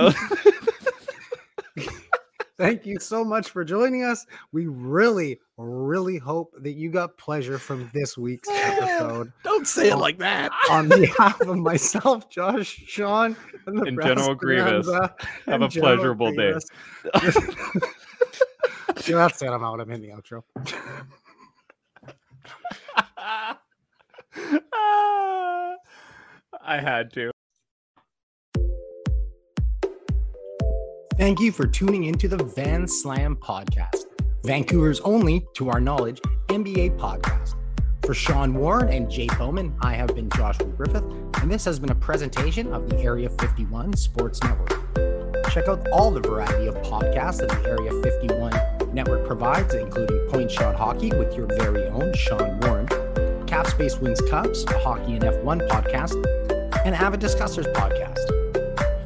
[1.77, 1.89] Um,
[2.59, 4.25] Thank you so much for joining us.
[4.51, 9.31] We really, really hope that you got pleasure from this week's episode.
[9.45, 10.51] Don't say it like that.
[10.69, 15.15] On behalf of myself, Josh, Sean, and, the And General Grievous, Have
[15.45, 16.53] have a pleasurable day.
[19.07, 19.47] That's it.
[19.47, 19.79] I'm out.
[19.79, 20.43] I'm in the outro.
[26.61, 27.31] I had to.
[31.19, 34.05] Thank you for tuning into the Van Slam podcast,
[34.45, 37.55] Vancouver's only, to our knowledge, NBA podcast.
[38.05, 41.03] For Sean Warren and Jay Bowman, I have been Joshua Griffith,
[41.41, 44.69] and this has been a presentation of the Area 51 Sports Network.
[45.51, 50.49] Check out all the variety of podcasts that the Area 51 network provides, including Point
[50.49, 52.87] Shot Hockey with your very own Sean Warren,
[53.45, 56.15] Cap Space Wins Cups, a hockey and F1 podcast,
[56.85, 58.38] and Avid Discussers podcast.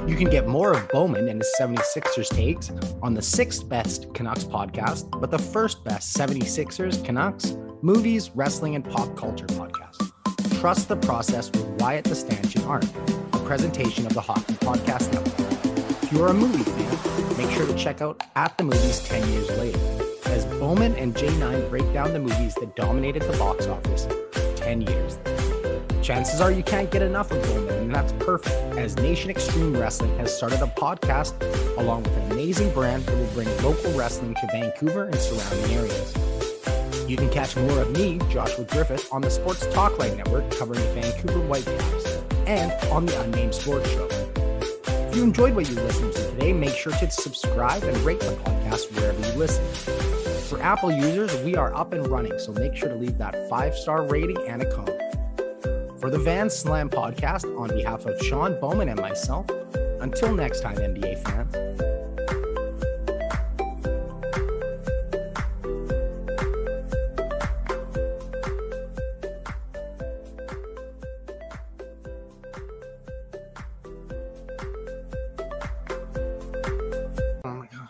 [0.05, 2.71] You can get more of Bowman and his 76ers takes
[3.01, 8.83] on the sixth best Canucks podcast, but the first best 76ers, Canucks, movies, wrestling, and
[8.83, 10.11] pop culture podcast.
[10.59, 12.85] Trust the process with Wyatt the Stanchion Art,
[13.31, 16.03] a presentation of the Hockey Podcast Network.
[16.03, 19.49] If you're a movie fan, make sure to check out At the Movies 10 Years
[19.57, 19.79] Later,
[20.25, 24.07] as Bowman and J9 break down the movies that dominated the box office
[24.57, 25.17] 10 years
[26.03, 30.13] Chances are you can't get enough of Bowman, and that's perfect, as Nation Extreme Wrestling
[30.17, 31.33] has started a podcast
[31.77, 36.13] along with an amazing brand that will bring local wrestling to Vancouver and surrounding areas.
[37.07, 40.81] You can catch more of me, Joshua Griffith, on the Sports Talk Talkline Network covering
[40.81, 42.17] the Vancouver Whitecaps
[42.47, 44.09] and on the Unnamed Sports Show.
[44.87, 48.35] If you enjoyed what you listened to today, make sure to subscribe and rate the
[48.43, 49.63] podcast wherever you listen.
[50.49, 53.73] For Apple users, we are up and running, so make sure to leave that five
[53.73, 54.92] star rating and a comment.
[56.03, 59.45] For the Van Slam podcast, on behalf of Sean Bowman and myself,
[60.01, 61.55] until next time, NBA fans.
[77.45, 77.87] Oh my god.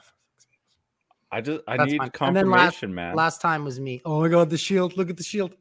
[1.31, 2.11] I just I That's need fine.
[2.21, 3.15] And then last- confirmation, man.
[3.15, 4.03] Last time was me.
[4.05, 4.95] Oh my god, the shield.
[4.97, 5.55] Look at the shield.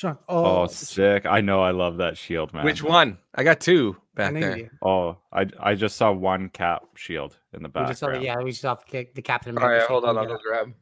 [0.00, 0.18] Sean.
[0.28, 1.26] oh, Oh, sick!
[1.26, 2.64] I know I love that shield, man.
[2.64, 3.18] Which one?
[3.34, 4.56] I got two I back there.
[4.58, 4.70] you.
[4.82, 8.50] Oh, I I just saw one cap shield in the We just saw yeah, we
[8.50, 9.82] just saw the, the Captain All America.
[9.82, 10.16] right, hold on.
[10.16, 10.72] I'll go grab.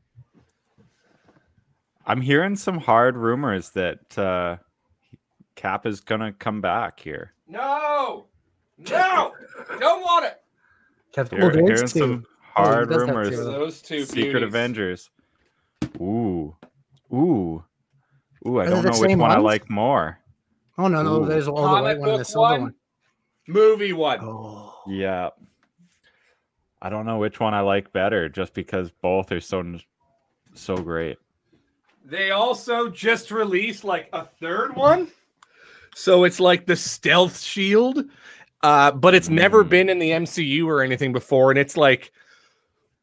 [2.06, 4.56] I'm hearing some hard rumors that uh,
[5.56, 7.32] Cap is gonna come back here.
[7.48, 8.26] No,
[8.78, 9.32] no,
[9.80, 10.40] don't want it.
[11.12, 11.86] Captain, Hear- oh, hearing two.
[11.88, 12.26] some
[12.56, 13.30] Oh, hard does have rumors.
[13.30, 13.36] two.
[13.44, 14.42] Those two Secret beauties.
[14.48, 15.10] Avengers.
[16.00, 16.56] Ooh,
[17.12, 17.64] ooh,
[18.46, 18.60] ooh!
[18.60, 20.18] I they don't know which same one I like more.
[20.76, 21.26] Oh no, no, Ooh.
[21.26, 22.74] there's all the Comic white one and the book silver one, one.
[23.48, 24.20] movie one.
[24.22, 25.30] Oh, Yeah,
[26.80, 29.78] I don't know which one I like better, just because both are so
[30.54, 31.18] so great.
[32.04, 35.08] They also just released like a third one.
[35.94, 38.04] So it's like the stealth shield,
[38.62, 39.68] uh, but it's never Mm.
[39.68, 41.50] been in the MCU or anything before.
[41.50, 42.12] And it's like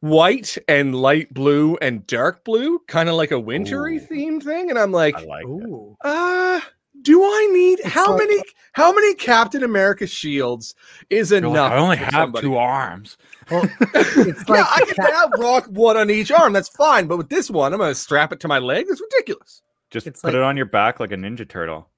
[0.00, 4.00] white and light blue and dark blue, kind of like a wintry Ooh.
[4.00, 4.70] theme thing.
[4.70, 5.96] And I'm like, I like ooh.
[6.02, 6.60] uh,
[7.02, 8.42] do I need It's how like- many
[8.72, 10.74] how many Captain America shields
[11.08, 11.72] is You're like, enough?
[11.72, 13.16] I only have somebody?" two arms.
[13.50, 13.62] Well,
[13.94, 16.52] it's yeah, I can Cap- have rock one on each arm.
[16.52, 17.06] That's fine.
[17.06, 18.86] But with this one, I'm gonna strap it to my leg.
[18.88, 19.62] It's ridiculous.
[19.90, 21.88] Just It's put like- it on your back like a Ninja Turtle.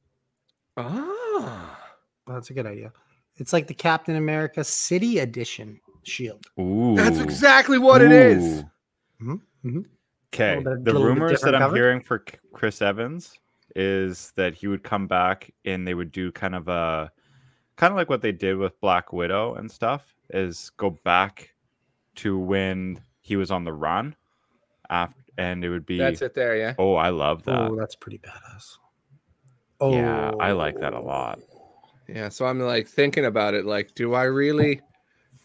[0.76, 1.78] Ah.
[2.26, 2.92] that's a good idea.
[3.36, 6.44] It's like the Captain America City Edition shield.
[6.58, 8.64] Ooh, That's exactly what it is.
[9.22, 9.84] Mhm, mhm.
[10.34, 11.76] Okay, Little bit- the rumors that I'm cover?
[11.76, 13.38] hearing for Chris Evans
[13.76, 17.10] is that he would come back and they would do kind of a
[17.76, 21.54] kind of like what they did with Black Widow and stuff is go back
[22.16, 24.16] to when he was on the run
[24.90, 26.74] after and it would be That's it there, yeah.
[26.78, 27.70] oh I love that.
[27.70, 28.76] Oh, that's pretty badass.
[29.80, 31.38] Oh, Yeah, I like that a lot.
[32.08, 33.64] Yeah, so I'm like thinking about it.
[33.64, 34.80] Like, do I really?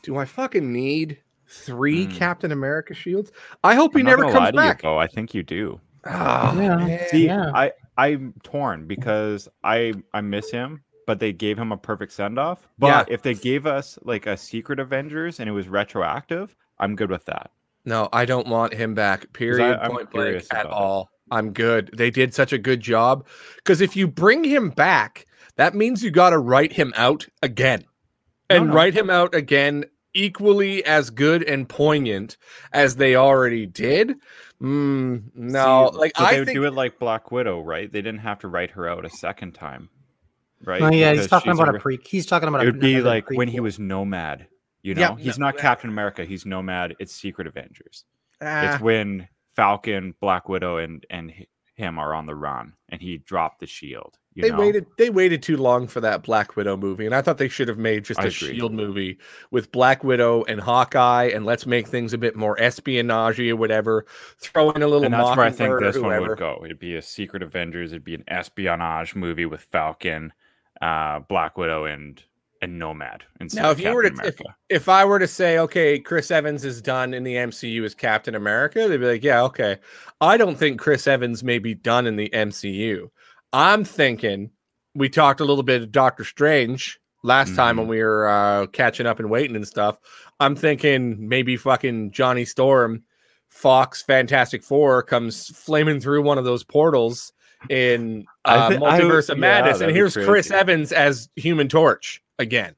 [0.04, 1.18] Do I fucking need
[1.48, 2.12] three Hmm.
[2.12, 3.32] Captain America shields?
[3.64, 4.82] I hope he I'm not never comes lie you, back.
[4.84, 4.98] though.
[4.98, 5.80] I think you do.
[6.06, 7.08] Ah, Yeah.
[7.08, 7.52] See, Yeah.
[7.54, 12.38] I I'm torn because I I miss him, but they gave him a perfect send
[12.40, 12.68] off.
[12.80, 17.10] But if they gave us like a Secret Avengers and it was retroactive, I'm good
[17.12, 17.52] with that.
[17.86, 19.32] No, I don't want him back.
[19.34, 19.78] Period.
[19.82, 20.72] I'm point blank at about that.
[20.72, 21.10] all.
[21.32, 21.90] I'm good.
[21.96, 23.26] They did such a good job.
[23.58, 25.26] Because if you bring him back,
[25.56, 27.84] that means you got to write him out again,
[28.50, 28.74] No, and no.
[28.74, 32.38] write him out again equally as good and poignant
[32.72, 34.16] as they already did.
[34.62, 37.92] Mm, no, See, like but they I would think do it like Black Widow, right?
[37.92, 39.90] They didn't have to write her out a second time,
[40.64, 40.82] right?
[40.82, 42.00] Oh, yeah, he's talking about a re- pre.
[42.06, 42.62] He's talking about.
[42.62, 44.48] It a, would be like when he was Nomad.
[44.82, 45.62] You know, Yeah, he's no, not yeah.
[45.62, 46.26] Captain America.
[46.26, 46.96] He's Nomad.
[47.00, 48.06] It's Secret Avengers.
[48.42, 51.34] ah, It's when Falcon, Black Widow, and and
[51.76, 54.18] him are on the run, and he dropped the shield.
[54.36, 54.60] They know?
[54.60, 57.68] waited they waited too long for that Black Widow movie, and I thought they should
[57.68, 58.30] have made just a.
[58.30, 59.20] Shield movie
[59.52, 64.06] with Black Widow and Hawkeye, and let's make things a bit more espionage or whatever.
[64.40, 66.62] Throw in a little and that's where I think this one would go.
[66.66, 67.92] It'd be a Secret Avengers.
[67.92, 70.34] It'd be an espionage movie with Falcon,
[70.82, 72.22] uh, Black Widow, and
[72.64, 73.26] and Nomad.
[73.54, 74.40] Now, if you were to if,
[74.70, 78.36] if I were to say, okay, Chris Evans is done in the MCU as Captain
[78.36, 79.80] America, they'd be like, yeah, okay.
[80.22, 83.10] I don't think Chris Evans may be done in the MCU.
[83.54, 84.50] I'm thinking
[84.96, 87.90] we talked a little bit of Doctor Strange last time when Mhm.
[87.90, 89.98] we were uh, catching up and waiting and stuff.
[90.40, 93.04] I'm thinking maybe fucking Johnny Storm,
[93.50, 97.32] Fox Fantastic Four comes flaming through one of those portals
[97.70, 100.52] in I uh, thi- I would- Multiverse of yeah, Madness, and that'd here's Chris.
[100.52, 102.76] Evans as Human Torch again.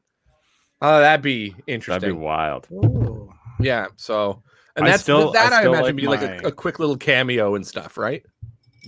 [0.82, 2.02] Oh, that'd be interesting.
[2.02, 2.68] That'd be wild.
[2.72, 3.32] Ooh.
[3.60, 3.88] Yeah.
[3.96, 4.44] So,
[4.76, 5.54] and I that's still- that.
[5.54, 8.24] I I, imagine like be like a, a quick little cameo and stuff, right?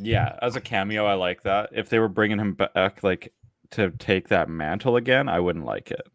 [0.01, 1.69] Yeah, as a cameo, I like that.
[1.71, 3.33] If they were bringing him back, like
[3.71, 6.07] to take that mantle again, I wouldn't like it.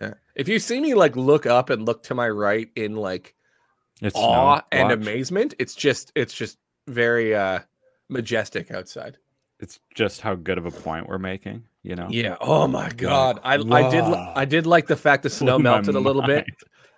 [0.00, 0.14] Yeah.
[0.34, 3.34] If you see me like look up and look to my right in like
[4.00, 7.60] It's awe and amazement, it's just it's just very uh
[8.08, 9.18] majestic outside.
[9.60, 11.64] It's just how good of a point we're making.
[11.82, 12.08] You know.
[12.10, 12.36] Yeah.
[12.40, 13.40] Oh my god.
[13.44, 14.04] I I did.
[14.04, 16.46] I did like the fact the snow melted a little bit.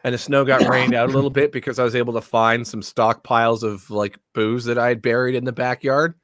[0.07, 2.65] And the snow got rained out a little bit because I was able to find
[2.65, 6.15] some stockpiles of like booze that I had buried in the backyard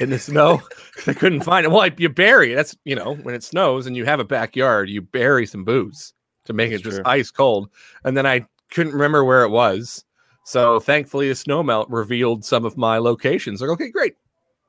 [0.00, 0.60] in the snow.
[1.06, 1.70] I couldn't find it.
[1.70, 2.56] Well, I, you bury it.
[2.56, 6.12] That's you know when it snows and you have a backyard, you bury some booze
[6.44, 7.70] to make That's it just ice cold.
[8.04, 10.04] And then I couldn't remember where it was,
[10.44, 13.62] so thankfully the snow melt revealed some of my locations.
[13.62, 14.16] Like okay, great.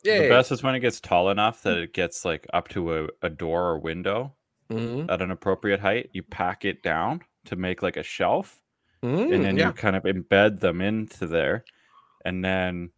[0.05, 0.21] Yeah.
[0.21, 3.07] The best is when it gets tall enough that it gets like up to a,
[3.21, 4.35] a door or window
[4.71, 5.11] Mhm.
[5.11, 6.11] at an appropriate height.
[6.13, 8.59] You pack it down to make like a shelf,
[9.03, 9.67] Mm, and then yeah.
[9.67, 11.65] you kind of embed them into there,
[12.23, 12.91] and then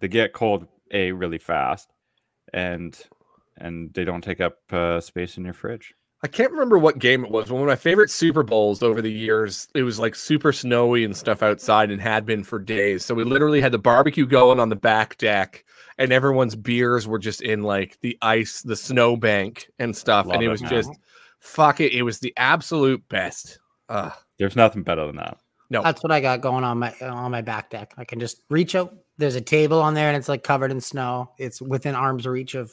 [0.00, 1.92] they get cold a really fast,
[2.54, 2.98] and
[3.58, 5.92] and they don't take up uh, space in your fridge.
[6.22, 7.50] I can't remember what game it was.
[7.50, 11.16] One of my favorite Super Bowls over the years, it was like super snowy and
[11.16, 13.04] stuff outside and had been for days.
[13.06, 15.64] So we literally had the barbecue going on the back deck
[15.96, 20.26] and everyone's beers were just in like the ice, the snow bank and stuff.
[20.26, 20.90] Love and it was just
[21.38, 21.92] fuck it.
[21.94, 23.58] It was the absolute best.
[23.90, 25.38] Uh, There's nothing better than that.
[25.68, 27.92] no, That's what I got going on my on my back deck.
[27.98, 28.94] I can just reach out.
[29.18, 31.32] There's a table on there, and it's like covered in snow.
[31.38, 32.72] It's within arm's reach of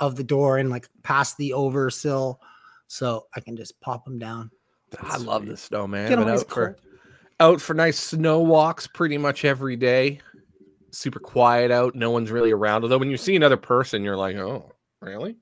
[0.00, 2.40] of the door and like past the over sill,
[2.86, 4.50] so I can just pop them down.
[4.98, 6.08] I love the snow, man.
[6.08, 6.76] Get Been out for,
[7.38, 10.20] out for nice snow walks pretty much every day.
[10.90, 11.94] Super quiet out.
[11.94, 12.82] No one's really around.
[12.82, 15.36] Although when you see another person, you're like, oh, really?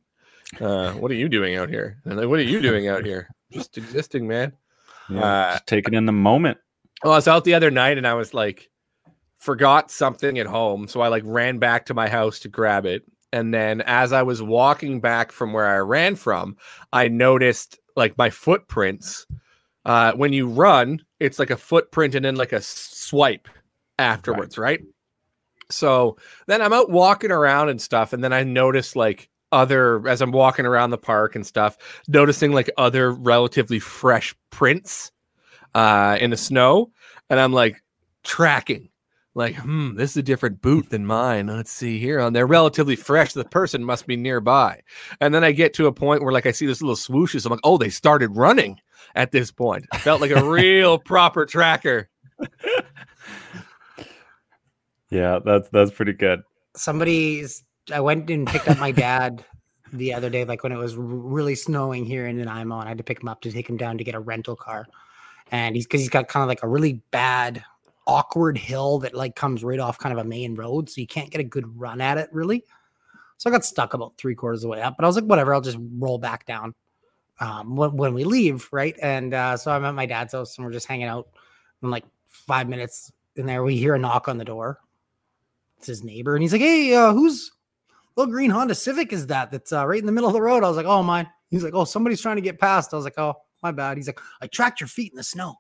[0.61, 2.03] Uh, what are you doing out here?
[2.05, 3.31] And like, what are you doing out here?
[3.53, 4.53] Just existing, man.
[5.09, 6.59] Yeah, Uh, just take it in the moment.
[7.03, 8.69] Well, I was out the other night and I was like,
[9.39, 10.89] forgot something at home.
[10.89, 13.05] So I like ran back to my house to grab it.
[13.33, 16.57] And then as I was walking back from where I ran from,
[16.93, 19.27] I noticed like my footprints.
[19.85, 23.49] Uh, when you run, it's like a footprint and then like a swipe
[23.99, 24.81] afterwards, right?
[25.71, 26.17] So
[26.47, 28.13] then I'm out walking around and stuff.
[28.13, 32.53] And then I noticed like other, as I'm walking around the park and stuff, noticing
[32.53, 35.13] like other relatively fresh prints
[35.75, 36.91] uh, in the snow,
[37.31, 37.83] and I'm like
[38.25, 38.91] tracking,
[39.35, 41.47] like, hmm, this is a different boot than mine.
[41.47, 42.19] Let's see here.
[42.19, 43.35] And they're relatively fresh.
[43.35, 44.83] The person must be nearby.
[45.21, 47.47] And then I get to a point where, like, I see this little swooshes.
[47.47, 48.81] I'm like, oh, they started running
[49.15, 49.87] at this point.
[49.93, 52.09] I felt like a real proper tracker.
[55.11, 56.43] Yeah, that's that's pretty good.
[56.77, 57.65] Somebody's.
[57.93, 59.45] I went and picked up my dad
[59.93, 62.99] the other day, like when it was really snowing here in Nanaimo, and I had
[62.99, 64.87] to pick him up to take him down to get a rental car.
[65.51, 67.65] And he's because he's got kind of like a really bad,
[68.07, 71.31] awkward hill that like comes right off kind of a main road, so you can't
[71.31, 72.65] get a good run at it really.
[73.39, 75.25] So I got stuck about three quarters of the way up, but I was like,
[75.25, 76.75] whatever, I'll just roll back down.
[77.41, 78.97] um, when, when we leave, right?
[79.01, 81.29] And uh, so I'm at my dad's house and we're just hanging out.
[81.83, 84.81] And like five minutes in there, we hear a knock on the door.
[85.79, 87.53] It's his neighbor, and he's like, "Hey, uh, who's
[88.19, 89.13] little green Honda Civic?
[89.13, 91.03] Is that that's uh, right in the middle of the road?" I was like, "Oh,
[91.03, 93.97] mine." He's like, "Oh, somebody's trying to get past." I was like, "Oh, my bad."
[93.97, 95.55] He's like, "I tracked your feet in the snow."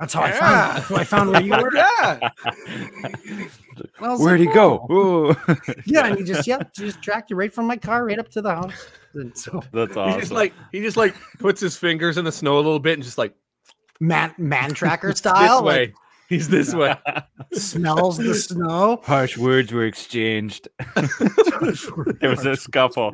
[0.00, 0.76] That's how I found.
[0.78, 1.72] That's how I found where you were.
[1.74, 2.30] yeah.
[2.44, 3.50] And
[4.00, 4.86] I was Where'd like, he go?
[4.90, 5.36] "Oh." Ooh.
[5.86, 8.42] Yeah, and he just yeah, just tracked you right from my car right up to
[8.42, 8.88] the house.
[9.14, 12.32] And so That's all He just like he just like puts his fingers in the
[12.32, 13.34] snow a little bit and just like
[14.00, 15.34] man man tracker style.
[15.34, 15.94] this style, way.
[16.32, 16.96] Like He's this way.
[17.52, 19.00] smells the snow.
[19.04, 20.68] Harsh words were exchanged.
[22.20, 23.12] there was a scuffle.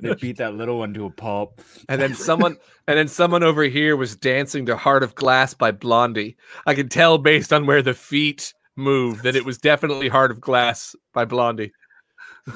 [0.00, 1.60] They beat that little one to a pulp.
[1.88, 2.56] And then someone
[2.88, 6.36] and then someone over here was dancing to Heart of Glass by Blondie.
[6.66, 10.40] I could tell based on where the feet moved that it was definitely Heart of
[10.40, 11.72] Glass by Blondie.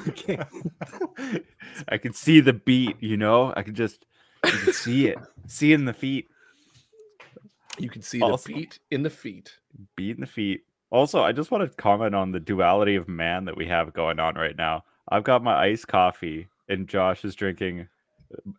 [0.07, 0.39] Okay.
[1.89, 3.53] I could see the beat, you know?
[3.55, 4.05] I could just
[4.45, 5.17] you could see it.
[5.47, 6.27] See it in the feet.
[7.77, 9.57] You can see Also- the beat in the feet.
[9.95, 10.65] Beat in the feet.
[10.89, 14.19] Also, I just want to comment on the duality of man that we have going
[14.19, 14.83] on right now.
[15.09, 17.87] I've got my iced coffee and Josh is drinking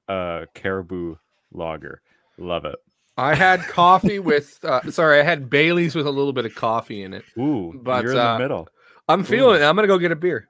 [0.08, 1.16] uh caribou
[1.52, 2.00] lager.
[2.38, 2.76] Love it.
[3.18, 7.02] I had coffee with uh, sorry, I had Bailey's with a little bit of coffee
[7.02, 7.24] in it.
[7.38, 8.68] Ooh, But, you're in uh, the middle.
[9.08, 9.64] I'm feeling it.
[9.64, 10.48] I'm gonna go get a beer.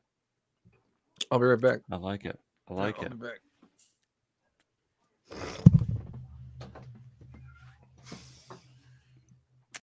[1.30, 1.80] I'll be right back.
[1.90, 2.39] I like it.
[2.68, 3.20] I like I'll it.
[3.20, 3.39] be back.